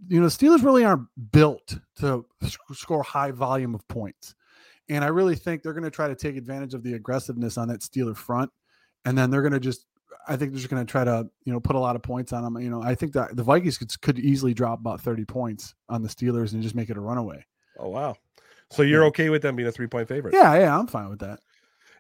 you 0.09 0.21
know, 0.21 0.27
Steelers 0.27 0.63
really 0.63 0.85
aren't 0.85 1.09
built 1.33 1.79
to 2.01 2.25
score 2.73 3.03
high 3.03 3.31
volume 3.31 3.75
of 3.75 3.87
points. 3.89 4.35
And 4.89 5.05
I 5.05 5.09
really 5.09 5.37
think 5.37 5.63
they're 5.63 5.73
going 5.73 5.85
to 5.85 5.91
try 5.91 6.09
to 6.09 6.15
take 6.15 6.37
advantage 6.37 6.75
of 6.75 6.83
the 6.83 6.95
aggressiveness 6.95 7.57
on 7.57 7.69
that 7.69 7.81
Steeler 7.81 8.17
front. 8.17 8.51
And 9.05 9.17
then 9.17 9.31
they're 9.31 9.43
going 9.43 9.53
to 9.53 9.61
just, 9.61 9.87
I 10.29 10.37
think 10.37 10.53
they're 10.53 10.59
just 10.59 10.71
going 10.71 10.85
to 10.85 10.91
try 10.91 11.05
to, 11.05 11.29
you 11.45 11.53
know, 11.53 11.61
put 11.61 11.77
a 11.77 11.81
lot 11.81 11.97
of 11.97 12.03
points 12.03 12.33
on 12.33 12.43
them. 12.43 12.61
You 12.63 12.71
know, 12.71 12.83
I 12.83 12.95
think 12.95 13.13
that 13.13 13.37
the 13.37 13.43
Vikings 13.43 13.79
could, 13.79 14.01
could 14.01 14.19
easily 14.19 14.55
drop 14.55 14.81
about 14.81 15.01
30 15.01 15.25
points 15.25 15.75
on 15.89 16.03
the 16.03 16.09
Steelers 16.09 16.53
and 16.53 16.63
just 16.63 16.75
make 16.75 16.91
it 16.91 16.97
a 16.97 17.01
runaway. 17.01 17.45
Oh, 17.79 17.89
wow. 17.89 18.17
So 18.71 18.83
you're 18.83 19.05
okay 19.07 19.29
with 19.29 19.43
them 19.43 19.57
being 19.57 19.69
a 19.69 19.73
three 19.73 19.87
point 19.87 20.09
favorite? 20.09 20.35
Yeah, 20.35 20.55
yeah, 20.59 20.79
I'm 20.79 20.87
fine 20.87 21.11
with 21.11 21.21
that. 21.21 21.41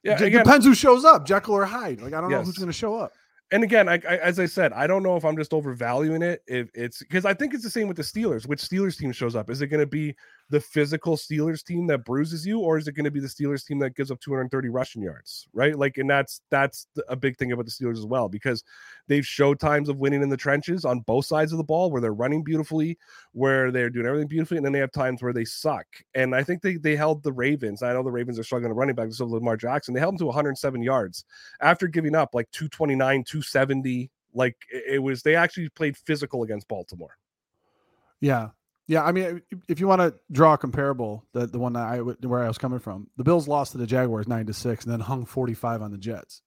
Yeah, 0.03 0.14
it 0.14 0.22
again, 0.22 0.44
depends 0.44 0.66
who 0.66 0.74
shows 0.74 1.05
up, 1.05 1.26
Jekyll 1.26 1.55
or 1.55 1.64
Hyde. 1.64 2.00
Like 2.00 2.14
I 2.14 2.20
don't 2.20 2.30
yes. 2.30 2.40
know 2.40 2.44
who's 2.44 2.59
going 2.59 2.70
to 2.70 2.72
show 2.72 2.96
up 2.96 3.12
and 3.53 3.62
again, 3.62 3.88
I, 3.88 3.94
I, 4.09 4.16
as 4.16 4.40
I 4.40 4.46
said, 4.46 4.72
I 4.72 4.86
don't 4.86 5.03
know 5.03 5.14
if 5.16 5.24
I'm 5.24 5.36
just 5.36 5.53
overvaluing 5.53 6.22
it. 6.22 6.42
If 6.46 6.70
it's 6.74 7.00
because 7.00 7.26
I 7.26 7.34
think 7.34 7.53
it's 7.53 7.62
the 7.62 7.70
same 7.70 7.86
with 7.86 7.98
the 7.98 8.03
Steelers. 8.03 8.46
Which 8.46 8.61
Steelers 8.61 8.96
team 8.96 9.12
shows 9.12 9.36
up? 9.36 9.50
Is 9.50 9.61
it 9.61 9.66
going 9.66 9.80
to 9.80 9.86
be 9.86 10.16
the 10.53 10.61
physical 10.61 11.16
Steelers 11.16 11.64
team 11.64 11.86
that 11.86 12.05
bruises 12.05 12.46
you, 12.46 12.61
or 12.61 12.76
is 12.76 12.86
it 12.86 12.92
going 12.92 13.07
to 13.07 13.11
be 13.11 13.20
the 13.20 13.26
Steelers 13.26 13.64
team 13.64 13.78
that 13.78 13.96
gives 13.96 14.11
up 14.11 14.20
230 14.20 14.68
rushing 14.68 15.03
yards? 15.03 15.48
Right, 15.55 15.76
like, 15.76 15.96
and 15.96 16.09
that's 16.09 16.42
that's 16.50 16.86
a 17.09 17.16
big 17.16 17.38
thing 17.38 17.53
about 17.53 17.64
the 17.64 17.70
Steelers 17.70 17.96
as 17.96 18.05
well 18.05 18.28
because 18.28 18.62
they've 19.09 19.26
showed 19.26 19.59
times 19.59 19.88
of 19.88 19.96
winning 19.96 20.22
in 20.22 20.28
the 20.28 20.36
trenches 20.36 20.84
on 20.84 21.00
both 21.00 21.24
sides 21.24 21.53
of 21.53 21.59
the 21.59 21.64
ball 21.64 21.90
where 21.90 22.03
they're 22.03 22.12
running 22.12 22.44
beautifully, 22.44 22.98
where 23.32 23.70
they're 23.70 23.88
doing 23.88 24.07
everything 24.07 24.28
beautifully, 24.28 24.59
and 24.59 24.66
then 24.66 24.74
they 24.74 24.78
have 24.78 24.92
times 24.92 25.22
where 25.22 25.32
they 25.32 25.46
suck. 25.46 25.86
And 26.14 26.34
I 26.34 26.42
think 26.42 26.61
they 26.61 26.76
they 26.76 26.96
held 26.96 27.22
the 27.22 27.32
Ravens. 27.32 27.82
I 27.82 27.94
know 27.94 28.03
the 28.03 28.11
Ravens 28.11 28.38
are 28.38 28.44
struggling 28.44 28.70
to 28.70 28.74
running 28.74 28.94
back, 28.94 29.11
so 29.11 29.24
Lamar 29.24 29.57
Jackson. 29.57 29.94
They 29.94 30.00
held 30.00 30.12
them 30.14 30.18
to 30.18 30.26
107 30.26 30.82
yards 30.82 31.24
after 31.62 31.88
giving 31.88 32.14
up 32.14 32.34
like 32.34 32.50
229, 32.50 33.24
270. 33.24 34.11
Like 34.34 34.57
it 34.70 35.03
was, 35.03 35.22
they 35.22 35.34
actually 35.34 35.70
played 35.70 35.96
physical 35.96 36.42
against 36.42 36.68
Baltimore. 36.68 37.16
Yeah, 38.20 38.50
yeah. 38.87 39.05
I 39.05 39.12
mean, 39.12 39.43
if 39.68 39.80
you 39.80 39.87
want 39.87 40.01
to 40.01 40.14
draw 40.30 40.55
a 40.55 40.59
comparable, 40.59 41.24
the 41.33 41.47
the 41.47 41.59
one 41.59 41.74
that 41.74 41.87
I 41.87 41.99
where 41.99 42.43
I 42.43 42.49
was 42.49 42.59
coming 42.59 42.78
from, 42.78 43.09
the 43.16 43.24
Bills 43.24 43.49
lost 43.49 43.72
to 43.72 43.78
the 43.78 43.87
Jaguars 43.87 44.28
nine 44.28 44.47
to 44.47 44.53
six, 44.53 44.85
and 44.85 44.93
then 44.93 45.01
hung 45.01 45.24
45 45.24 45.83
on 45.83 45.91
the 45.91 45.99
Jets. 45.99 46.43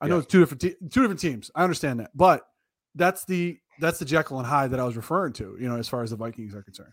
I 0.00 0.06
yeah. 0.06 0.10
know 0.10 0.18
it's 0.18 0.26
two 0.26 0.40
different 0.40 0.60
te- 0.60 0.76
two 0.90 1.00
different 1.00 1.20
teams. 1.20 1.50
I 1.54 1.62
understand 1.62 2.00
that, 2.00 2.10
but 2.14 2.46
that's 2.94 3.24
the 3.24 3.58
that's 3.80 3.98
the 3.98 4.04
Jekyll 4.04 4.38
and 4.38 4.46
Hyde 4.46 4.70
that 4.70 4.80
I 4.80 4.84
was 4.84 4.96
referring 4.96 5.32
to. 5.34 5.56
You 5.60 5.68
know, 5.68 5.76
as 5.76 5.88
far 5.88 6.02
as 6.02 6.10
the 6.10 6.16
Vikings 6.16 6.54
are 6.54 6.62
concerned. 6.62 6.92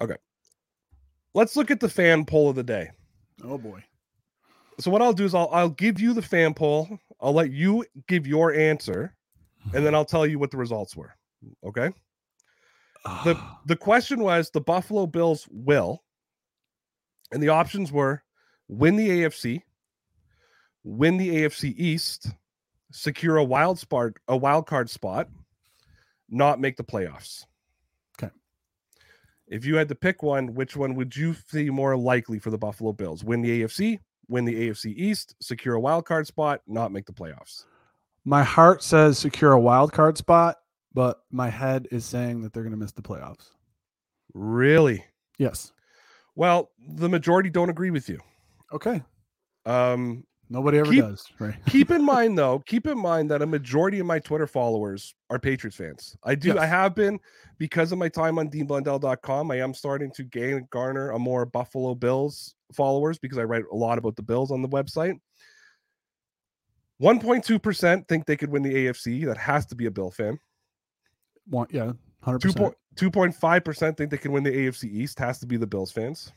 Okay, 0.00 0.16
let's 1.34 1.56
look 1.56 1.70
at 1.70 1.80
the 1.80 1.88
fan 1.88 2.24
poll 2.24 2.50
of 2.50 2.56
the 2.56 2.62
day. 2.62 2.90
Oh 3.44 3.58
boy. 3.58 3.82
So 4.80 4.90
what 4.92 5.02
I'll 5.02 5.12
do 5.12 5.24
is 5.24 5.34
I'll 5.34 5.50
I'll 5.52 5.70
give 5.70 6.00
you 6.00 6.12
the 6.12 6.22
fan 6.22 6.54
poll. 6.54 6.98
I'll 7.20 7.32
let 7.32 7.50
you 7.50 7.84
give 8.06 8.26
your 8.26 8.54
answer, 8.54 9.14
and 9.74 9.84
then 9.84 9.94
I'll 9.94 10.04
tell 10.04 10.26
you 10.26 10.38
what 10.38 10.50
the 10.50 10.56
results 10.56 10.96
were. 10.96 11.14
Okay. 11.64 11.90
The 13.24 13.34
ah. 13.36 13.60
the 13.66 13.76
question 13.76 14.20
was 14.20 14.50
the 14.50 14.60
Buffalo 14.60 15.06
Bills 15.06 15.46
will, 15.50 16.02
and 17.32 17.42
the 17.42 17.48
options 17.48 17.92
were 17.92 18.22
win 18.68 18.96
the 18.96 19.08
AFC, 19.08 19.62
win 20.84 21.16
the 21.16 21.28
AFC 21.28 21.74
East, 21.76 22.30
secure 22.92 23.36
a 23.36 23.44
wild 23.44 23.78
spot, 23.78 24.12
a 24.28 24.36
wild 24.36 24.66
card 24.66 24.90
spot, 24.90 25.28
not 26.28 26.60
make 26.60 26.76
the 26.76 26.84
playoffs. 26.84 27.44
Okay. 28.18 28.32
If 29.46 29.64
you 29.64 29.76
had 29.76 29.88
to 29.88 29.94
pick 29.94 30.22
one, 30.22 30.54
which 30.54 30.76
one 30.76 30.94
would 30.94 31.16
you 31.16 31.34
see 31.34 31.70
more 31.70 31.96
likely 31.96 32.38
for 32.38 32.50
the 32.50 32.58
Buffalo 32.58 32.92
Bills? 32.92 33.24
Win 33.24 33.42
the 33.42 33.62
AFC, 33.62 33.98
win 34.28 34.44
the 34.44 34.68
AFC 34.68 34.94
East, 34.96 35.34
secure 35.40 35.74
a 35.74 35.80
wild 35.80 36.04
card 36.06 36.26
spot, 36.26 36.60
not 36.66 36.92
make 36.92 37.06
the 37.06 37.12
playoffs. 37.12 37.64
My 38.24 38.42
heart 38.42 38.82
says 38.82 39.18
secure 39.18 39.52
a 39.52 39.60
wild 39.60 39.92
card 39.92 40.18
spot, 40.18 40.56
but 40.92 41.20
my 41.30 41.48
head 41.48 41.88
is 41.90 42.04
saying 42.04 42.42
that 42.42 42.52
they're 42.52 42.62
going 42.62 42.72
to 42.72 42.78
miss 42.78 42.92
the 42.92 43.02
playoffs. 43.02 43.50
Really? 44.34 45.04
Yes. 45.38 45.72
Well, 46.34 46.70
the 46.78 47.08
majority 47.08 47.50
don't 47.50 47.70
agree 47.70 47.90
with 47.90 48.08
you. 48.08 48.20
Okay. 48.72 49.02
Um, 49.66 50.24
Nobody 50.50 50.78
ever 50.78 50.90
keep, 50.90 51.02
does, 51.02 51.26
right? 51.38 51.54
keep 51.66 51.90
in 51.90 52.02
mind 52.02 52.38
though, 52.38 52.60
keep 52.60 52.86
in 52.86 52.98
mind 52.98 53.30
that 53.30 53.42
a 53.42 53.46
majority 53.46 53.98
of 53.98 54.06
my 54.06 54.18
Twitter 54.18 54.46
followers 54.46 55.14
are 55.30 55.38
Patriots 55.38 55.76
fans. 55.76 56.16
I 56.24 56.34
do, 56.34 56.48
yes. 56.48 56.58
I 56.58 56.66
have 56.66 56.94
been 56.94 57.20
because 57.58 57.92
of 57.92 57.98
my 57.98 58.08
time 58.08 58.38
on 58.38 58.48
deanblundell.com. 58.48 59.50
I 59.50 59.56
am 59.56 59.74
starting 59.74 60.10
to 60.12 60.24
gain 60.24 60.66
garner 60.70 61.10
a 61.10 61.18
more 61.18 61.44
Buffalo 61.44 61.94
Bills 61.94 62.54
followers 62.72 63.18
because 63.18 63.38
I 63.38 63.44
write 63.44 63.64
a 63.70 63.76
lot 63.76 63.98
about 63.98 64.16
the 64.16 64.22
Bills 64.22 64.50
on 64.50 64.62
the 64.62 64.68
website. 64.68 65.18
1.2% 67.02 68.08
think 68.08 68.26
they 68.26 68.36
could 68.36 68.50
win 68.50 68.62
the 68.62 68.74
AFC. 68.74 69.26
That 69.26 69.36
has 69.36 69.66
to 69.66 69.76
be 69.76 69.86
a 69.86 69.90
Bill 69.90 70.10
fan. 70.10 70.38
One, 71.48 71.66
yeah, 71.70 71.92
100%. 72.24 72.74
2.5% 72.96 73.96
think 73.96 74.10
they 74.10 74.18
can 74.18 74.32
win 74.32 74.42
the 74.42 74.50
AFC 74.50 74.84
East. 74.84 75.18
Has 75.20 75.38
to 75.38 75.46
be 75.46 75.56
the 75.56 75.66
Bills 75.66 75.92
fans. 75.92 76.32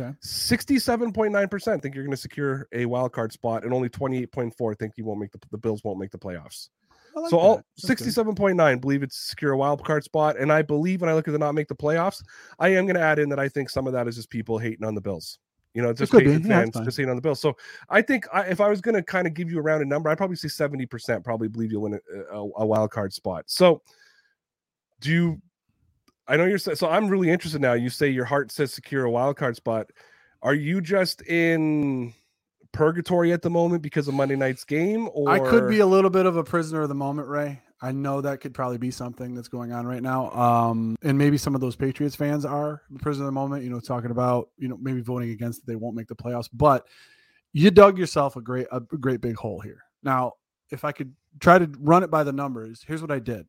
Okay. 0.00 0.12
67.9% 0.24 1.82
think 1.82 1.94
you're 1.94 2.04
going 2.04 2.10
to 2.10 2.16
secure 2.16 2.66
a 2.72 2.86
wild 2.86 3.12
card 3.12 3.32
spot, 3.32 3.64
and 3.64 3.72
only 3.72 3.88
28.4 3.88 4.78
think 4.78 4.94
you 4.96 5.04
won't 5.04 5.20
make 5.20 5.30
the, 5.30 5.38
the 5.50 5.58
Bills 5.58 5.84
won't 5.84 5.98
make 5.98 6.10
the 6.10 6.18
playoffs. 6.18 6.70
Like 7.14 7.30
so 7.30 7.38
all 7.38 7.62
67.9 7.80 8.80
believe 8.80 9.04
it's 9.04 9.16
secure 9.16 9.52
a 9.52 9.56
wild 9.56 9.84
card 9.84 10.02
spot. 10.02 10.36
And 10.36 10.52
I 10.52 10.62
believe 10.62 11.00
when 11.00 11.08
I 11.08 11.14
look 11.14 11.28
at 11.28 11.32
the 11.32 11.38
not 11.38 11.54
make 11.54 11.68
the 11.68 11.76
playoffs, 11.76 12.24
I 12.58 12.70
am 12.70 12.86
going 12.86 12.96
to 12.96 13.00
add 13.00 13.20
in 13.20 13.28
that 13.28 13.38
I 13.38 13.48
think 13.48 13.70
some 13.70 13.86
of 13.86 13.92
that 13.92 14.08
is 14.08 14.16
just 14.16 14.30
people 14.30 14.58
hating 14.58 14.84
on 14.84 14.96
the 14.96 15.00
Bills. 15.00 15.38
You 15.74 15.82
know, 15.82 15.92
just 15.92 16.12
hating 16.12 16.42
fans 16.42 16.74
just 16.84 16.96
hating 16.96 17.10
on 17.10 17.16
the 17.16 17.22
Bills. 17.22 17.40
So 17.40 17.56
I 17.88 18.02
think 18.02 18.26
I, 18.32 18.42
if 18.42 18.60
I 18.60 18.68
was 18.68 18.80
going 18.80 18.94
to 18.96 19.02
kind 19.02 19.26
of 19.28 19.34
give 19.34 19.50
you 19.50 19.58
a 19.58 19.62
rounded 19.62 19.86
number, 19.86 20.08
I'd 20.08 20.18
probably 20.18 20.36
say 20.36 20.48
70% 20.48 21.22
probably 21.22 21.48
believe 21.48 21.70
you'll 21.70 21.82
win 21.82 22.00
a, 22.12 22.36
a, 22.36 22.50
a 22.58 22.66
wild 22.66 22.90
card 22.90 23.12
spot. 23.12 23.44
So 23.46 23.82
do 25.00 25.10
you 25.10 25.42
I 26.26 26.36
know 26.36 26.46
you're 26.46 26.58
so 26.58 26.88
I'm 26.88 27.08
really 27.08 27.30
interested 27.30 27.60
now. 27.60 27.74
You 27.74 27.90
say 27.90 28.08
your 28.08 28.24
heart 28.24 28.50
says 28.50 28.72
secure 28.72 29.04
a 29.04 29.10
wild 29.10 29.36
card 29.36 29.56
spot. 29.56 29.90
Are 30.42 30.54
you 30.54 30.80
just 30.80 31.22
in 31.22 32.14
purgatory 32.72 33.32
at 33.32 33.42
the 33.42 33.50
moment 33.50 33.82
because 33.82 34.08
of 34.08 34.14
Monday 34.14 34.36
night's 34.36 34.64
game? 34.64 35.08
Or 35.12 35.28
I 35.28 35.38
could 35.38 35.68
be 35.68 35.80
a 35.80 35.86
little 35.86 36.10
bit 36.10 36.26
of 36.26 36.36
a 36.36 36.44
prisoner 36.44 36.82
of 36.82 36.88
the 36.88 36.94
moment, 36.94 37.28
Ray. 37.28 37.60
I 37.80 37.92
know 37.92 38.22
that 38.22 38.40
could 38.40 38.54
probably 38.54 38.78
be 38.78 38.90
something 38.90 39.34
that's 39.34 39.48
going 39.48 39.72
on 39.72 39.86
right 39.86 40.02
now. 40.02 40.30
Um, 40.30 40.96
and 41.02 41.18
maybe 41.18 41.36
some 41.36 41.54
of 41.54 41.60
those 41.60 41.76
Patriots 41.76 42.16
fans 42.16 42.46
are 42.46 42.80
prisoner 43.00 43.24
of 43.24 43.28
the 43.28 43.32
moment, 43.32 43.62
you 43.62 43.68
know, 43.68 43.80
talking 43.80 44.10
about, 44.10 44.48
you 44.56 44.68
know, 44.68 44.78
maybe 44.80 45.02
voting 45.02 45.30
against 45.30 45.60
it, 45.60 45.66
they 45.66 45.76
won't 45.76 45.94
make 45.94 46.08
the 46.08 46.16
playoffs. 46.16 46.48
But 46.52 46.86
you 47.52 47.70
dug 47.70 47.98
yourself 47.98 48.36
a 48.36 48.40
great 48.40 48.66
a 48.72 48.80
great 48.80 49.20
big 49.20 49.36
hole 49.36 49.60
here. 49.60 49.82
Now, 50.02 50.32
if 50.70 50.84
I 50.84 50.92
could 50.92 51.14
try 51.40 51.58
to 51.58 51.70
run 51.78 52.02
it 52.02 52.10
by 52.10 52.24
the 52.24 52.32
numbers, 52.32 52.82
here's 52.86 53.02
what 53.02 53.10
I 53.10 53.18
did. 53.18 53.46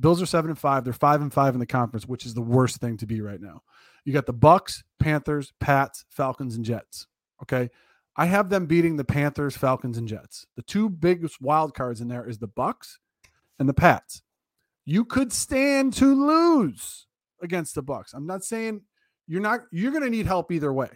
Bills 0.00 0.20
are 0.22 0.26
seven 0.26 0.50
and 0.50 0.58
five. 0.58 0.84
They're 0.84 0.92
five 0.92 1.20
and 1.20 1.32
five 1.32 1.54
in 1.54 1.60
the 1.60 1.66
conference, 1.66 2.06
which 2.06 2.26
is 2.26 2.34
the 2.34 2.42
worst 2.42 2.78
thing 2.78 2.96
to 2.98 3.06
be 3.06 3.20
right 3.20 3.40
now. 3.40 3.62
You 4.04 4.12
got 4.12 4.26
the 4.26 4.34
Bucs, 4.34 4.82
Panthers, 4.98 5.52
Pats, 5.60 6.04
Falcons, 6.10 6.56
and 6.56 6.64
Jets. 6.64 7.06
Okay. 7.42 7.70
I 8.16 8.26
have 8.26 8.50
them 8.50 8.66
beating 8.66 8.96
the 8.96 9.04
Panthers, 9.04 9.56
Falcons, 9.56 9.96
and 9.96 10.06
Jets. 10.06 10.46
The 10.56 10.62
two 10.62 10.90
biggest 10.90 11.40
wild 11.40 11.74
cards 11.74 12.00
in 12.00 12.08
there 12.08 12.28
is 12.28 12.38
the 12.38 12.48
Bucs 12.48 12.98
and 13.58 13.68
the 13.68 13.74
Pats. 13.74 14.22
You 14.84 15.04
could 15.04 15.32
stand 15.32 15.94
to 15.94 16.14
lose 16.14 17.06
against 17.40 17.74
the 17.74 17.82
Bucs. 17.82 18.12
I'm 18.12 18.26
not 18.26 18.44
saying 18.44 18.82
you're 19.26 19.40
not 19.40 19.60
you're 19.70 19.92
going 19.92 20.04
to 20.04 20.10
need 20.10 20.26
help 20.26 20.52
either 20.52 20.72
way. 20.72 20.90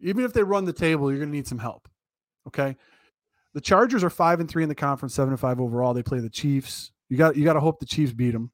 Even 0.00 0.24
if 0.24 0.32
they 0.32 0.42
run 0.42 0.64
the 0.64 0.72
table, 0.72 1.10
you're 1.10 1.20
going 1.20 1.30
to 1.30 1.36
need 1.36 1.46
some 1.46 1.58
help. 1.58 1.88
Okay? 2.48 2.76
The 3.54 3.60
Chargers 3.60 4.02
are 4.02 4.10
5 4.10 4.40
and 4.40 4.50
3 4.50 4.64
in 4.64 4.68
the 4.68 4.74
conference, 4.74 5.14
7 5.14 5.32
and 5.32 5.40
5 5.40 5.60
overall. 5.60 5.94
They 5.94 6.02
play 6.02 6.18
the 6.18 6.28
Chiefs, 6.28 6.90
you 7.08 7.16
got 7.16 7.36
you 7.36 7.44
got 7.44 7.54
to 7.54 7.60
hope 7.60 7.80
the 7.80 7.86
Chiefs 7.86 8.12
beat 8.12 8.32
them. 8.32 8.50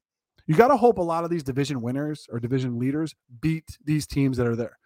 You 0.47 0.55
got 0.55 0.69
to 0.69 0.77
hope 0.77 0.97
a 0.97 1.03
lot 1.03 1.23
of 1.23 1.29
these 1.29 1.43
division 1.43 1.81
winners 1.81 2.27
or 2.31 2.39
division 2.39 2.79
leaders 2.79 3.15
beat 3.41 3.77
these 3.83 4.05
teams 4.05 4.37
that 4.37 4.47
are 4.47 4.55
there. 4.55 4.77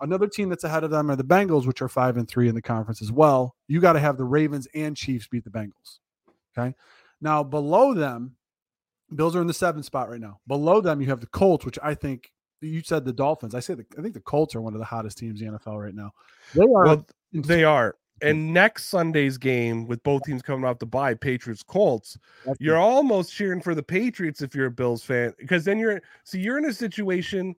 Another 0.00 0.28
team 0.28 0.48
that's 0.48 0.64
ahead 0.64 0.84
of 0.84 0.90
them 0.90 1.10
are 1.10 1.16
the 1.16 1.24
Bengals, 1.24 1.66
which 1.66 1.82
are 1.82 1.88
five 1.88 2.16
and 2.16 2.28
three 2.28 2.48
in 2.48 2.54
the 2.54 2.62
conference 2.62 3.02
as 3.02 3.12
well. 3.12 3.54
You 3.68 3.80
got 3.80 3.94
to 3.94 4.00
have 4.00 4.16
the 4.16 4.24
Ravens 4.24 4.66
and 4.74 4.96
Chiefs 4.96 5.28
beat 5.28 5.44
the 5.44 5.50
Bengals. 5.50 5.98
Okay. 6.56 6.74
Now 7.20 7.42
below 7.42 7.94
them, 7.94 8.36
Bills 9.14 9.34
are 9.34 9.40
in 9.40 9.46
the 9.46 9.54
seventh 9.54 9.84
spot 9.84 10.08
right 10.08 10.20
now. 10.20 10.40
Below 10.46 10.80
them, 10.80 11.00
you 11.00 11.08
have 11.08 11.20
the 11.20 11.26
Colts, 11.26 11.64
which 11.64 11.78
I 11.82 11.94
think 11.94 12.32
you 12.60 12.82
said 12.82 13.04
the 13.04 13.12
Dolphins. 13.12 13.54
I 13.54 13.60
say 13.60 13.74
the, 13.74 13.84
I 13.98 14.02
think 14.02 14.14
the 14.14 14.20
Colts 14.20 14.54
are 14.54 14.60
one 14.60 14.74
of 14.74 14.78
the 14.78 14.84
hottest 14.84 15.18
teams 15.18 15.40
in 15.40 15.52
the 15.52 15.58
NFL 15.58 15.82
right 15.82 15.94
now. 15.94 16.12
They 16.54 16.62
are. 16.62 16.84
Well, 16.84 17.06
they 17.32 17.64
are. 17.64 17.96
And 18.22 18.52
next 18.52 18.84
Sunday's 18.86 19.38
game, 19.38 19.86
with 19.86 20.02
both 20.02 20.24
teams 20.24 20.42
coming 20.42 20.64
off 20.64 20.78
the 20.78 20.86
bye, 20.86 21.14
Patriots 21.14 21.62
Colts, 21.62 22.18
you're 22.58 22.78
almost 22.78 23.32
cheering 23.32 23.60
for 23.60 23.74
the 23.74 23.82
Patriots 23.82 24.42
if 24.42 24.54
you're 24.54 24.66
a 24.66 24.70
Bills 24.70 25.02
fan, 25.02 25.32
because 25.38 25.64
then 25.64 25.78
you're 25.78 26.02
see 26.24 26.40
you're 26.40 26.58
in 26.58 26.66
a 26.66 26.72
situation 26.72 27.54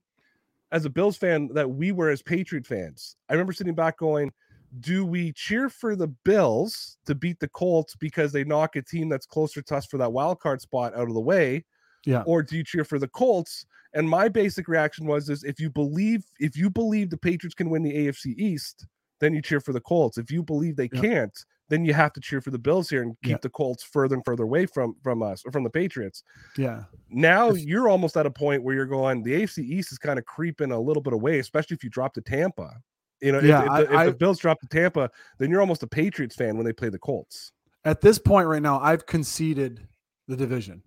as 0.70 0.84
a 0.84 0.90
Bills 0.90 1.16
fan 1.16 1.48
that 1.54 1.68
we 1.70 1.92
were 1.92 2.10
as 2.10 2.22
Patriot 2.22 2.66
fans. 2.66 3.16
I 3.28 3.32
remember 3.34 3.52
sitting 3.52 3.74
back 3.74 3.98
going, 3.98 4.32
"Do 4.80 5.04
we 5.04 5.32
cheer 5.32 5.68
for 5.68 5.96
the 5.96 6.08
Bills 6.08 6.96
to 7.06 7.14
beat 7.14 7.40
the 7.40 7.48
Colts 7.48 7.96
because 7.96 8.32
they 8.32 8.44
knock 8.44 8.76
a 8.76 8.82
team 8.82 9.08
that's 9.08 9.26
closer 9.26 9.62
to 9.62 9.76
us 9.76 9.86
for 9.86 9.98
that 9.98 10.12
wild 10.12 10.40
card 10.40 10.60
spot 10.60 10.94
out 10.94 11.08
of 11.08 11.14
the 11.14 11.20
way, 11.20 11.64
yeah, 12.04 12.22
or 12.26 12.42
do 12.42 12.56
you 12.56 12.64
cheer 12.64 12.84
for 12.84 12.98
the 12.98 13.08
Colts? 13.08 13.66
And 13.94 14.08
my 14.08 14.28
basic 14.28 14.68
reaction 14.68 15.06
was 15.06 15.28
is 15.28 15.44
if 15.44 15.60
you 15.60 15.70
believe 15.70 16.24
if 16.40 16.56
you 16.56 16.70
believe 16.70 17.10
the 17.10 17.18
Patriots 17.18 17.54
can 17.54 17.68
win 17.68 17.82
the 17.82 17.92
AFC 18.06 18.34
East, 18.38 18.86
then 19.22 19.32
you 19.32 19.40
cheer 19.40 19.60
for 19.60 19.72
the 19.72 19.80
Colts. 19.80 20.18
If 20.18 20.30
you 20.32 20.42
believe 20.42 20.74
they 20.76 20.90
Yep. 20.92 21.02
can't, 21.02 21.44
then 21.68 21.84
you 21.84 21.94
have 21.94 22.12
to 22.12 22.20
cheer 22.20 22.40
for 22.40 22.50
the 22.50 22.58
Bills 22.58 22.90
here 22.90 23.02
and 23.02 23.16
keep 23.22 23.30
Yeah. 23.30 23.38
the 23.40 23.48
Colts 23.48 23.82
further 23.84 24.16
and 24.16 24.24
further 24.24 24.42
away 24.42 24.66
from 24.66 24.94
from 25.02 25.22
us 25.22 25.42
or 25.46 25.52
from 25.52 25.62
the 25.64 25.70
Patriots. 25.70 26.22
Yeah. 26.58 26.84
Now 27.08 27.50
If- 27.50 27.60
you're 27.60 27.88
almost 27.88 28.16
at 28.16 28.26
a 28.26 28.30
point 28.30 28.62
where 28.64 28.74
you're 28.74 28.84
going, 28.84 29.22
the 29.22 29.34
AFC 29.34 29.62
East 29.62 29.92
is 29.92 29.98
kind 29.98 30.18
of 30.18 30.26
creeping 30.26 30.72
a 30.72 30.78
little 30.80 31.02
bit 31.02 31.12
away, 31.12 31.38
especially 31.38 31.76
if 31.76 31.84
you 31.84 31.88
drop 31.90 32.12
to 32.14 32.20
Tampa. 32.20 32.74
You 33.22 33.30
know, 33.32 33.38
if- 33.38 33.44
Yeah, 33.44 33.62
if, 33.64 33.70
I- 33.70 33.80
the, 33.84 33.92
if 33.92 33.96
I- 33.96 34.06
the 34.06 34.14
Bills 34.14 34.38
drop 34.40 34.60
to 34.60 34.66
Tampa, 34.66 35.08
then 35.38 35.50
you're 35.50 35.60
almost 35.60 35.84
a 35.84 35.86
Patriots 35.86 36.34
fan 36.34 36.56
when 36.56 36.66
they 36.66 36.72
play 36.72 36.88
the 36.88 36.98
Colts. 36.98 37.52
At 37.84 38.00
this 38.00 38.18
point 38.18 38.48
right 38.48 38.60
now, 38.62 38.80
I've 38.80 39.06
conceded 39.06 39.86
the 40.28 40.36
division. 40.36 40.82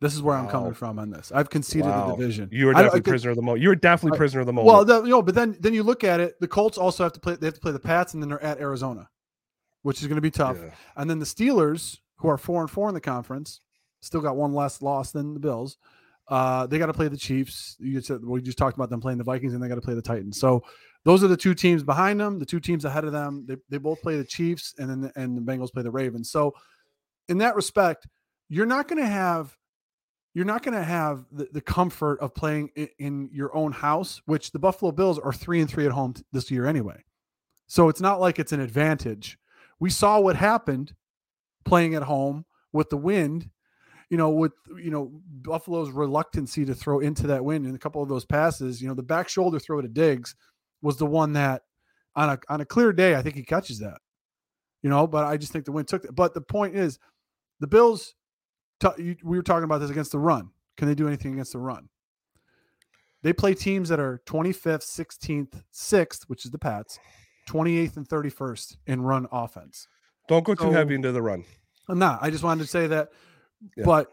This 0.00 0.14
is 0.14 0.20
where 0.20 0.36
I'm 0.36 0.48
coming 0.48 0.74
from 0.74 0.98
on 0.98 1.08
this. 1.10 1.32
I've 1.34 1.48
conceded 1.48 1.86
Wow. 1.86 2.08
the 2.08 2.16
division. 2.16 2.50
You 2.52 2.66
were 2.66 2.74
definitely 2.74 3.00
prisoner 3.00 3.30
of 3.30 3.36
the 3.36 3.42
moment. 3.42 3.62
You 3.62 3.70
were 3.70 3.76
definitely 3.76 4.16
I- 4.16 4.18
prisoner 4.18 4.40
of 4.40 4.46
the 4.46 4.52
moment. 4.52 4.66
Well, 4.74 4.84
the, 4.84 5.02
you 5.04 5.10
know, 5.10 5.22
but 5.22 5.34
then 5.34 5.56
then 5.60 5.72
you 5.72 5.82
look 5.82 6.04
at 6.04 6.20
it. 6.20 6.38
The 6.38 6.48
Colts 6.48 6.76
also 6.76 7.02
have 7.02 7.14
to 7.14 7.20
play. 7.20 7.36
They 7.36 7.46
have 7.46 7.54
to 7.54 7.60
play 7.60 7.72
the 7.72 7.78
Pats, 7.78 8.12
and 8.12 8.22
then 8.22 8.28
they're 8.28 8.42
at 8.42 8.58
Arizona, 8.60 9.08
which 9.82 10.02
is 10.02 10.06
going 10.06 10.16
to 10.16 10.22
be 10.22 10.30
tough. 10.30 10.58
Yeah. 10.60 10.70
And 10.96 11.08
then 11.08 11.18
the 11.18 11.24
Steelers, 11.24 11.98
who 12.16 12.28
are 12.28 12.36
four 12.36 12.60
and 12.60 12.70
four 12.70 12.88
in 12.88 12.94
the 12.94 13.00
conference, 13.00 13.60
still 14.00 14.20
got 14.20 14.36
one 14.36 14.52
less 14.52 14.82
loss 14.82 15.12
than 15.12 15.32
the 15.32 15.40
Bills. 15.40 15.78
Uh, 16.28 16.66
they 16.66 16.78
got 16.78 16.86
to 16.86 16.92
play 16.92 17.08
the 17.08 17.16
Chiefs. 17.16 17.76
You 17.78 18.00
said 18.02 18.22
we 18.22 18.42
just 18.42 18.58
talked 18.58 18.76
about 18.76 18.90
them 18.90 19.00
playing 19.00 19.18
the 19.18 19.24
Vikings, 19.24 19.54
and 19.54 19.62
they 19.62 19.68
got 19.68 19.76
to 19.76 19.80
play 19.80 19.94
the 19.94 20.02
Titans. 20.02 20.38
So 20.38 20.62
those 21.04 21.24
are 21.24 21.28
the 21.28 21.36
two 21.36 21.54
teams 21.54 21.82
behind 21.82 22.20
them. 22.20 22.38
The 22.38 22.44
two 22.46 22.60
teams 22.60 22.84
ahead 22.84 23.04
of 23.04 23.12
them, 23.12 23.46
they, 23.48 23.56
they 23.70 23.78
both 23.78 24.02
play 24.02 24.18
the 24.18 24.24
Chiefs, 24.24 24.74
and 24.76 24.90
then 24.90 25.00
the, 25.00 25.12
and 25.16 25.36
the 25.38 25.40
Bengals 25.40 25.72
play 25.72 25.84
the 25.84 25.90
Ravens. 25.90 26.30
So 26.30 26.52
in 27.28 27.38
that 27.38 27.54
respect, 27.56 28.06
you're 28.50 28.66
not 28.66 28.88
going 28.88 29.00
to 29.00 29.08
have 29.08 29.56
you're 30.36 30.44
not 30.44 30.62
going 30.62 30.76
to 30.76 30.84
have 30.84 31.24
the, 31.32 31.48
the 31.50 31.62
comfort 31.62 32.20
of 32.20 32.34
playing 32.34 32.68
in, 32.76 32.88
in 32.98 33.30
your 33.32 33.56
own 33.56 33.72
house, 33.72 34.20
which 34.26 34.50
the 34.52 34.58
Buffalo 34.58 34.92
Bills 34.92 35.18
are 35.18 35.32
three 35.32 35.62
and 35.62 35.70
three 35.70 35.86
at 35.86 35.92
home 35.92 36.12
t- 36.12 36.24
this 36.30 36.50
year 36.50 36.66
anyway. 36.66 37.02
So 37.68 37.88
it's 37.88 38.02
not 38.02 38.20
like 38.20 38.38
it's 38.38 38.52
an 38.52 38.60
advantage. 38.60 39.38
We 39.80 39.88
saw 39.88 40.20
what 40.20 40.36
happened 40.36 40.92
playing 41.64 41.94
at 41.94 42.02
home 42.02 42.44
with 42.74 42.90
the 42.90 42.98
wind, 42.98 43.48
you 44.10 44.18
know, 44.18 44.28
with 44.28 44.52
you 44.76 44.90
know 44.90 45.10
Buffalo's 45.26 45.90
reluctancy 45.90 46.66
to 46.66 46.74
throw 46.74 47.00
into 47.00 47.26
that 47.28 47.42
wind 47.42 47.64
and 47.64 47.74
a 47.74 47.78
couple 47.78 48.02
of 48.02 48.10
those 48.10 48.26
passes, 48.26 48.82
you 48.82 48.88
know, 48.88 48.94
the 48.94 49.02
back 49.02 49.30
shoulder 49.30 49.58
throw 49.58 49.80
to 49.80 49.88
Diggs 49.88 50.34
was 50.82 50.98
the 50.98 51.06
one 51.06 51.32
that 51.32 51.62
on 52.14 52.28
a 52.28 52.38
on 52.50 52.60
a 52.60 52.66
clear 52.66 52.92
day, 52.92 53.14
I 53.14 53.22
think 53.22 53.36
he 53.36 53.42
catches 53.42 53.78
that. 53.78 54.02
You 54.82 54.90
know, 54.90 55.06
but 55.06 55.24
I 55.24 55.38
just 55.38 55.50
think 55.50 55.64
the 55.64 55.72
wind 55.72 55.88
took 55.88 56.04
it. 56.04 56.14
But 56.14 56.34
the 56.34 56.42
point 56.42 56.76
is, 56.76 56.98
the 57.58 57.66
Bills. 57.66 58.14
We 58.98 59.16
were 59.22 59.42
talking 59.42 59.64
about 59.64 59.78
this 59.78 59.90
against 59.90 60.12
the 60.12 60.18
run. 60.18 60.50
Can 60.76 60.88
they 60.88 60.94
do 60.94 61.06
anything 61.06 61.32
against 61.32 61.52
the 61.52 61.58
run? 61.58 61.88
They 63.22 63.32
play 63.32 63.54
teams 63.54 63.88
that 63.88 63.98
are 63.98 64.20
25th, 64.26 64.82
16th, 64.84 65.62
6th, 65.72 66.24
which 66.28 66.44
is 66.44 66.50
the 66.50 66.58
Pats, 66.58 66.98
28th 67.48 67.96
and 67.96 68.08
31st 68.08 68.76
in 68.86 69.00
run 69.02 69.26
offense. 69.32 69.88
Don't 70.28 70.44
go 70.44 70.54
too 70.54 70.64
So- 70.64 70.70
heavy 70.72 70.94
into 70.94 71.12
the 71.12 71.22
run. 71.22 71.44
I'm 71.88 71.98
not. 71.98 72.18
I 72.22 72.30
just 72.30 72.44
wanted 72.44 72.62
to 72.62 72.68
say 72.68 72.86
that, 72.88 73.10
Yeah. 73.76 73.84
but 73.84 74.12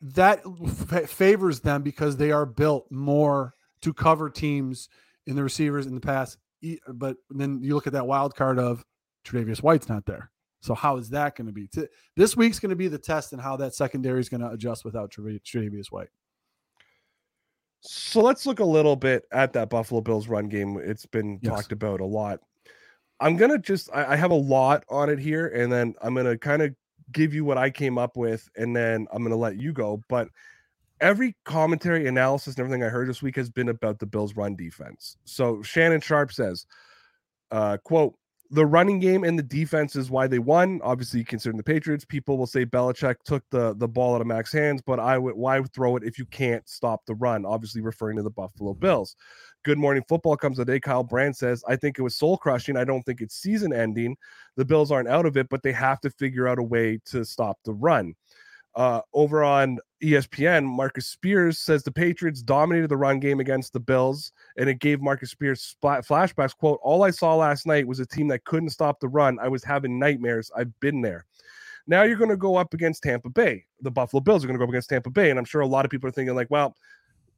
that 0.00 0.42
fa- 0.68 1.06
favors 1.06 1.60
them 1.60 1.82
because 1.82 2.16
they 2.16 2.30
are 2.32 2.46
built 2.46 2.90
more 2.90 3.54
to 3.82 3.92
cover 3.92 4.30
teams 4.30 4.88
in 5.26 5.36
the 5.36 5.42
receivers 5.42 5.86
in 5.86 5.94
the 5.94 6.00
pass. 6.00 6.36
E- 6.62 6.78
But 6.88 7.16
then 7.30 7.62
you 7.62 7.74
look 7.74 7.86
at 7.86 7.92
that 7.92 8.06
wild 8.06 8.34
card 8.36 8.58
of 8.58 8.84
Tre'Davious 9.24 9.62
White's 9.62 9.88
not 9.88 10.06
there. 10.06 10.30
So 10.60 10.74
how 10.74 10.96
is 10.96 11.10
that 11.10 11.36
going 11.36 11.46
to 11.46 11.52
be? 11.52 11.68
This 12.16 12.36
week's 12.36 12.58
going 12.58 12.70
to 12.70 12.76
be 12.76 12.88
the 12.88 12.98
test 12.98 13.32
and 13.32 13.40
how 13.40 13.56
that 13.56 13.74
secondary 13.74 14.20
is 14.20 14.28
going 14.28 14.42
to 14.42 14.50
adjust 14.50 14.84
without 14.84 15.10
Tre'Dav- 15.10 15.42
Tre'Davious 15.42 15.90
White. 15.90 16.08
So 17.80 18.20
let's 18.20 18.44
look 18.44 18.60
a 18.60 18.64
little 18.64 18.96
bit 18.96 19.24
at 19.32 19.52
that 19.54 19.70
Buffalo 19.70 20.00
Bills 20.00 20.28
run 20.28 20.48
game. 20.48 20.78
It's 20.82 21.06
been 21.06 21.38
Yes. 21.42 21.52
talked 21.54 21.72
about 21.72 22.00
a 22.00 22.04
lot. 22.04 22.40
I'm 23.20 23.36
gonna 23.36 23.58
just 23.58 23.90
I, 23.92 24.12
I 24.12 24.16
have 24.16 24.30
a 24.30 24.34
lot 24.34 24.84
on 24.88 25.10
it 25.10 25.18
here, 25.18 25.48
and 25.48 25.70
then 25.72 25.94
I'm 26.02 26.14
gonna 26.14 26.38
kind 26.38 26.62
of 26.62 26.74
give 27.12 27.34
you 27.34 27.44
what 27.44 27.58
I 27.58 27.70
came 27.70 27.98
up 27.98 28.16
with, 28.16 28.48
and 28.56 28.74
then 28.74 29.06
I'm 29.12 29.22
gonna 29.22 29.36
let 29.36 29.56
you 29.56 29.72
go. 29.72 30.02
But 30.08 30.28
every 31.00 31.36
commentary, 31.44 32.06
analysis, 32.06 32.54
and 32.54 32.60
everything 32.60 32.82
I 32.82 32.88
heard 32.88 33.08
this 33.08 33.22
week 33.22 33.36
has 33.36 33.50
been 33.50 33.68
about 33.70 33.98
the 33.98 34.06
Bills' 34.06 34.36
run 34.36 34.56
defense. 34.56 35.16
So 35.24 35.62
Shannon 35.62 36.00
Sharpe 36.00 36.32
says, 36.32 36.66
uh, 37.50 37.78
"quote 37.78 38.14
The 38.52 38.66
running 38.66 38.98
game 38.98 39.22
and 39.22 39.38
the 39.38 39.44
defense 39.44 39.94
is 39.94 40.10
why 40.10 40.26
they 40.26 40.40
won. 40.40 40.80
Obviously, 40.82 41.22
considering 41.22 41.56
the 41.56 41.62
Patriots, 41.62 42.04
people 42.04 42.36
will 42.36 42.48
say 42.48 42.66
Belichick 42.66 43.16
took 43.24 43.44
the 43.50 43.74
the 43.76 43.86
ball 43.86 44.16
out 44.16 44.20
of 44.20 44.26
Mac's 44.26 44.52
hands, 44.52 44.82
but 44.84 44.98
I 44.98 45.18
would 45.18 45.36
why 45.36 45.62
throw 45.62 45.96
it 45.96 46.02
if 46.04 46.18
you 46.18 46.26
can't 46.26 46.68
stop 46.68 47.06
the 47.06 47.14
run? 47.14 47.46
Obviously, 47.46 47.80
referring 47.80 48.16
to 48.16 48.22
the 48.24 48.30
Buffalo 48.30 48.72
mm-hmm. 48.72 48.80
Bills." 48.80 49.16
Good 49.62 49.78
Morning 49.78 50.02
Football 50.08 50.38
comes 50.38 50.56
today. 50.56 50.80
Kyle 50.80 51.04
Brandt 51.04 51.36
says, 51.36 51.62
I 51.68 51.76
think 51.76 51.98
it 51.98 52.02
was 52.02 52.16
soul 52.16 52.38
crushing. 52.38 52.78
I 52.78 52.84
don't 52.84 53.02
think 53.02 53.20
it's 53.20 53.34
season 53.34 53.74
ending. 53.74 54.16
The 54.56 54.64
Bills 54.64 54.90
aren't 54.90 55.08
out 55.08 55.26
of 55.26 55.36
it, 55.36 55.50
but 55.50 55.62
they 55.62 55.72
have 55.72 56.00
to 56.00 56.08
figure 56.08 56.48
out 56.48 56.58
a 56.58 56.62
way 56.62 56.98
to 57.06 57.26
stop 57.26 57.58
the 57.66 57.74
run. 57.74 58.14
Uh, 58.76 59.00
over 59.12 59.42
on 59.42 59.78
ESPN, 60.02 60.64
Marcus 60.64 61.08
Spears 61.08 61.58
says 61.58 61.82
the 61.82 61.90
Patriots 61.90 62.42
dominated 62.42 62.88
the 62.88 62.96
run 62.96 63.18
game 63.18 63.40
against 63.40 63.72
the 63.72 63.80
Bills, 63.80 64.32
and 64.56 64.68
it 64.68 64.78
gave 64.78 65.00
Marcus 65.00 65.30
Spears 65.30 65.60
splat 65.60 66.06
flashbacks. 66.06 66.56
"Quote: 66.56 66.78
All 66.82 67.02
I 67.02 67.10
saw 67.10 67.34
last 67.34 67.66
night 67.66 67.86
was 67.86 67.98
a 68.00 68.06
team 68.06 68.28
that 68.28 68.44
couldn't 68.44 68.70
stop 68.70 69.00
the 69.00 69.08
run. 69.08 69.38
I 69.40 69.48
was 69.48 69.64
having 69.64 69.98
nightmares. 69.98 70.50
I've 70.56 70.78
been 70.80 71.00
there." 71.00 71.26
Now 71.86 72.04
you're 72.04 72.16
going 72.16 72.30
to 72.30 72.36
go 72.36 72.56
up 72.56 72.72
against 72.72 73.02
Tampa 73.02 73.30
Bay. 73.30 73.64
The 73.80 73.90
Buffalo 73.90 74.20
Bills 74.20 74.44
are 74.44 74.46
going 74.46 74.54
to 74.54 74.58
go 74.58 74.64
up 74.64 74.70
against 74.70 74.90
Tampa 74.90 75.10
Bay, 75.10 75.30
and 75.30 75.38
I'm 75.38 75.44
sure 75.44 75.62
a 75.62 75.66
lot 75.66 75.84
of 75.84 75.90
people 75.90 76.08
are 76.08 76.12
thinking 76.12 76.36
like, 76.36 76.50
"Well, 76.50 76.76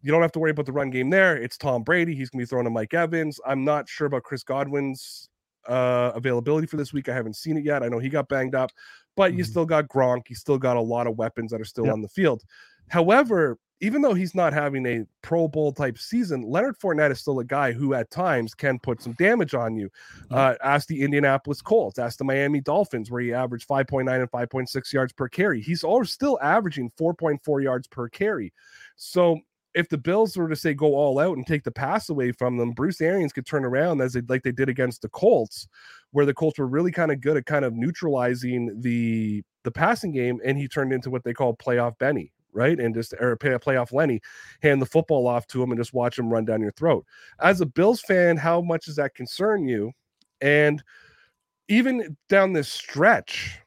you 0.02 0.10
don't 0.10 0.22
have 0.22 0.32
to 0.32 0.38
worry 0.38 0.50
about 0.50 0.66
the 0.66 0.72
run 0.72 0.90
game 0.90 1.10
there. 1.10 1.36
It's 1.36 1.56
Tom 1.56 1.82
Brady. 1.82 2.14
He's 2.14 2.28
going 2.28 2.40
to 2.40 2.46
be 2.46 2.48
throwing 2.48 2.64
to 2.64 2.70
Mike 2.70 2.92
Evans. 2.92 3.40
I'm 3.46 3.64
not 3.64 3.88
sure 3.88 4.08
about 4.08 4.24
Chris 4.24 4.42
Godwin's 4.42 5.28
uh, 5.68 6.10
availability 6.14 6.66
for 6.66 6.76
this 6.76 6.92
week. 6.92 7.08
I 7.08 7.14
haven't 7.14 7.36
seen 7.36 7.56
it 7.56 7.64
yet. 7.64 7.82
I 7.82 7.88
know 7.88 8.00
he 8.00 8.08
got 8.08 8.28
banged 8.28 8.56
up, 8.56 8.72
but 9.16 9.34
you 9.34 9.44
Mhm. 9.44 9.48
still 9.48 9.66
got 9.66 9.88
Gronk. 9.88 10.28
You 10.28 10.36
still 10.36 10.58
got 10.58 10.76
a 10.76 10.80
lot 10.80 11.06
of 11.06 11.16
weapons 11.18 11.50
that 11.52 11.60
are 11.60 11.64
still 11.66 11.84
Yep. 11.86 11.92
on 11.94 12.02
the 12.02 12.08
field. 12.08 12.42
However, 12.88 13.58
even 13.80 14.00
though 14.00 14.14
he's 14.14 14.32
not 14.34 14.52
having 14.52 14.86
a 14.86 15.04
Pro 15.22 15.48
Bowl 15.48 15.72
type 15.72 15.98
season, 15.98 16.42
Leonard 16.42 16.78
Fournette 16.78 17.10
is 17.10 17.18
still 17.18 17.40
a 17.40 17.44
guy 17.44 17.72
who 17.72 17.94
at 17.94 18.10
times 18.10 18.54
can 18.54 18.78
put 18.78 19.02
some 19.02 19.12
damage 19.14 19.54
on 19.54 19.74
you. 19.74 19.90
Uh, 20.30 20.54
ask 20.62 20.86
the 20.86 21.02
Indianapolis 21.02 21.60
Colts, 21.60 21.98
ask 21.98 22.16
the 22.18 22.24
Miami 22.24 22.60
Dolphins, 22.60 23.10
where 23.10 23.20
he 23.20 23.32
averaged 23.32 23.66
5.9 23.66 24.20
and 24.20 24.30
5.6 24.30 24.92
yards 24.92 25.12
per 25.12 25.28
carry. 25.28 25.60
He's 25.60 25.82
all 25.82 26.04
still 26.04 26.38
averaging 26.40 26.90
4.4 26.96 27.60
yards 27.60 27.88
per 27.88 28.08
carry. 28.08 28.52
So 28.94 29.40
if 29.74 29.88
the 29.88 29.98
Bills 29.98 30.36
were 30.36 30.48
to 30.48 30.56
say 30.56 30.74
go 30.74 30.94
all 30.94 31.18
out 31.18 31.36
and 31.36 31.46
take 31.46 31.64
the 31.64 31.70
pass 31.70 32.08
away 32.08 32.32
from 32.32 32.56
them, 32.56 32.72
Bruce 32.72 33.00
Arians 33.00 33.32
could 33.32 33.46
turn 33.46 33.64
around 33.64 34.00
as 34.00 34.12
they 34.12 34.20
like 34.28 34.42
they 34.42 34.52
did 34.52 34.68
against 34.68 35.02
the 35.02 35.08
Colts, 35.08 35.66
where 36.10 36.26
the 36.26 36.34
Colts 36.34 36.58
were 36.58 36.66
really 36.66 36.92
kind 36.92 37.10
of 37.10 37.20
good 37.20 37.36
at 37.36 37.46
kind 37.46 37.64
of 37.64 37.74
neutralizing 37.74 38.80
the 38.80 39.42
the 39.64 39.70
passing 39.70 40.12
game, 40.12 40.40
and 40.44 40.58
he 40.58 40.68
turned 40.68 40.92
into 40.92 41.10
what 41.10 41.24
they 41.24 41.32
call 41.32 41.56
playoff 41.56 41.96
Benny, 41.98 42.32
right? 42.52 42.78
And 42.78 42.94
just 42.94 43.14
or 43.14 43.36
play 43.36 43.50
playoff 43.52 43.92
Lenny, 43.92 44.20
hand 44.62 44.82
the 44.82 44.86
football 44.86 45.26
off 45.26 45.46
to 45.48 45.62
him 45.62 45.70
and 45.70 45.80
just 45.80 45.94
watch 45.94 46.18
him 46.18 46.30
run 46.30 46.44
down 46.44 46.60
your 46.60 46.72
throat. 46.72 47.06
As 47.40 47.60
a 47.60 47.66
Bills 47.66 48.00
fan, 48.00 48.36
how 48.36 48.60
much 48.60 48.86
does 48.86 48.96
that 48.96 49.14
concern 49.14 49.66
you? 49.66 49.92
And 50.40 50.82
even 51.68 52.16
down 52.28 52.52
this 52.52 52.68
stretch, 52.68 53.58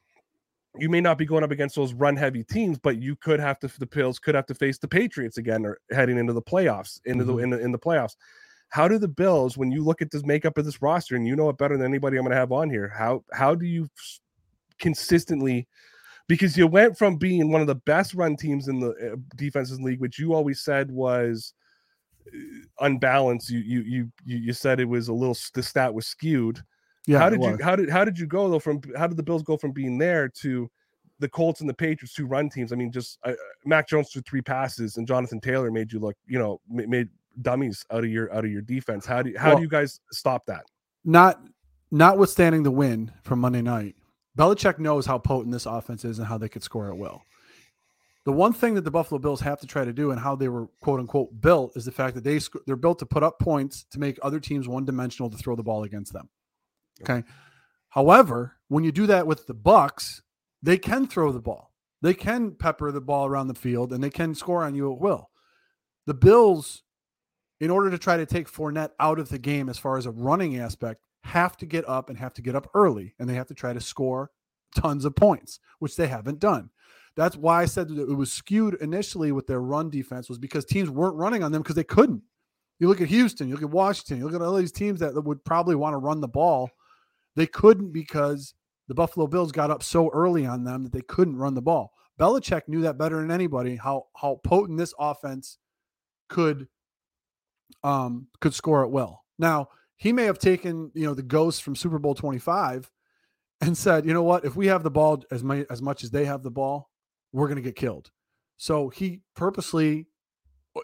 you 0.78 0.88
may 0.88 1.00
not 1.00 1.18
be 1.18 1.26
going 1.26 1.44
up 1.44 1.50
against 1.50 1.76
those 1.76 1.92
run 1.92 2.16
heavy 2.16 2.44
teams, 2.44 2.78
but 2.78 3.00
you 3.00 3.16
could 3.16 3.40
have 3.40 3.58
to 3.60 3.68
the 3.78 3.86
Bills 3.86 4.18
could 4.18 4.34
have 4.34 4.46
to 4.46 4.54
face 4.54 4.78
the 4.78 4.88
Patriots 4.88 5.38
again 5.38 5.64
or 5.64 5.78
heading 5.90 6.18
into 6.18 6.32
the 6.32 6.42
playoffs, 6.42 7.00
into 7.04 7.24
the 7.24 7.38
in 7.38 7.50
the 7.50 7.60
in 7.60 7.72
the 7.72 7.78
playoffs. 7.78 8.16
How 8.68 8.88
do 8.88 8.98
the 8.98 9.08
Bills, 9.08 9.56
when 9.56 9.70
you 9.70 9.84
look 9.84 10.02
at 10.02 10.10
this 10.10 10.24
makeup 10.24 10.58
of 10.58 10.64
this 10.64 10.82
roster, 10.82 11.16
and 11.16 11.26
you 11.26 11.36
know 11.36 11.48
it 11.48 11.58
better 11.58 11.76
than 11.76 11.86
anybody 11.86 12.16
I'm 12.16 12.24
going 12.24 12.32
to 12.32 12.36
have 12.36 12.52
on 12.52 12.70
here, 12.70 12.88
how 12.96 13.24
how 13.32 13.54
do 13.54 13.66
you 13.66 13.88
consistently? 14.78 15.68
Because 16.28 16.56
you 16.56 16.66
went 16.66 16.98
from 16.98 17.16
being 17.16 17.52
one 17.52 17.60
of 17.60 17.68
the 17.68 17.76
best 17.76 18.14
run 18.14 18.36
teams 18.36 18.66
in 18.66 18.80
the 18.80 18.90
uh, 18.90 19.16
defenses 19.36 19.80
league, 19.80 20.00
which 20.00 20.18
you 20.18 20.34
always 20.34 20.60
said 20.60 20.90
was 20.90 21.54
uh, 22.26 22.84
unbalanced. 22.84 23.50
You 23.50 23.60
you 23.60 23.80
you 23.82 24.10
you 24.24 24.52
said 24.52 24.80
it 24.80 24.88
was 24.88 25.08
a 25.08 25.12
little 25.12 25.36
the 25.54 25.62
stat 25.62 25.94
was 25.94 26.06
skewed 26.06 26.62
Yeah. 27.06 27.18
how 27.18 27.30
did 27.30 27.42
you 27.42 27.58
how 27.62 27.76
did 27.76 27.88
how 27.88 28.04
did 28.04 28.18
you 28.18 28.26
go 28.26 28.48
though 28.50 28.58
from 28.58 28.80
how 28.96 29.06
did 29.06 29.16
the 29.16 29.22
Bills 29.22 29.42
go 29.42 29.56
from 29.56 29.72
being 29.72 29.96
there 29.98 30.28
to 30.40 30.70
the 31.18 31.28
Colts 31.28 31.60
and 31.60 31.68
the 31.70 31.74
Patriots 31.74 32.14
two 32.14 32.26
run 32.26 32.48
teams? 32.50 32.72
I 32.72 32.76
mean, 32.76 32.90
just 32.92 33.18
uh, 33.24 33.32
Mac 33.64 33.88
Jones 33.88 34.10
threw 34.10 34.22
three 34.22 34.42
passes 34.42 34.96
and 34.96 35.06
Jonathan 35.06 35.40
Taylor 35.40 35.70
made 35.70 35.92
you 35.92 35.98
look 36.00 36.16
you 36.26 36.38
know 36.38 36.60
made 36.68 37.08
dummies 37.42 37.84
out 37.90 38.04
of 38.04 38.10
your 38.10 38.32
out 38.34 38.44
of 38.44 38.50
your 38.50 38.62
defense. 38.62 39.06
How 39.06 39.22
do 39.22 39.30
you, 39.30 39.38
how 39.38 39.48
Well- 39.50 39.56
do 39.58 39.62
you 39.62 39.68
guys 39.68 40.00
stop 40.12 40.46
that? 40.46 40.64
not 41.04 41.40
notwithstanding 41.92 42.64
the 42.64 42.70
win 42.70 43.12
from 43.22 43.38
Monday 43.40 43.62
night, 43.62 43.94
Belichick 44.36 44.78
knows 44.80 45.06
how 45.06 45.18
potent 45.18 45.52
this 45.52 45.64
offense 45.66 46.04
is 46.04 46.18
and 46.18 46.26
how 46.26 46.36
they 46.36 46.48
could 46.48 46.64
score 46.64 46.88
at 46.90 46.98
will. 46.98 47.22
The 48.24 48.32
one 48.32 48.52
thing 48.52 48.74
that 48.74 48.82
the 48.82 48.90
Buffalo 48.90 49.20
Bills 49.20 49.40
have 49.42 49.60
to 49.60 49.68
try 49.68 49.84
to 49.84 49.92
do 49.92 50.10
and 50.10 50.18
how 50.18 50.34
they 50.34 50.48
were 50.48 50.66
quote 50.80 50.98
unquote 50.98 51.40
built 51.40 51.76
is 51.76 51.84
the 51.84 51.92
fact 51.92 52.16
that 52.16 52.24
they 52.24 52.40
they're 52.66 52.74
built 52.74 52.98
to 52.98 53.06
put 53.06 53.22
up 53.22 53.38
points 53.38 53.84
to 53.92 54.00
make 54.00 54.18
other 54.20 54.40
teams 54.40 54.66
one 54.66 54.84
dimensional 54.84 55.30
to 55.30 55.36
throw 55.36 55.54
the 55.54 55.62
ball 55.62 55.84
against 55.84 56.12
them. 56.12 56.28
Okay. 57.02 57.26
However, 57.90 58.56
when 58.68 58.84
you 58.84 58.92
do 58.92 59.06
that 59.06 59.26
with 59.26 59.46
the 59.46 59.54
Bucs, 59.54 60.22
they 60.62 60.78
can 60.78 61.06
throw 61.06 61.32
the 61.32 61.40
ball. 61.40 61.72
They 62.02 62.14
can 62.14 62.52
pepper 62.52 62.92
the 62.92 63.00
ball 63.00 63.26
around 63.26 63.48
the 63.48 63.54
field 63.54 63.92
and 63.92 64.02
they 64.02 64.10
can 64.10 64.34
score 64.34 64.62
on 64.64 64.74
you 64.74 64.92
at 64.92 65.00
will. 65.00 65.30
the 66.06 66.14
Bills, 66.14 66.82
in 67.60 67.70
order 67.70 67.90
to 67.90 67.98
try 67.98 68.16
to 68.16 68.26
take 68.26 68.50
Fournette 68.50 68.90
out 69.00 69.18
of 69.18 69.28
the 69.28 69.38
game 69.38 69.68
as 69.68 69.78
far 69.78 69.96
as 69.96 70.06
a 70.06 70.10
running 70.10 70.58
aspect, 70.58 71.02
have 71.24 71.56
to 71.56 71.66
get 71.66 71.88
up 71.88 72.08
and 72.08 72.18
have 72.18 72.34
to 72.34 72.42
get 72.42 72.54
up 72.54 72.68
early, 72.74 73.14
and 73.18 73.28
they 73.28 73.34
have 73.34 73.48
to 73.48 73.54
try 73.54 73.72
to 73.72 73.80
score 73.80 74.30
tons 74.74 75.04
of 75.04 75.16
points, 75.16 75.58
which 75.78 75.96
they 75.96 76.06
haven't 76.06 76.38
done. 76.38 76.70
That's 77.16 77.36
why 77.36 77.62
I 77.62 77.64
said 77.64 77.90
it 77.90 78.14
was 78.14 78.30
skewed 78.30 78.74
initially 78.80 79.32
with 79.32 79.46
their 79.46 79.60
run 79.60 79.90
defense 79.90 80.28
was 80.28 80.38
because 80.38 80.64
teams 80.64 80.90
weren't 80.90 81.16
running 81.16 81.42
on 81.42 81.50
them 81.50 81.62
because 81.62 81.74
they 81.74 81.84
couldn't. 81.84 82.22
You 82.78 82.88
look 82.88 83.00
at 83.00 83.08
Houston, 83.08 83.48
you 83.48 83.54
look 83.54 83.62
at 83.62 83.70
Washington, 83.70 84.18
you 84.18 84.26
look 84.26 84.34
at 84.34 84.42
all 84.42 84.54
these 84.54 84.70
teams 84.70 85.00
that 85.00 85.14
would 85.14 85.42
probably 85.44 85.74
want 85.74 85.94
to 85.94 85.98
run 85.98 86.20
the 86.20 86.28
ball. 86.28 86.70
They 87.36 87.46
couldn't 87.46 87.92
because 87.92 88.54
the 88.88 88.94
Buffalo 88.94 89.26
Bills 89.26 89.52
got 89.52 89.70
up 89.70 89.82
so 89.82 90.10
early 90.10 90.46
on 90.46 90.64
them 90.64 90.84
that 90.84 90.92
they 90.92 91.02
couldn't 91.02 91.36
run 91.36 91.54
the 91.54 91.62
ball. 91.62 91.92
Belichick 92.18 92.62
knew 92.68 92.80
that 92.82 92.98
better 92.98 93.20
than 93.20 93.30
anybody 93.30 93.76
how 93.76 94.06
how 94.16 94.40
potent 94.44 94.78
this 94.78 94.94
offense 94.98 95.58
could 96.28 96.68
um 97.84 98.28
could 98.40 98.54
score 98.54 98.84
at 98.84 98.90
will. 98.90 99.22
Now, 99.38 99.68
he 99.96 100.12
may 100.12 100.24
have 100.24 100.38
taken, 100.38 100.90
you 100.94 101.06
know, 101.06 101.14
the 101.14 101.22
ghost 101.22 101.62
from 101.62 101.76
Super 101.76 101.98
Bowl 101.98 102.14
25 102.14 102.90
and 103.60 103.76
said, 103.76 104.06
"You 104.06 104.14
know 104.14 104.22
what? 104.22 104.44
If 104.44 104.56
we 104.56 104.68
have 104.68 104.82
the 104.82 104.90
ball 104.90 105.22
as 105.30 105.44
much 105.44 105.66
as 105.70 105.82
much 105.82 106.04
as 106.04 106.10
they 106.10 106.24
have 106.24 106.42
the 106.42 106.50
ball, 106.50 106.90
we're 107.32 107.48
going 107.48 107.56
to 107.56 107.62
get 107.62 107.76
killed." 107.76 108.10
So 108.56 108.88
he 108.88 109.20
purposely 109.34 110.06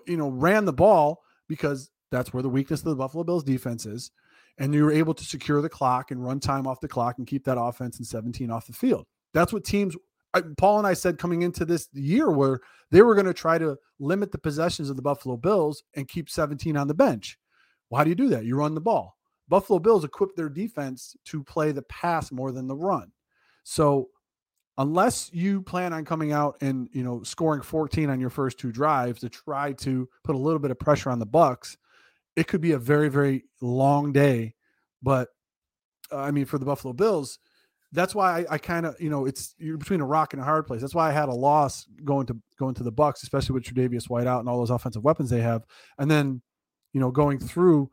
you 0.07 0.17
know, 0.17 0.29
ran 0.29 0.65
the 0.65 0.73
ball 0.73 1.23
because 1.49 1.91
that's 2.11 2.33
where 2.33 2.43
the 2.43 2.49
weakness 2.49 2.81
of 2.81 2.87
the 2.87 2.97
Buffalo 2.97 3.25
Bills 3.25 3.45
defense 3.45 3.87
is. 3.87 4.11
And 4.59 4.75
you 4.75 4.85
were 4.85 4.93
able 4.93 5.15
to 5.15 5.25
secure 5.25 5.63
the 5.63 5.69
clock 5.69 6.11
and 6.11 6.23
run 6.23 6.39
time 6.39 6.67
off 6.67 6.81
the 6.81 6.89
clock 6.89 7.19
and 7.19 7.27
keep 7.27 7.45
that 7.45 7.59
offense 7.59 7.99
in 7.99 8.05
17 8.05 8.51
off 8.51 8.67
the 8.67 8.73
field. 8.73 9.07
That's 9.33 9.53
what 9.53 9.65
teams, 9.65 9.97
Paul 10.59 10.79
and 10.79 10.87
I 10.87 10.95
said 10.95 11.19
coming 11.19 11.43
into 11.43 11.65
this 11.65 11.89
year, 11.93 12.31
where 12.31 12.61
they 12.91 13.03
were 13.03 13.15
going 13.15 13.27
to 13.27 13.35
try 13.35 13.59
to 13.59 13.77
limit 13.99 14.31
the 14.31 14.39
possessions 14.39 14.91
of 14.91 14.97
the 14.97 15.03
Buffalo 15.03 15.37
Bills 15.37 15.83
and 15.95 16.07
keep 16.09 16.29
17 16.29 16.77
on 16.77 16.87
the 16.87 16.95
bench. 16.95 17.39
Well, 17.89 17.99
how 17.99 18.05
do 18.05 18.11
you 18.11 18.17
do 18.17 18.29
that? 18.29 18.45
You 18.45 18.57
run 18.57 18.75
the 18.75 18.81
ball. 18.81 19.17
Buffalo 19.49 19.79
Bills 19.79 20.05
equip 20.05 20.35
their 20.35 20.49
defense 20.49 21.17
to 21.27 21.43
play 21.43 21.73
the 21.73 21.83
pass 21.83 22.31
more 22.31 22.53
than 22.53 22.67
the 22.67 22.77
run. 22.77 23.11
So 23.65 24.09
unless 24.79 25.31
you 25.33 25.63
plan 25.63 25.93
on 25.93 26.05
coming 26.05 26.33
out 26.33 26.57
and 26.61 26.89
you 26.93 27.03
know 27.03 27.23
scoring 27.23 27.63
14 27.63 28.11
on 28.11 28.21
your 28.21 28.31
first 28.31 28.59
two 28.59 28.73
drives 28.73 29.21
to 29.21 29.29
try 29.29 29.73
to 29.73 30.09
put 30.25 30.35
a 30.35 30.39
little 30.39 30.59
bit 30.59 30.71
of 30.71 30.79
pressure 30.79 31.11
on 31.11 31.19
the 31.19 31.27
bucs 31.27 31.77
it 32.37 32.47
could 32.47 32.61
be 32.61 32.73
a 32.73 32.79
very 32.79 33.09
very 33.09 33.45
long 33.61 34.13
day 34.13 34.55
but 35.03 35.29
uh, 36.11 36.19
i 36.19 36.31
mean 36.31 36.45
for 36.45 36.59
the 36.59 36.65
buffalo 36.65 36.93
bills 36.93 37.39
that's 37.93 38.15
why 38.15 38.41
i, 38.41 38.55
I 38.55 38.59
kind 38.59 38.87
of 38.87 39.01
you 39.01 39.11
know 39.11 39.27
it's 39.27 39.55
you're 39.59 39.77
between 39.77 40.01
a 40.01 40.07
rock 40.07 40.33
and 40.33 40.43
a 40.43 40.45
hard 40.45 40.67
place 40.67 40.81
that's 40.81 40.95
why 40.95 41.09
i 41.09 41.13
had 41.13 41.29
a 41.29 41.35
loss 41.35 41.87
going 42.05 42.27
to 42.27 42.37
going 42.59 42.75
to 42.75 42.83
the 42.83 42.93
bucs 42.93 43.23
especially 43.23 43.55
with 43.55 43.65
Tre'Davious 43.65 44.09
White 44.09 44.27
out 44.27 44.41
and 44.41 44.49
all 44.49 44.59
those 44.59 44.71
offensive 44.71 45.05
weapons 45.05 45.31
they 45.31 45.41
have 45.41 45.65
and 45.99 46.11
then 46.11 46.43
you 46.93 47.01
know 47.01 47.11
going 47.11 47.39
through 47.39 47.91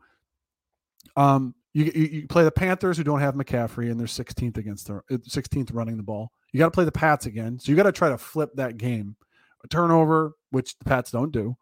um 1.16 1.54
you, 1.72 1.84
you, 1.84 2.26
play 2.26 2.42
the 2.44 2.50
Panthers 2.50 2.96
who 2.96 3.04
don't 3.04 3.20
have 3.20 3.34
McCaffrey 3.34 3.90
and 3.90 3.98
they're 3.98 4.06
16th 4.06 4.56
against 4.56 4.88
the 4.88 5.02
16th 5.08 5.72
running 5.72 5.96
the 5.96 6.02
ball. 6.02 6.32
You 6.52 6.58
got 6.58 6.66
to 6.66 6.72
play 6.72 6.84
the 6.84 6.92
Pats 6.92 7.26
again. 7.26 7.58
So 7.58 7.70
you 7.70 7.76
got 7.76 7.84
to 7.84 7.92
try 7.92 8.08
to 8.08 8.18
flip 8.18 8.50
that 8.54 8.76
game. 8.76 9.16
A 9.62 9.68
turnover, 9.68 10.32
which 10.50 10.76
the 10.78 10.84
Pats 10.84 11.10
don't 11.10 11.30
do. 11.30 11.56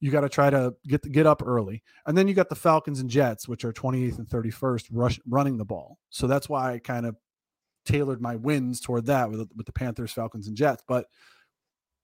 You 0.00 0.10
got 0.10 0.22
to 0.22 0.28
try 0.28 0.50
to 0.50 0.74
get 0.86 1.02
get 1.12 1.26
up 1.26 1.42
early. 1.44 1.82
And 2.06 2.16
then 2.16 2.26
you 2.26 2.34
got 2.34 2.48
the 2.48 2.54
Falcons 2.54 3.00
and 3.00 3.10
Jets, 3.10 3.46
which 3.46 3.64
are 3.64 3.72
28th 3.72 4.18
and 4.18 4.28
31st 4.28 4.88
rush, 4.90 5.20
running 5.28 5.58
the 5.58 5.64
ball. 5.64 5.98
So 6.08 6.26
that's 6.26 6.48
why 6.48 6.72
I 6.72 6.78
kind 6.78 7.06
of 7.06 7.16
tailored 7.84 8.20
my 8.20 8.36
wins 8.36 8.80
toward 8.80 9.06
that 9.06 9.30
with, 9.30 9.48
with 9.56 9.66
the 9.66 9.72
Panthers, 9.72 10.12
Falcons, 10.12 10.46
and 10.48 10.56
Jets. 10.56 10.82
But 10.86 11.06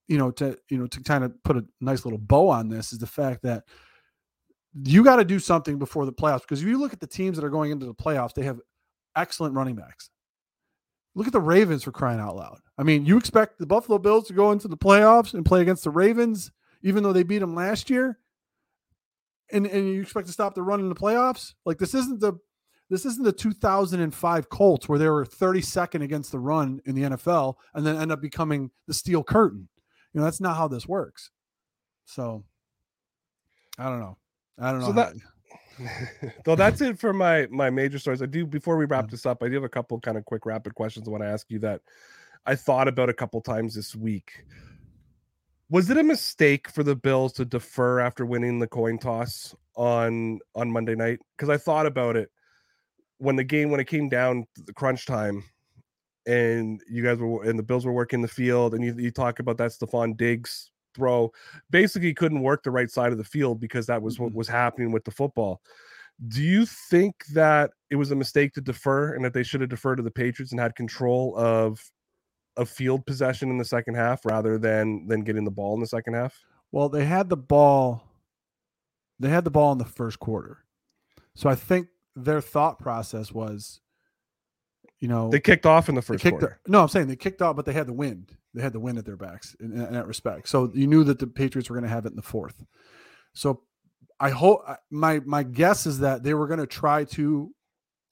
you 0.09 0.19
know, 0.19 0.31
to 0.33 0.57
you 0.69 0.79
know, 0.79 0.87
to 0.87 1.01
kind 1.03 1.25
of 1.25 1.43
put 1.43 1.57
a 1.57 1.65
nice 1.81 2.05
little 2.05 2.19
bow 2.19 2.49
on 2.49 2.69
this 2.69 2.93
is 2.93 2.99
the 2.99 3.07
fact 3.07 3.43
that 3.43 3.65
you 4.85 5.03
got 5.03 5.17
to 5.17 5.25
do 5.25 5.39
something 5.39 5.79
before 5.79 6.05
the 6.05 6.13
playoffs 6.13 6.43
because 6.43 6.61
if 6.61 6.69
you 6.69 6.79
look 6.79 6.93
at 6.93 7.01
the 7.01 7.07
teams 7.07 7.37
that 7.37 7.45
are 7.45 7.51
going 7.51 7.71
into 7.71 7.87
the 7.87 7.95
playoffs, 7.95 8.35
they 8.35 8.45
have 8.45 8.61
excellent 9.17 9.55
running 9.55 9.75
backs. 9.75 10.11
Look 11.15 11.27
at 11.27 11.33
the 11.33 11.41
Ravens 11.41 11.83
for 11.83 11.93
crying 11.93 12.21
out 12.21 12.37
loud. 12.37 12.59
I 12.77 12.83
mean, 12.83 13.07
you 13.07 13.17
expect 13.17 13.59
the 13.59 13.67
Buffalo 13.67 13.99
Bills 13.99 14.27
to 14.29 14.35
go 14.35 14.53
into 14.53 14.69
the 14.69 14.77
playoffs 14.77 15.33
and 15.33 15.47
play 15.47 15.63
against 15.63 15.85
the 15.85 15.91
Ravens, 15.91 16.53
even 16.83 17.03
though 17.03 17.13
they 17.13 17.23
beat 17.23 17.39
them 17.39 17.55
last 17.55 17.91
year, 17.91 18.19
and 19.53 19.67
and 19.67 19.89
you 19.89 20.03
expect 20.03 20.27
to 20.27 20.33
stop 20.33 20.55
the 20.55 20.63
run 20.63 20.81
in 20.81 20.89
the 20.89 20.95
playoffs? 20.95 21.55
Like 21.65 21.79
this 21.79 21.95
isn't 21.95 22.21
the 22.21 22.35
this 22.89 23.05
isn't 23.05 23.25
the 23.25 23.33
2005 23.33 24.49
Colts 24.49 24.89
where 24.89 24.99
they 24.99 25.09
were 25.09 25.25
32nd 25.25 26.03
against 26.03 26.31
the 26.31 26.39
run 26.39 26.81
in 26.85 26.95
the 26.95 27.03
NFL 27.03 27.55
and 27.75 27.85
then 27.85 27.97
end 27.97 28.13
up 28.13 28.21
becoming 28.21 28.71
the 28.87 28.95
steel 28.95 29.25
curtain. 29.25 29.69
You 30.13 30.21
know, 30.21 30.25
that's 30.25 30.41
not 30.41 30.57
how 30.57 30.69
this 30.69 30.87
works. 30.87 31.31
So 32.05 32.45
I 33.79 33.89
don't 33.89 34.01
know. 34.01 34.17
I 34.59 34.71
don't 34.71 34.81
know. 34.81 34.87
So 34.87 34.93
that, 34.93 35.13
so 36.45 36.55
that's 36.57 36.81
it 36.81 36.99
for 36.99 37.13
my 37.13 37.47
my 37.51 37.71
major 37.71 37.99
stories. 37.99 38.23
I 38.23 38.27
do 38.27 38.47
before 38.47 38.77
we 38.77 38.85
wrap 38.85 39.11
this 39.11 39.27
up, 39.27 39.43
I 39.43 39.49
do 39.49 39.55
have 39.55 39.65
a 39.65 39.69
couple 39.69 40.01
kind 40.01 40.17
of 40.17 40.25
quick 40.25 40.47
rapid 40.47 40.75
questions 40.75 41.07
I 41.07 41.11
want 41.11 41.25
to 41.25 41.29
ask 41.29 41.51
you 41.51 41.59
that 41.61 41.81
I 42.47 42.55
thought 42.55 42.89
about 42.89 43.09
a 43.09 43.15
couple 43.15 43.41
times 43.41 43.75
this 43.75 43.95
week. 43.95 44.45
Was 45.69 45.91
it 45.91 45.99
a 45.99 46.05
mistake 46.05 46.71
for 46.71 46.85
the 46.85 46.95
Bills 46.95 47.33
to 47.35 47.45
defer 47.45 47.99
after 47.99 48.25
winning 48.25 48.61
the 48.61 48.69
coin 48.69 48.99
toss 48.99 49.55
on 49.75 50.39
on 50.55 50.71
Monday 50.71 50.95
night? 50.95 51.19
Because 51.37 51.49
I 51.49 51.57
thought 51.57 51.87
about 51.87 52.17
it 52.17 52.31
when 53.19 53.37
the 53.37 53.45
game 53.45 53.71
when 53.71 53.81
it 53.81 53.87
came 53.87 54.09
down 54.09 54.47
to 54.55 54.63
the 54.63 54.73
crunch 54.73 55.07
time 55.07 55.43
and 56.27 56.81
you 56.89 57.03
guys 57.03 57.19
were 57.19 57.43
and 57.45 57.59
the 57.59 57.63
Bills 57.63 57.85
were 57.85 57.93
working 57.93 58.23
the 58.23 58.29
field 58.29 58.75
and 58.75 58.85
you, 58.85 58.95
you 58.97 59.11
talk 59.11 59.39
about 59.39 59.59
that 59.59 59.73
Stefon 59.73 60.17
Diggs 60.17 60.71
throw 60.95 61.31
basically 61.71 62.15
couldn't 62.15 62.43
work 62.43 62.63
the 62.63 62.71
right 62.71 62.91
side 62.91 63.13
of 63.13 63.19
the 63.19 63.25
field 63.25 63.61
because 63.61 63.87
that 63.87 64.03
was 64.03 64.19
what 64.19 64.31
mm-hmm. 64.31 64.39
was 64.39 64.49
happening 64.49 64.93
with 64.93 65.05
the 65.05 65.11
football. 65.11 65.61
Do 66.29 66.43
you 66.43 66.65
think 66.65 67.15
that 67.35 67.73
it 67.91 67.97
was 67.97 68.11
a 68.11 68.17
mistake 68.17 68.55
to 68.55 68.61
defer 68.61 69.15
and 69.15 69.25
that 69.25 69.35
they 69.35 69.43
should 69.43 69.61
have 69.61 69.71
deferred 69.71 69.97
to 69.97 70.03
the 70.03 70.11
Patriots 70.11 70.53
and 70.53 70.61
had 70.61 70.75
control 70.75 71.37
of 71.37 71.79
of 72.57 72.69
field 72.69 73.07
possession 73.07 73.51
in 73.51 73.59
the 73.59 73.65
second 73.65 73.95
half 73.95 74.25
rather 74.25 74.59
than 74.59 75.07
than 75.07 75.23
getting 75.23 75.45
the 75.45 75.51
ball 75.51 75.75
in 75.75 75.81
the 75.81 75.87
second 75.87 76.15
half? 76.15 76.35
Well, 76.73 76.89
they 76.89 77.05
had 77.05 77.29
the 77.29 77.37
ball 77.37 78.03
they 79.19 79.29
had 79.29 79.45
the 79.45 79.51
ball 79.51 79.73
in 79.73 79.79
the 79.79 79.85
first 79.85 80.19
quarter. 80.19 80.59
So 81.35 81.49
I 81.49 81.55
think 81.55 81.89
their 82.15 82.41
thought 82.41 82.79
process 82.79 83.33
was 83.33 83.81
you 85.01 85.09
know 85.09 85.29
they 85.29 85.41
kicked 85.41 85.67
off 85.67 85.89
in 85.89 85.95
the 85.95 86.03
first 86.03 86.25
quarter. 86.25 86.61
no, 86.67 86.83
I'm 86.83 86.89
saying 86.89 87.09
they 87.09 87.17
kicked 87.17 87.43
off, 87.43 87.57
but 87.57 87.67
they 87.67 87.73
had 87.73 87.87
the 87.87 87.93
wind. 87.93 88.33
They 88.55 88.63
had 88.63 88.73
the 88.73 88.81
wind 88.81 88.97
at 88.99 89.05
their 89.05 89.17
backs 89.17 89.55
in, 89.61 89.73
in 89.73 89.93
that 89.93 90.07
respect. 90.07 90.49
So 90.49 90.71
you 90.75 90.87
knew 90.87 91.05
that 91.05 91.19
the 91.19 91.27
Patriots 91.27 91.69
were 91.69 91.77
going 91.77 91.89
to 91.89 91.95
have 91.95 92.07
it 92.07 92.11
in 92.11 92.17
the 92.17 92.23
fourth. 92.23 92.65
So 93.35 93.63
I 94.19 94.31
hope 94.31 94.65
my 94.91 95.21
my 95.21 95.43
guess 95.43 95.87
is 95.87 95.99
that 95.99 96.23
they 96.23 96.33
were 96.33 96.47
going 96.47 96.61
to 96.61 96.67
try 96.67 97.05
to 97.05 97.53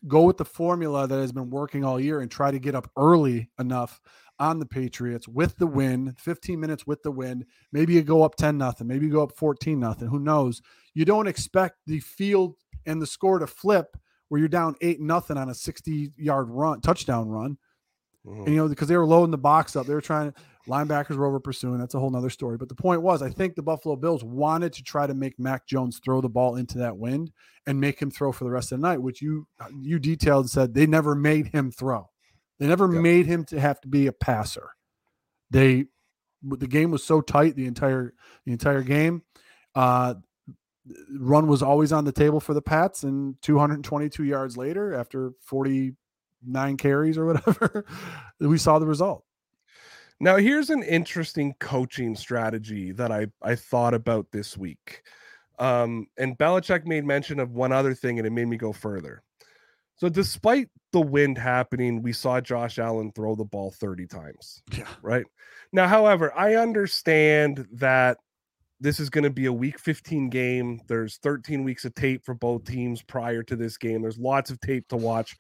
go 0.07 0.25
with 0.25 0.37
the 0.37 0.45
formula 0.45 1.09
that 1.09 1.19
has 1.19 1.33
been 1.33 1.49
working 1.49 1.85
all 1.85 1.99
year 1.99 2.21
and 2.21 2.31
try 2.31 2.51
to 2.51 2.59
get 2.59 2.75
up 2.75 2.91
early 2.97 3.51
enough 3.59 4.01
on 4.39 4.59
the 4.59 4.67
Patriots 4.67 5.29
with 5.29 5.57
the 5.57 5.67
win, 5.67 6.15
15 6.19 6.59
minutes 6.59 6.87
with 6.87 7.03
the 7.03 7.11
win. 7.11 7.45
Maybe 7.73 7.95
you 7.95 8.03
go 8.03 8.23
up 8.23 8.37
10 8.37 8.59
nothing, 8.59 8.87
maybe 8.87 9.07
you 9.07 9.13
go 9.13 9.23
up 9.23 9.37
14 9.37 9.79
nothing. 9.79 10.09
Who 10.09 10.19
knows? 10.19 10.63
You 10.95 11.05
don't 11.05 11.27
expect 11.27 11.79
the 11.87 12.01
field 12.01 12.57
and 12.87 13.01
the 13.01 13.07
score 13.07 13.39
to 13.39 13.47
flip 13.47 13.97
where 14.29 14.39
you're 14.39 14.49
down 14.49 14.75
8 14.81 15.01
nothing 15.01 15.37
on 15.37 15.51
a 15.51 15.55
60 15.55 16.13
yard 16.17 16.49
run, 16.51 16.81
touchdown 16.81 17.29
run. 17.29 17.59
Mm-hmm. 18.27 18.41
And, 18.41 18.49
you 18.49 18.57
know, 18.57 18.69
because 18.69 18.89
they 18.89 18.97
were 18.97 19.07
loading 19.07 19.31
the 19.31 19.39
box 19.39 19.77
up, 19.77 19.87
they 19.87 19.95
were 19.95 20.01
trying 20.01 20.33
to 20.33 20.39
linebackers 20.69 21.17
were 21.17 21.27
over 21.27 21.41
pursuing. 21.41 21.79
That's 21.79 21.95
a 21.95 21.99
whole 21.99 22.11
nother 22.11 22.31
story. 22.31 22.57
But 22.57 22.69
the 22.69 22.75
point 22.75 23.03
was, 23.03 23.23
I 23.23 23.31
think 23.31 23.55
the 23.55 23.63
Buffalo 23.63 23.97
Bills 23.97 24.25
wanted 24.25 24.73
to 24.75 24.83
try 24.83 25.07
to 25.07 25.15
make 25.15 25.39
Mac 25.39 25.67
Jones 25.67 26.01
throw 26.03 26.21
the 26.21 26.29
ball 26.29 26.57
into 26.57 26.79
that 26.79 26.97
wind 26.97 27.31
and 27.67 27.81
make 27.81 28.01
him 28.01 28.11
throw 28.11 28.33
for 28.33 28.45
the 28.45 28.51
rest 28.51 28.73
of 28.73 28.81
the 28.81 28.87
night, 28.87 29.03
which 29.03 29.21
you 29.23 29.47
you 29.81 29.99
detailed 29.99 30.45
and 30.45 30.51
said 30.51 30.75
they 30.75 30.87
never 30.87 31.15
made 31.15 31.49
him 31.49 31.71
throw. 31.71 32.09
They 32.59 32.67
never 32.67 32.93
yep. 32.93 33.03
made 33.03 33.27
him 33.27 33.45
to 33.47 33.61
have 33.61 33.81
to 33.83 33.89
be 33.89 34.07
a 34.07 34.13
passer. 34.13 34.71
They 35.51 35.87
the 36.43 36.67
game 36.67 36.91
was 36.91 37.03
so 37.03 37.21
tight 37.21 37.57
the 37.57 37.67
entire 37.67 38.15
the 38.45 38.53
entire 38.53 38.83
game. 38.83 39.23
Uh, 39.75 40.15
run 41.19 41.47
was 41.47 41.63
always 41.63 41.93
on 41.93 42.05
the 42.05 42.13
table 42.13 42.41
for 42.41 42.55
the 42.55 42.63
Pats, 42.63 43.03
and 43.03 43.41
222 43.43 44.25
yards 44.25 44.57
later, 44.57 44.95
after 44.95 45.33
49 45.41 46.77
carries 46.77 47.19
or 47.19 47.27
whatever, 47.27 47.87
we 48.41 48.59
saw 48.59 48.79
the 48.79 48.87
result. 48.87 49.25
Now, 50.21 50.37
here's 50.37 50.71
an 50.71 50.83
interesting 50.83 51.55
coaching 51.59 52.15
strategy 52.15 52.93
that 52.93 53.11
I, 53.11 53.27
I 53.43 53.57
thought 53.57 53.95
about 53.95 54.31
this 54.31 54.57
week. 54.57 55.03
Um, 55.59 56.07
and 56.17 56.39
Belichick 56.39 56.87
made 56.87 57.05
mention 57.05 57.41
of 57.41 57.53
one 57.53 57.73
other 57.73 57.95
thing, 57.95 58.19
and 58.19 58.27
it 58.27 58.31
made 58.31 58.49
me 58.49 58.57
go 58.57 58.73
further. 58.73 59.23
So, 59.97 60.09
despite 60.09 60.69
the 60.95 61.01
wind 61.01 61.37
happening, 61.37 62.03
we 62.03 62.13
saw 62.13 62.41
Josh 62.41 62.79
Allen 62.79 63.11
throw 63.17 63.35
the 63.35 63.45
ball 63.45 63.73
30 63.73 64.07
times. 64.07 64.63
Yeah. 64.73 64.87
Right. 65.03 65.27
Now, 65.73 65.89
however, 65.89 66.33
I 66.37 66.55
understand 66.55 67.67
that 67.73 68.19
this 68.81 69.01
is 69.01 69.11
going 69.11 69.25
to 69.25 69.31
be 69.31 69.47
a 69.47 69.53
week 69.53 69.81
15 69.81 70.31
game. 70.31 70.81
There's 70.87 71.17
13 71.19 71.65
weeks 71.65 71.85
of 71.85 71.97
tape 71.97 72.25
for 72.25 72.33
both 72.33 72.65
teams 72.65 73.03
prior 73.03 73.43
to 73.43 73.57
this 73.57 73.77
game. 73.77 74.03
There's 74.03 74.19
lots 74.19 74.51
of 74.51 74.61
tape 74.61 74.87
to 74.89 74.97
watch 74.97 75.37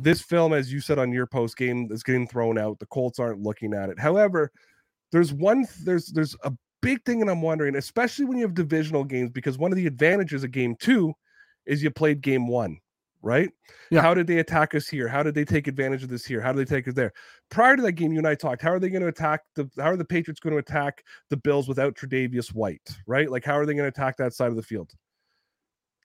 this 0.00 0.22
film, 0.22 0.54
as 0.54 0.72
you 0.72 0.80
said 0.80 0.98
on 0.98 1.12
your 1.12 1.26
post 1.26 1.58
game, 1.58 1.88
is 1.90 2.02
getting 2.02 2.26
thrown 2.26 2.56
out. 2.56 2.78
The 2.78 2.86
Colts 2.86 3.18
aren't 3.18 3.42
looking 3.42 3.74
at 3.74 3.90
it. 3.90 3.98
However, 3.98 4.50
there's 5.12 5.34
one 5.34 5.66
there's 5.84 6.06
there's 6.06 6.34
a 6.44 6.52
big 6.80 7.04
thing, 7.04 7.20
and 7.20 7.30
I'm 7.30 7.42
wondering, 7.42 7.76
especially 7.76 8.24
when 8.24 8.38
you 8.38 8.44
have 8.44 8.54
divisional 8.54 9.04
games, 9.04 9.30
because 9.30 9.58
one 9.58 9.70
of 9.70 9.76
the 9.76 9.86
advantages 9.86 10.44
of 10.44 10.50
game 10.50 10.76
two 10.80 11.12
is 11.66 11.82
you 11.82 11.90
played 11.90 12.22
game 12.22 12.48
one, 12.48 12.78
right? 13.22 13.50
Yeah. 13.90 14.00
How 14.00 14.14
did 14.14 14.26
they 14.26 14.38
attack 14.38 14.74
us 14.74 14.88
here? 14.88 15.08
How 15.08 15.22
did 15.22 15.34
they 15.34 15.44
take 15.44 15.66
advantage 15.66 16.02
of 16.02 16.08
this 16.08 16.24
here? 16.24 16.40
How 16.40 16.52
did 16.52 16.66
they 16.66 16.76
take 16.76 16.88
us 16.88 16.94
there? 16.94 17.12
Prior 17.50 17.76
to 17.76 17.82
that 17.82 17.92
game, 17.92 18.12
you 18.12 18.18
and 18.18 18.26
I 18.26 18.34
talked. 18.34 18.62
How 18.62 18.70
are 18.70 18.78
they 18.78 18.90
going 18.90 19.02
to 19.02 19.08
attack 19.08 19.42
the? 19.54 19.68
How 19.78 19.90
are 19.90 19.96
the 19.96 20.04
Patriots 20.04 20.40
going 20.40 20.52
to 20.52 20.58
attack 20.58 21.02
the 21.30 21.36
Bills 21.36 21.68
without 21.68 21.94
Tre'Davious 21.94 22.54
White? 22.54 22.96
Right? 23.06 23.30
Like, 23.30 23.44
how 23.44 23.54
are 23.54 23.66
they 23.66 23.74
going 23.74 23.90
to 23.90 24.00
attack 24.00 24.16
that 24.18 24.34
side 24.34 24.50
of 24.50 24.56
the 24.56 24.62
field? 24.62 24.92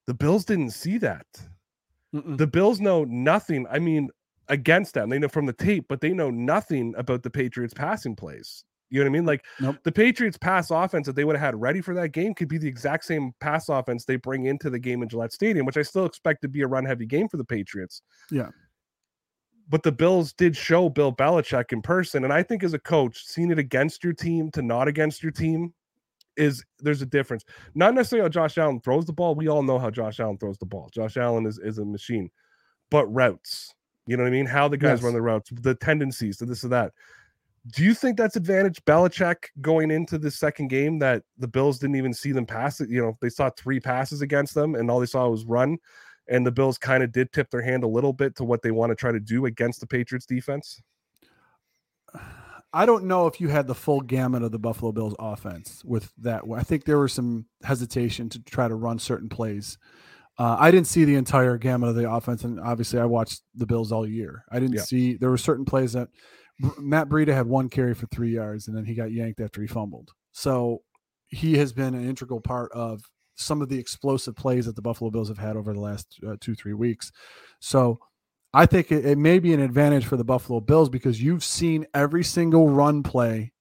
The 0.08 0.14
Bills 0.14 0.46
didn't 0.46 0.72
see 0.72 0.98
that. 1.00 1.28
Mm-mm. 2.14 2.38
The 2.38 2.48
Bills 2.48 2.80
know 2.80 3.06
nothing. 3.06 3.66
I 3.72 3.80
mean, 3.80 4.10
against 4.50 4.94
them, 4.94 5.10
they 5.10 5.20
know 5.20 5.28
from 5.30 5.46
the 5.46 5.54
tape, 5.54 5.86
but 5.88 6.02
they 6.02 6.14
know 6.14 6.30
nothing 6.30 6.94
about 6.98 7.24
the 7.24 7.30
Patriots 7.30 7.74
passing 7.74 8.16
plays. 8.16 8.66
You 8.94 9.00
know 9.00 9.06
what 9.06 9.10
I 9.10 9.14
mean? 9.14 9.26
Like 9.26 9.44
Nope. 9.60 9.78
the 9.84 9.92
Patriots 9.92 10.38
pass 10.38 10.70
offense 10.70 11.08
that 11.08 11.16
they 11.16 11.24
would 11.24 11.36
have 11.36 11.44
had 11.44 11.60
ready 11.60 11.82
for 11.82 11.96
that 11.96 12.10
game 12.10 12.36
could 12.36 12.48
be 12.48 12.60
the 12.60 12.68
exact 12.68 13.06
same 13.06 13.34
pass 13.40 13.68
offense 13.68 14.06
they 14.06 14.18
bring 14.18 14.46
into 14.46 14.70
the 14.70 14.78
game 14.78 15.02
in 15.02 15.10
Gillette 15.10 15.34
Stadium, 15.34 15.66
which 15.66 15.78
I 15.78 15.82
still 15.82 16.06
expect 16.06 16.44
to 16.44 16.48
be 16.48 16.62
a 16.62 16.68
run 16.68 16.86
heavy 16.86 17.08
game 17.08 17.28
for 17.28 17.38
the 17.38 17.44
Patriots. 17.44 18.04
Yeah. 18.30 18.50
But 19.68 19.82
the 19.82 19.92
Bills 19.92 20.32
did 20.34 20.56
show 20.56 20.90
Bill 20.90 21.12
Belichick 21.12 21.72
in 21.74 21.82
person. 21.82 22.24
And 22.24 22.32
I 22.32 22.44
think 22.44 22.64
as 22.64 22.74
a 22.76 22.80
coach, 22.80 23.26
seeing 23.26 23.50
it 23.50 23.58
against 23.58 24.04
your 24.04 24.14
team 24.14 24.52
to 24.52 24.62
not 24.62 24.88
against 24.88 25.24
your 25.24 25.32
team 25.32 25.74
is 26.38 26.64
there's 26.80 27.02
a 27.02 27.06
difference. 27.08 27.44
Not 27.74 27.96
necessarily 27.96 28.26
how 28.26 28.30
Josh 28.30 28.58
Allen 28.60 28.80
throws 28.82 29.06
the 29.06 29.14
ball. 29.14 29.34
We 29.34 29.48
all 29.48 29.64
know 29.64 29.80
how 29.80 29.90
Josh 29.90 30.20
Allen 30.20 30.38
throws 30.38 30.58
the 30.60 30.66
ball. 30.68 30.90
Josh 30.94 31.18
Allen 31.18 31.46
is, 31.48 31.58
is 31.58 31.80
a 31.80 31.86
machine, 31.86 32.30
but 32.92 33.08
routes. 33.08 33.74
You 34.06 34.18
know 34.18 34.24
what 34.24 34.30
I 34.30 34.34
mean? 34.34 34.46
How 34.46 34.68
the 34.68 34.78
guys 34.78 34.98
Yes. 35.00 35.04
run 35.04 35.14
the 35.14 35.22
routes, 35.22 35.50
the 35.52 35.76
tendencies 35.76 36.38
to 36.38 36.46
this 36.46 36.64
or 36.64 36.68
that. 36.70 36.92
Do 37.68 37.84
you 37.84 37.94
think 37.94 38.18
that's 38.18 38.36
advantage 38.36 38.84
Belichick 38.84 39.46
going 39.62 39.90
into 39.90 40.18
the 40.18 40.30
second 40.30 40.68
game 40.68 41.00
that 41.00 41.24
the 41.38 41.48
Bills 41.48 41.80
didn't 41.80 41.96
even 41.96 42.14
see 42.14 42.34
them 42.34 42.46
pass 42.46 42.82
it? 42.82 42.90
You 42.90 43.02
know, 43.02 43.18
they 43.22 43.30
saw 43.30 43.50
three 43.52 43.80
passes 43.80 44.22
against 44.22 44.54
them 44.54 44.76
and 44.76 44.92
all 44.92 45.00
they 45.00 45.06
saw 45.06 45.28
was 45.30 45.46
run. 45.46 45.78
And 46.28 46.46
the 46.46 46.52
Bills 46.52 46.78
kind 46.78 47.04
of 47.04 47.12
did 47.12 47.32
tip 47.32 47.50
their 47.52 47.62
hand 47.62 47.84
a 47.84 47.88
little 47.88 48.14
bit 48.14 48.36
to 48.38 48.44
what 48.44 48.62
they 48.62 48.72
want 48.72 48.92
to 48.92 48.96
try 48.96 49.12
to 49.12 49.20
do 49.20 49.46
against 49.46 49.80
the 49.80 49.88
Patriots 49.88 50.26
defense. 50.26 50.82
I 52.74 52.86
don't 52.86 53.06
know 53.06 53.28
if 53.28 53.40
you 53.40 53.50
had 53.50 53.68
the 53.68 53.76
full 53.76 54.02
gamut 54.02 54.42
of 54.42 54.52
the 54.52 54.60
Buffalo 54.60 54.92
Bills 54.92 55.16
offense 55.20 55.84
with 55.86 56.12
that. 56.18 56.44
I 56.56 56.64
think 56.64 56.86
there 56.86 56.98
was 56.98 57.14
some 57.14 57.46
hesitation 57.64 58.30
to 58.30 58.42
try 58.44 58.68
to 58.68 58.76
run 58.76 58.98
certain 59.00 59.30
plays. 59.30 59.78
Uh, 60.40 60.58
I 60.60 60.72
didn't 60.72 60.88
see 60.88 61.06
the 61.06 61.16
entire 61.16 61.58
gamut 61.60 61.90
of 61.90 61.96
the 61.96 62.10
offense, 62.10 62.44
and 62.44 62.60
obviously, 62.60 63.00
I 63.00 63.06
watched 63.06 63.44
the 63.54 63.68
Bills 63.68 63.92
all 63.92 64.08
year. 64.08 64.44
I 64.52 64.60
didn't 64.60 64.76
Yeah. 64.78 64.82
see 64.82 65.16
there 65.18 65.30
were 65.30 65.38
certain 65.38 65.66
plays 65.66 65.94
that 65.94 66.10
Matt 66.78 67.10
Breida 67.10 67.34
had 67.34 67.48
one 67.48 67.70
carry 67.70 67.94
for 67.94 68.06
three 68.08 68.34
yards, 68.34 68.68
and 68.68 68.78
then 68.78 68.86
he 68.86 68.94
got 68.94 69.12
yanked 69.12 69.40
after 69.40 69.62
he 69.62 69.68
fumbled. 69.68 70.12
So 70.32 70.82
he 71.28 71.58
has 71.58 71.74
been 71.74 71.96
an 71.96 72.08
integral 72.08 72.42
part 72.42 72.72
of 72.74 73.02
some 73.36 73.62
of 73.62 73.70
the 73.70 73.80
explosive 73.80 74.36
plays 74.36 74.66
that 74.68 74.76
the 74.76 74.82
Buffalo 74.82 75.10
Bills 75.10 75.28
have 75.28 75.38
had 75.38 75.56
over 75.58 75.74
the 75.74 75.80
last 75.80 76.20
uh, 76.28 76.36
two 76.40 76.56
three 76.56 76.74
weeks. 76.74 77.12
So 77.60 78.00
I 78.54 78.66
think 78.66 78.92
it, 78.92 79.06
it 79.06 79.18
may 79.18 79.40
be 79.40 79.54
an 79.54 79.60
advantage 79.60 80.06
for 80.06 80.18
the 80.18 80.24
Buffalo 80.24 80.60
Bills 80.60 80.90
because 80.90 81.22
you've 81.22 81.44
seen 81.44 81.88
every 81.94 82.24
single 82.24 82.70
run 82.70 83.02
play 83.02 83.52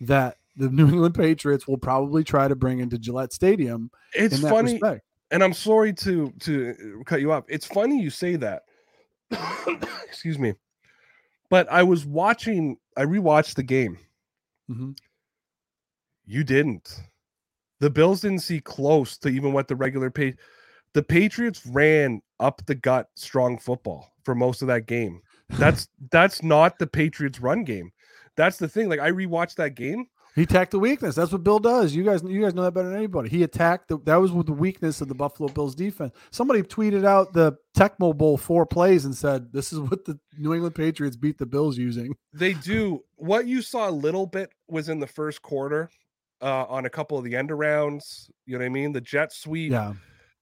that 0.00 0.36
the 0.56 0.68
New 0.70 0.88
England 0.88 1.14
Patriots 1.14 1.66
will 1.66 1.78
probably 1.78 2.24
try 2.24 2.48
to 2.48 2.54
bring 2.54 2.80
into 2.80 2.98
Gillette 2.98 3.32
Stadium. 3.32 3.90
It's 4.14 4.40
funny. 4.40 4.72
respect. 4.74 5.02
and 5.30 5.42
I'm 5.42 5.54
sorry 5.54 5.92
to 5.94 6.32
to 6.40 7.02
cut 7.06 7.20
you 7.20 7.32
off. 7.32 7.44
It's 7.48 7.66
funny 7.66 8.00
you 8.00 8.10
say 8.10 8.36
that. 8.36 8.62
Excuse 10.04 10.38
me. 10.38 10.54
But 11.50 11.70
I 11.70 11.82
was 11.82 12.04
watching, 12.04 12.76
I 12.96 13.04
rewatched 13.04 13.54
the 13.54 13.62
game. 13.62 13.98
Mhm. 14.70 14.96
You 16.26 16.44
didn't. 16.44 17.00
The 17.80 17.90
Bills 17.90 18.20
didn't 18.20 18.40
see 18.40 18.60
close 18.60 19.16
to 19.18 19.28
even 19.28 19.52
what 19.52 19.68
the 19.68 19.76
regular 19.76 20.10
pay. 20.10 20.34
The 20.94 21.02
Patriots 21.02 21.64
ran 21.66 22.20
up 22.40 22.60
the 22.66 22.74
gut 22.74 23.08
strong 23.14 23.58
football 23.58 24.12
for 24.24 24.34
most 24.34 24.62
of 24.62 24.68
that 24.68 24.86
game. 24.86 25.22
That's 25.58 25.88
that's 26.10 26.42
not 26.42 26.78
the 26.78 26.86
Patriots 26.86 27.40
run 27.40 27.64
game. 27.64 27.90
That's 28.36 28.58
the 28.58 28.68
thing. 28.68 28.88
Like 28.90 29.00
I 29.00 29.10
rewatched 29.10 29.54
that 29.54 29.74
game. 29.74 30.06
He 30.38 30.44
attacked 30.44 30.70
the 30.70 30.78
weakness. 30.78 31.16
That's 31.16 31.32
what 31.32 31.42
Bill 31.42 31.58
does. 31.58 31.96
You 31.96 32.04
guys, 32.04 32.22
you 32.22 32.40
guys 32.40 32.54
know 32.54 32.62
that 32.62 32.72
better 32.72 32.88
than 32.90 32.96
anybody. 32.96 33.28
He 33.28 33.42
attacked 33.42 33.88
the, 33.88 33.98
that 34.04 34.14
was 34.16 34.30
with 34.30 34.46
the 34.46 34.52
weakness 34.52 35.00
of 35.00 35.08
the 35.08 35.14
Buffalo 35.16 35.48
Bills 35.48 35.74
defense. 35.74 36.14
Somebody 36.30 36.62
tweeted 36.62 37.04
out 37.04 37.32
the 37.32 37.58
Tecmo 37.76 38.16
Bowl 38.16 38.36
four 38.36 38.64
plays 38.64 39.04
and 39.04 39.16
said, 39.16 39.52
"This 39.52 39.72
is 39.72 39.80
what 39.80 40.04
the 40.04 40.16
New 40.38 40.54
England 40.54 40.76
Patriots 40.76 41.16
beat 41.16 41.38
the 41.38 41.46
Bills 41.46 41.76
using." 41.76 42.14
They 42.32 42.52
do. 42.52 43.02
What 43.16 43.48
you 43.48 43.62
saw 43.62 43.88
a 43.88 43.90
little 43.90 44.26
bit 44.26 44.50
was 44.68 44.88
in 44.88 45.00
the 45.00 45.08
first 45.08 45.42
quarter 45.42 45.90
uh, 46.40 46.66
on 46.66 46.86
a 46.86 46.90
couple 46.90 47.18
of 47.18 47.24
the 47.24 47.34
end 47.34 47.50
arounds. 47.50 48.30
You 48.46 48.52
know 48.52 48.60
what 48.60 48.66
I 48.66 48.68
mean? 48.68 48.92
The 48.92 49.00
jet 49.00 49.32
sweep, 49.32 49.72
Yeah, 49.72 49.94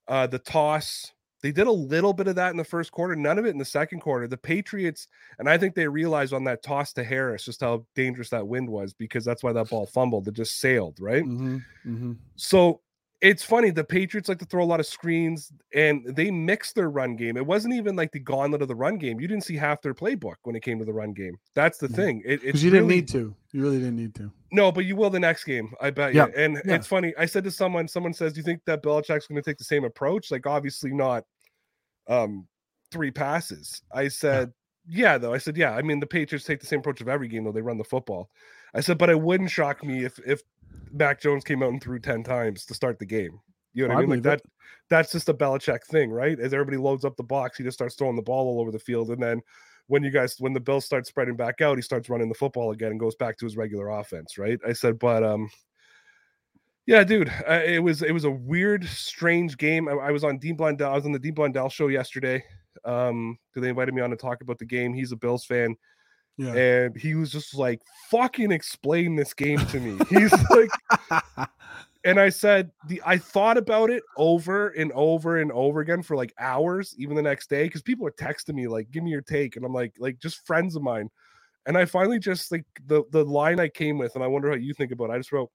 uh, 0.09 0.26
the 0.26 0.38
toss. 0.38 1.14
They 1.47 1.53
did 1.53 1.68
a 1.68 1.72
little 1.72 2.12
bit 2.12 2.26
of 2.26 2.34
that 2.34 2.51
in 2.51 2.57
the 2.57 2.64
first 2.64 2.90
quarter, 2.90 3.14
none 3.14 3.38
of 3.38 3.47
it 3.47 3.51
in 3.51 3.59
the 3.59 3.64
second 3.64 4.01
quarter. 4.01 4.26
The 4.26 4.36
Patriots, 4.36 5.07
and 5.38 5.49
I 5.49 5.57
think 5.57 5.76
they 5.76 5.86
realized 5.86 6.32
on 6.32 6.42
that 6.42 6.61
toss 6.61 6.92
to 6.94 7.05
Harris 7.05 7.44
just 7.44 7.61
how 7.61 7.86
dangerous 7.94 8.30
that 8.30 8.44
wind 8.49 8.68
was 8.68 8.92
because 8.92 9.24
that's 9.24 9.44
why 9.44 9.53
that 9.53 9.70
ball 9.70 9.86
fumbled. 9.86 10.26
It 10.26 10.34
just 10.34 10.59
sailed, 10.59 10.99
right? 10.99 11.22
hmm 11.22 11.59
hmm 11.84 12.14
So 12.34 12.80
it's 13.20 13.44
funny. 13.44 13.70
The 13.70 13.84
Patriots 13.84 14.28
like 14.28 14.40
to 14.40 14.44
throw 14.44 14.64
a 14.64 14.66
lot 14.66 14.80
of 14.80 14.86
screens 14.86 15.53
and 15.72 16.05
they 16.16 16.32
mixed 16.32 16.74
their 16.74 16.90
run 16.90 17.14
game. 17.14 17.36
It 17.36 17.47
wasn't 17.47 17.74
even 17.74 17.94
like 17.94 18.11
the 18.11 18.18
gauntlet 18.18 18.61
of 18.61 18.66
the 18.66 18.74
run 18.74 18.99
game. 18.99 19.20
You 19.20 19.28
didn't 19.28 19.44
see 19.44 19.55
half 19.57 19.80
their 19.82 19.94
playbook 19.94 20.34
when 20.42 20.57
it 20.57 20.64
came 20.64 20.80
to 20.80 20.84
the 20.84 20.92
run 20.92 21.12
game. 21.12 21.36
That's 21.55 21.78
the 21.78 21.86
Mhm. 21.86 21.94
thing. 21.94 22.22
It, 22.26 22.42
because 22.42 22.64
you 22.64 22.70
didn't 22.70 22.88
need 22.88 23.07
to. 23.11 23.32
You 23.53 23.62
really 23.62 23.78
didn't 23.78 23.97
need 23.97 24.16
to. 24.16 24.32
no, 24.51 24.72
but 24.72 24.84
you 24.84 24.97
will 24.97 25.11
the 25.11 25.20
next 25.20 25.44
game. 25.44 25.72
I 25.80 25.90
bet 25.90 26.12
Yeah, 26.12 26.26
you. 26.26 26.32
And 26.36 26.61
yeah. 26.66 26.74
it's 26.74 26.88
funny. 26.88 27.14
I 27.16 27.24
said 27.26 27.44
to 27.44 27.53
someone, 27.53 27.86
someone 27.86 28.12
says, 28.12 28.32
Do 28.32 28.38
you 28.40 28.44
think 28.44 28.62
that 28.66 28.82
Belichick's 28.82 29.28
going 29.28 29.40
to 29.40 29.49
take 29.49 29.59
the 29.59 29.64
same 29.64 29.84
approach? 29.84 30.32
Like, 30.32 30.44
obviously 30.47 30.92
not 30.92 31.24
um 32.09 32.47
three 32.91 33.11
passes. 33.11 33.83
I 33.93 34.09
said, 34.09 34.53
yeah. 34.89 35.19
though. 35.19 35.35
I 35.35 35.39
said, 35.39 35.57
Yeah. 35.57 35.73
I 35.73 35.83
mean, 35.83 36.01
the 36.01 36.07
Patriots 36.07 36.45
take 36.45 36.61
the 36.61 36.67
same 36.67 36.81
approach 36.81 37.01
of 37.01 37.09
every 37.09 37.29
game, 37.29 37.45
though 37.45 37.53
they 37.53 37.63
run 37.63 37.79
the 37.79 37.85
football. 37.85 38.31
I 38.75 38.81
said, 38.81 38.99
but 38.99 39.11
it 39.11 39.21
wouldn't 39.21 39.51
shock 39.51 39.85
me 39.85 40.05
if 40.05 40.19
if 40.27 40.43
Mac 40.93 41.21
Jones 41.21 41.45
came 41.45 41.63
out 41.63 41.71
and 41.71 41.83
threw 41.83 41.99
10 41.99 42.23
times 42.23 42.65
to 42.67 42.75
start 42.75 42.99
the 42.99 43.07
game. 43.07 43.41
You 43.73 43.87
know 43.87 43.95
what 43.95 43.97
I 43.97 43.99
I 43.99 44.07
mean? 44.07 44.11
Like 44.11 44.23
believe 44.23 44.41
that 44.41 44.43
that's 44.89 45.13
just 45.13 45.29
a 45.29 45.35
Belichick 45.35 45.85
thing, 45.85 46.11
right? 46.11 46.39
As 46.39 46.55
everybody 46.55 46.77
loads 46.77 47.05
up 47.05 47.17
the 47.17 47.23
box, 47.23 47.59
he 47.59 47.65
just 47.65 47.77
starts 47.77 47.95
throwing 47.95 48.17
the 48.17 48.23
ball 48.23 48.47
all 48.47 48.61
over 48.61 48.71
the 48.71 48.79
field. 48.79 49.11
And 49.11 49.23
then 49.23 49.43
when 49.89 50.03
you 50.03 50.11
guys 50.11 50.37
when 50.39 50.53
the 50.53 50.61
Bills 50.61 50.85
start 50.85 51.07
spreading 51.07 51.37
back 51.37 51.61
out, 51.61 51.77
he 51.77 51.83
starts 51.83 52.09
running 52.09 52.29
the 52.29 52.35
football 52.35 52.71
again 52.71 52.91
and 52.91 53.01
goes 53.01 53.15
back 53.17 53.37
to 53.39 53.47
his 53.47 53.57
regular 53.57 53.89
offense, 53.89 54.39
right? 54.39 54.59
I 54.67 54.73
said, 54.73 54.99
but 54.99 55.23
um 55.23 55.49
yeah, 56.87 57.05
dude, 57.05 57.28
uh, 57.49 57.61
it 57.64 57.82
was 57.82 58.03
it 58.03 58.12
was 58.12 58.24
a 58.24 58.30
weird, 58.30 58.84
strange 58.87 59.57
game. 59.59 59.89
I, 59.89 59.93
I 59.93 60.11
was 60.12 60.24
on 60.24 60.39
Dean 60.39 60.57
Blundell. 60.57 60.93
I 60.93 60.95
was 60.97 61.05
on 61.07 61.12
the 61.12 61.18
Dean 61.18 61.34
Blundell 61.34 61.68
show 61.68 61.89
yesterday. 61.89 62.43
Um, 62.84 63.39
because 63.51 63.62
they 63.62 63.70
invited 63.70 63.95
me 63.95 64.03
on 64.03 64.11
to 64.11 64.16
talk 64.16 64.43
about 64.43 64.59
the 64.59 64.64
game. 64.66 64.93
He's 64.95 65.11
a 65.11 65.16
Bills 65.16 65.45
fan, 65.45 65.74
Yeah. 66.37 66.53
and 66.55 66.97
he 66.97 67.14
was 67.14 67.32
just 67.32 67.55
like, 67.57 67.80
"Fucking 68.11 68.53
explain 68.53 69.16
this 69.16 69.32
game 69.34 69.59
to 69.66 69.80
me." 69.80 69.99
He's 70.11 70.32
like, 70.51 71.49
and 72.05 72.20
I 72.20 72.28
said, 72.28 72.70
the 72.87 73.03
I 73.05 73.16
thought 73.18 73.57
about 73.57 73.91
it 73.91 74.03
over 74.18 74.68
and 74.68 74.93
over 74.93 75.39
and 75.39 75.51
over 75.53 75.80
again 75.80 76.03
for 76.03 76.16
like 76.16 76.32
hours, 76.39 76.95
even 76.99 77.16
the 77.16 77.22
next 77.22 77.49
day, 77.51 77.64
because 77.64 77.82
people 77.82 78.07
are 78.07 78.12
texting 78.12 78.55
me 78.55 78.68
like, 78.68 78.91
"Give 78.93 79.03
me 79.03 79.11
your 79.11 79.22
take," 79.22 79.57
and 79.57 79.64
I'm 79.64 79.72
like, 79.72 79.95
like 79.99 80.18
just 80.20 80.47
friends 80.47 80.76
of 80.76 80.82
mine. 80.82 81.09
And 81.66 81.76
I 81.76 81.87
finally 81.87 82.18
just 82.20 82.53
like 82.53 82.64
the 82.87 83.03
the 83.11 83.24
line 83.24 83.59
I 83.59 83.68
came 83.68 83.99
with, 83.99 84.14
and 84.14 84.22
I 84.22 84.28
wonder 84.28 84.51
how 84.51 84.57
you 84.57 84.74
think 84.74 84.93
about. 84.93 85.11
it. 85.11 85.14
I 85.14 85.18
just 85.18 85.32
wrote, 85.32 85.51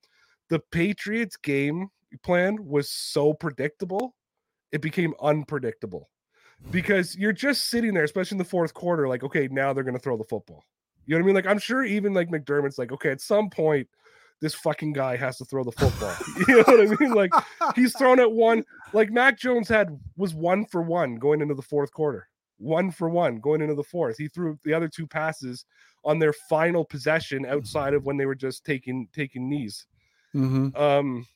"The 0.51 0.59
Patriots 0.59 1.35
game 1.37 1.87
plan 2.23 2.63
was 2.63 2.91
so 2.91 3.33
predictable, 3.33 4.15
it 4.71 4.81
became 4.81 5.15
unpredictable." 5.21 6.09
Because 6.69 7.15
you're 7.15 7.33
just 7.33 7.71
sitting 7.71 7.95
there, 7.95 8.03
especially 8.03 8.35
in 8.35 8.39
the 8.39 8.45
fourth 8.45 8.75
quarter, 8.75 9.07
like, 9.07 9.23
okay, 9.23 9.47
now 9.49 9.73
they're 9.73 9.83
gonna 9.83 9.97
throw 9.97 10.15
the 10.17 10.23
football. 10.23 10.63
You 11.07 11.15
know 11.15 11.21
what 11.21 11.23
I 11.23 11.27
mean? 11.27 11.35
Like, 11.35 11.47
I'm 11.47 11.57
sure 11.57 11.83
even 11.83 12.13
like 12.13 12.29
McDermott's 12.29 12.77
like, 12.77 12.91
okay, 12.91 13.09
at 13.09 13.19
some 13.19 13.49
point, 13.49 13.87
this 14.41 14.55
fucking 14.55 14.93
guy 14.93 15.15
has 15.15 15.37
to 15.37 15.45
throw 15.45 15.63
the 15.63 15.71
football. 15.71 16.13
you 16.47 16.57
know 16.57 16.63
what 16.63 16.81
I 16.81 16.95
mean? 16.99 17.13
Like 17.13 17.31
he's 17.75 17.95
thrown 17.95 18.19
at 18.19 18.31
one. 18.31 18.65
Like 18.91 19.11
Mac 19.11 19.39
Jones 19.39 19.69
had 19.69 19.97
was 20.17 20.33
one 20.33 20.65
for 20.65 20.81
one 20.81 21.15
going 21.15 21.41
into 21.41 21.53
the 21.53 21.61
fourth 21.61 21.93
quarter. 21.93 22.27
One 22.57 22.91
for 22.91 23.09
one 23.09 23.39
going 23.39 23.61
into 23.61 23.75
the 23.75 23.83
fourth. 23.83 24.17
He 24.17 24.27
threw 24.27 24.59
the 24.63 24.73
other 24.73 24.87
two 24.87 25.07
passes 25.07 25.65
on 26.03 26.19
their 26.19 26.33
final 26.33 26.83
possession 26.83 27.43
mm-hmm. 27.43 27.53
outside 27.53 27.93
of 27.93 28.05
when 28.05 28.17
they 28.17 28.25
were 28.25 28.35
just 28.35 28.65
taking 28.65 29.07
taking 29.13 29.47
knees. 29.47 29.85
Hmm 30.33 30.69
Um 30.75 31.27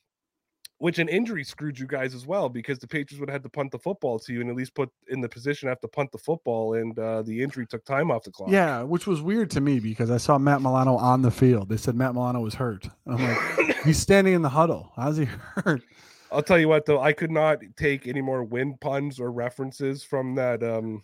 which 0.78 0.98
an 0.98 1.08
injury 1.08 1.42
screwed 1.42 1.78
you 1.78 1.86
guys 1.86 2.14
as 2.14 2.26
well 2.26 2.48
because 2.48 2.78
the 2.78 2.86
Patriots 2.86 3.18
would 3.18 3.30
have 3.30 3.36
had 3.36 3.42
to 3.44 3.48
punt 3.48 3.72
the 3.72 3.78
football 3.78 4.18
to 4.18 4.32
you 4.32 4.42
and 4.42 4.50
at 4.50 4.56
least 4.56 4.74
put 4.74 4.90
in 5.08 5.20
the 5.20 5.28
position 5.28 5.66
to 5.66 5.70
have 5.70 5.80
to 5.80 5.88
punt 5.88 6.12
the 6.12 6.18
football 6.18 6.74
and 6.74 6.98
uh, 6.98 7.22
the 7.22 7.42
injury 7.42 7.66
took 7.66 7.84
time 7.84 8.10
off 8.10 8.24
the 8.24 8.30
clock. 8.30 8.50
Yeah, 8.50 8.82
which 8.82 9.06
was 9.06 9.22
weird 9.22 9.50
to 9.52 9.60
me 9.60 9.80
because 9.80 10.10
I 10.10 10.18
saw 10.18 10.36
Matt 10.36 10.60
Milano 10.60 10.96
on 10.96 11.22
the 11.22 11.30
field. 11.30 11.70
They 11.70 11.78
said 11.78 11.94
Matt 11.94 12.12
Milano 12.12 12.40
was 12.40 12.54
hurt. 12.54 12.86
I'm 13.06 13.22
like, 13.22 13.76
he's 13.84 13.98
standing 13.98 14.34
in 14.34 14.42
the 14.42 14.50
huddle. 14.50 14.92
How's 14.96 15.16
he 15.16 15.24
hurt? 15.64 15.82
I'll 16.30 16.42
tell 16.42 16.58
you 16.58 16.68
what 16.68 16.84
though, 16.84 17.00
I 17.00 17.12
could 17.12 17.30
not 17.30 17.58
take 17.76 18.06
any 18.06 18.20
more 18.20 18.44
wind 18.44 18.80
puns 18.80 19.18
or 19.18 19.32
references 19.32 20.02
from 20.04 20.34
that. 20.34 20.62
Um, 20.62 21.02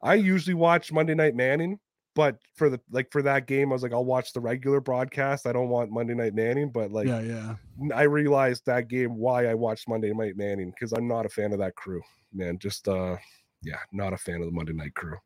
I 0.00 0.14
usually 0.14 0.54
watch 0.54 0.92
Monday 0.92 1.14
Night 1.14 1.34
Manning, 1.34 1.80
but 2.18 2.36
for 2.56 2.68
the 2.68 2.80
like 2.90 3.12
for 3.12 3.22
that 3.22 3.46
game, 3.46 3.70
I 3.70 3.74
was 3.74 3.84
like, 3.84 3.92
I'll 3.92 4.04
watch 4.04 4.32
the 4.32 4.40
regular 4.40 4.80
broadcast. 4.80 5.46
I 5.46 5.52
don't 5.52 5.68
want 5.68 5.92
Monday 5.92 6.14
Night 6.14 6.34
Manning, 6.34 6.68
but 6.68 6.90
like, 6.90 7.06
yeah, 7.06 7.20
yeah. 7.20 7.54
I 7.94 8.02
realized 8.02 8.66
that 8.66 8.88
game 8.88 9.14
why 9.14 9.46
I 9.46 9.54
watched 9.54 9.88
Monday 9.88 10.12
Night 10.12 10.36
Manning 10.36 10.72
because 10.72 10.90
I'm 10.90 11.06
not 11.06 11.26
a 11.26 11.28
fan 11.28 11.52
of 11.52 11.60
that 11.60 11.76
crew, 11.76 12.02
man. 12.34 12.58
Just 12.58 12.88
uh, 12.88 13.18
yeah, 13.62 13.78
not 13.92 14.12
a 14.12 14.16
fan 14.16 14.40
of 14.40 14.46
the 14.46 14.50
Monday 14.50 14.72
Night 14.72 14.94
Crew. 14.94 15.16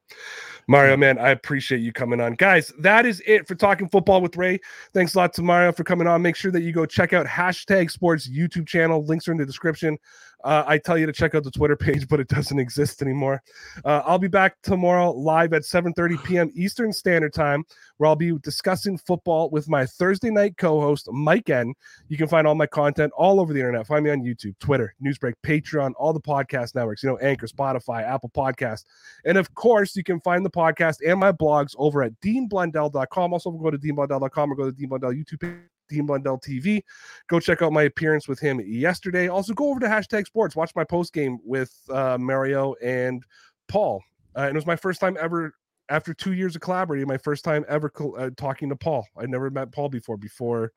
Mario, 0.69 0.99
man, 0.99 1.19
I 1.19 1.31
appreciate 1.31 1.81
you 1.81 1.95
coming 1.95 2.21
on. 2.21 2.35
Guys, 2.35 2.75
that 2.79 3.07
is 3.07 3.23
it 3.27 3.49
for 3.49 3.55
Talking 3.55 3.89
Football 3.89 4.21
with 4.21 4.37
Ray. 4.37 4.61
Thanks 4.93 5.15
a 5.15 5.19
lot 5.19 5.33
to 5.35 5.43
Mario 5.43 5.73
for 5.73 5.85
coming 5.85 6.07
on. 6.07 6.21
Make 6.21 6.37
sure 6.37 6.51
that 6.51 6.61
you 6.61 6.73
go 6.73 6.85
check 6.85 7.15
out 7.15 7.25
hashtag 7.25 7.91
sports 7.91 8.29
YouTube 8.29 8.67
channel. 8.67 9.03
Links 9.05 9.29
are 9.29 9.33
in 9.33 9.39
the 9.39 9.47
description. 9.47 9.97
Uh, 10.45 10.65
I 10.67 10.79
tell 10.79 10.99
you 10.99 11.07
to 11.07 11.13
check 11.13 11.35
out 11.35 11.45
the 11.45 11.51
Twitter 11.51 11.77
page, 11.77 12.09
but 12.09 12.21
it 12.21 12.29
doesn't 12.29 12.59
exist 12.59 13.03
anymore. 13.03 13.43
Uh, 13.85 14.03
I'll 14.05 14.19
be 14.19 14.29
back 14.29 14.57
tomorrow 14.63 15.11
live 15.13 15.53
at 15.53 15.63
7:30 15.63 16.25
p.m. 16.25 16.51
Eastern 16.55 16.93
Standard 16.93 17.33
Time, 17.33 17.65
where 17.97 18.09
I'll 18.09 18.17
be 18.17 18.37
discussing 18.43 18.99
football 18.99 19.51
with 19.51 19.69
my 19.69 19.87
Thursday 19.87 20.31
night 20.31 20.57
co-host 20.57 21.09
Mike 21.13 21.51
N. 21.51 21.75
You 22.09 22.17
can 22.17 22.29
find 22.29 22.47
all 22.47 22.55
my 22.55 22.67
content 22.67 23.13
all 23.17 23.41
over 23.41 23.53
the 23.53 23.61
internet. 23.61 23.87
Find 23.87 24.05
me 24.05 24.11
on 24.11 24.23
YouTube, 24.23 24.59
Twitter, 24.59 24.95
Newsbreak, 25.05 25.35
Patreon, 25.45 25.93
all 25.97 26.13
the 26.13 26.21
podcast 26.21 26.75
networks. 26.75 27.03
You 27.03 27.11
know, 27.11 27.19
Anchor, 27.19 27.47
Spotify, 27.47 28.03
Apple 28.03 28.31
Podcast, 28.31 28.85
and 29.25 29.39
of 29.39 29.55
course, 29.55 29.97
you 29.97 30.05
can 30.05 30.21
find 30.21 30.45
the 30.45 30.51
podcast 30.51 30.97
and 31.07 31.21
my 31.21 31.33
blogs 31.33 31.75
over 31.79 32.03
at 32.03 32.13
deanblundell.com. 32.21 33.33
Also, 33.33 33.51
go 33.51 33.71
to 33.71 33.79
deanblundell.com 33.79 34.53
or 34.53 34.55
go 34.55 34.71
to 34.71 34.87
Blundell 34.87 35.13
YouTube 35.13 35.41
page. 35.41 35.72
Dean 35.93 36.07
Blundell 36.07 36.39
TV. 36.39 36.83
Go 37.29 37.39
check 37.39 37.63
out 37.63 37.73
my 37.73 37.83
appearance 37.83 38.27
with 38.29 38.41
him 38.41 38.61
yesterday. 38.61 39.29
Also, 39.29 39.53
go 39.53 39.71
over 39.71 39.81
to 39.81 39.87
hashtag 39.87 40.27
sports. 40.27 40.57
Watch 40.57 40.73
my 40.75 40.85
post 40.85 41.13
game 41.13 41.39
with 41.45 41.75
uh, 41.91 42.19
Mario 42.19 42.75
and 42.83 43.25
Paul. 43.69 44.03
Uh, 44.37 44.41
and 44.41 44.51
it 44.51 44.55
was 44.55 44.67
my 44.67 44.77
first 44.77 45.01
time 45.01 45.17
ever 45.21 45.55
after 45.89 46.15
two 46.15 46.33
years 46.33 46.57
of 46.57 46.63
collaborating. 46.63 47.07
My 47.07 47.19
first 47.19 47.45
time 47.45 47.65
ever 47.69 47.91
co- 47.91 48.17
uh, 48.17 48.31
talking 48.37 48.69
to 48.71 48.77
Paul. 48.77 49.07
I 49.17 49.27
never 49.27 49.51
met 49.51 49.73
Paul 49.73 49.89
before. 49.89 50.17
Before 50.17 50.73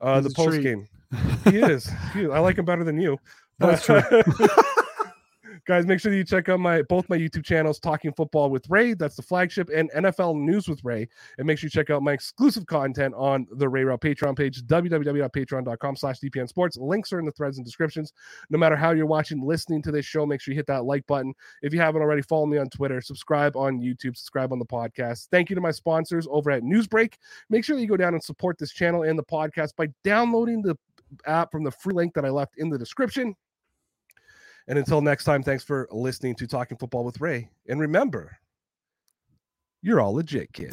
uh, 0.00 0.20
the 0.20 0.30
post 0.30 0.50
treat. 0.50 0.62
game, 0.62 0.88
he 1.44 1.58
is. 1.58 1.90
He. 2.12 2.26
I 2.28 2.38
like 2.40 2.58
him 2.58 2.64
better 2.64 2.84
than 2.84 3.00
you. 3.00 3.18
That's 3.58 3.86
true. 3.86 4.02
Guys, 5.66 5.86
make 5.86 5.98
sure 5.98 6.10
that 6.10 6.18
you 6.18 6.24
check 6.24 6.50
out 6.50 6.60
my 6.60 6.82
both 6.82 7.08
my 7.08 7.16
YouTube 7.16 7.42
channels, 7.42 7.78
Talking 7.78 8.12
Football 8.12 8.50
with 8.50 8.68
Ray, 8.68 8.92
that's 8.92 9.16
the 9.16 9.22
flagship, 9.22 9.70
and 9.74 9.90
NFL 9.92 10.36
News 10.36 10.68
with 10.68 10.84
Ray. 10.84 11.08
And 11.38 11.46
make 11.46 11.58
sure 11.58 11.68
you 11.68 11.70
check 11.70 11.88
out 11.88 12.02
my 12.02 12.12
exclusive 12.12 12.66
content 12.66 13.14
on 13.16 13.46
the 13.50 13.66
Ray 13.66 13.82
Rauth 13.82 14.00
Patreon 14.00 14.36
page, 14.36 14.62
www.patreon.com 14.64 15.96
slash 15.96 16.20
DPN 16.20 16.50
Sports. 16.50 16.76
Links 16.76 17.14
are 17.14 17.18
in 17.18 17.24
the 17.24 17.32
threads 17.32 17.56
and 17.56 17.64
descriptions. 17.64 18.12
No 18.50 18.58
matter 18.58 18.76
how 18.76 18.90
you're 18.90 19.06
watching, 19.06 19.42
listening 19.42 19.80
to 19.84 19.90
this 19.90 20.04
show, 20.04 20.26
make 20.26 20.42
sure 20.42 20.52
you 20.52 20.58
hit 20.58 20.66
that 20.66 20.84
like 20.84 21.06
button. 21.06 21.32
If 21.62 21.72
you 21.72 21.80
haven't 21.80 22.02
already, 22.02 22.20
follow 22.20 22.44
me 22.44 22.58
on 22.58 22.68
Twitter, 22.68 23.00
subscribe 23.00 23.56
on 23.56 23.80
YouTube, 23.80 24.18
subscribe 24.18 24.52
on 24.52 24.58
the 24.58 24.66
podcast. 24.66 25.28
Thank 25.30 25.48
you 25.48 25.56
to 25.56 25.62
my 25.62 25.70
sponsors 25.70 26.28
over 26.30 26.50
at 26.50 26.62
Newsbreak. 26.62 27.14
Make 27.48 27.64
sure 27.64 27.74
that 27.74 27.80
you 27.80 27.88
go 27.88 27.96
down 27.96 28.12
and 28.12 28.22
support 28.22 28.58
this 28.58 28.72
channel 28.72 29.04
and 29.04 29.18
the 29.18 29.24
podcast 29.24 29.76
by 29.76 29.88
downloading 30.02 30.60
the 30.60 30.76
app 31.26 31.50
from 31.50 31.64
the 31.64 31.70
free 31.70 31.94
link 31.94 32.12
that 32.14 32.26
I 32.26 32.28
left 32.28 32.58
in 32.58 32.68
the 32.68 32.78
description. 32.78 33.34
And 34.66 34.78
until 34.78 35.00
next 35.00 35.24
time, 35.24 35.42
thanks 35.42 35.62
for 35.62 35.88
listening 35.90 36.34
to 36.36 36.46
Talking 36.46 36.76
Football 36.78 37.04
with 37.04 37.20
Ray. 37.20 37.50
And 37.68 37.80
remember, 37.80 38.38
you're 39.82 40.00
all 40.00 40.14
legit, 40.14 40.52
kid. 40.52 40.72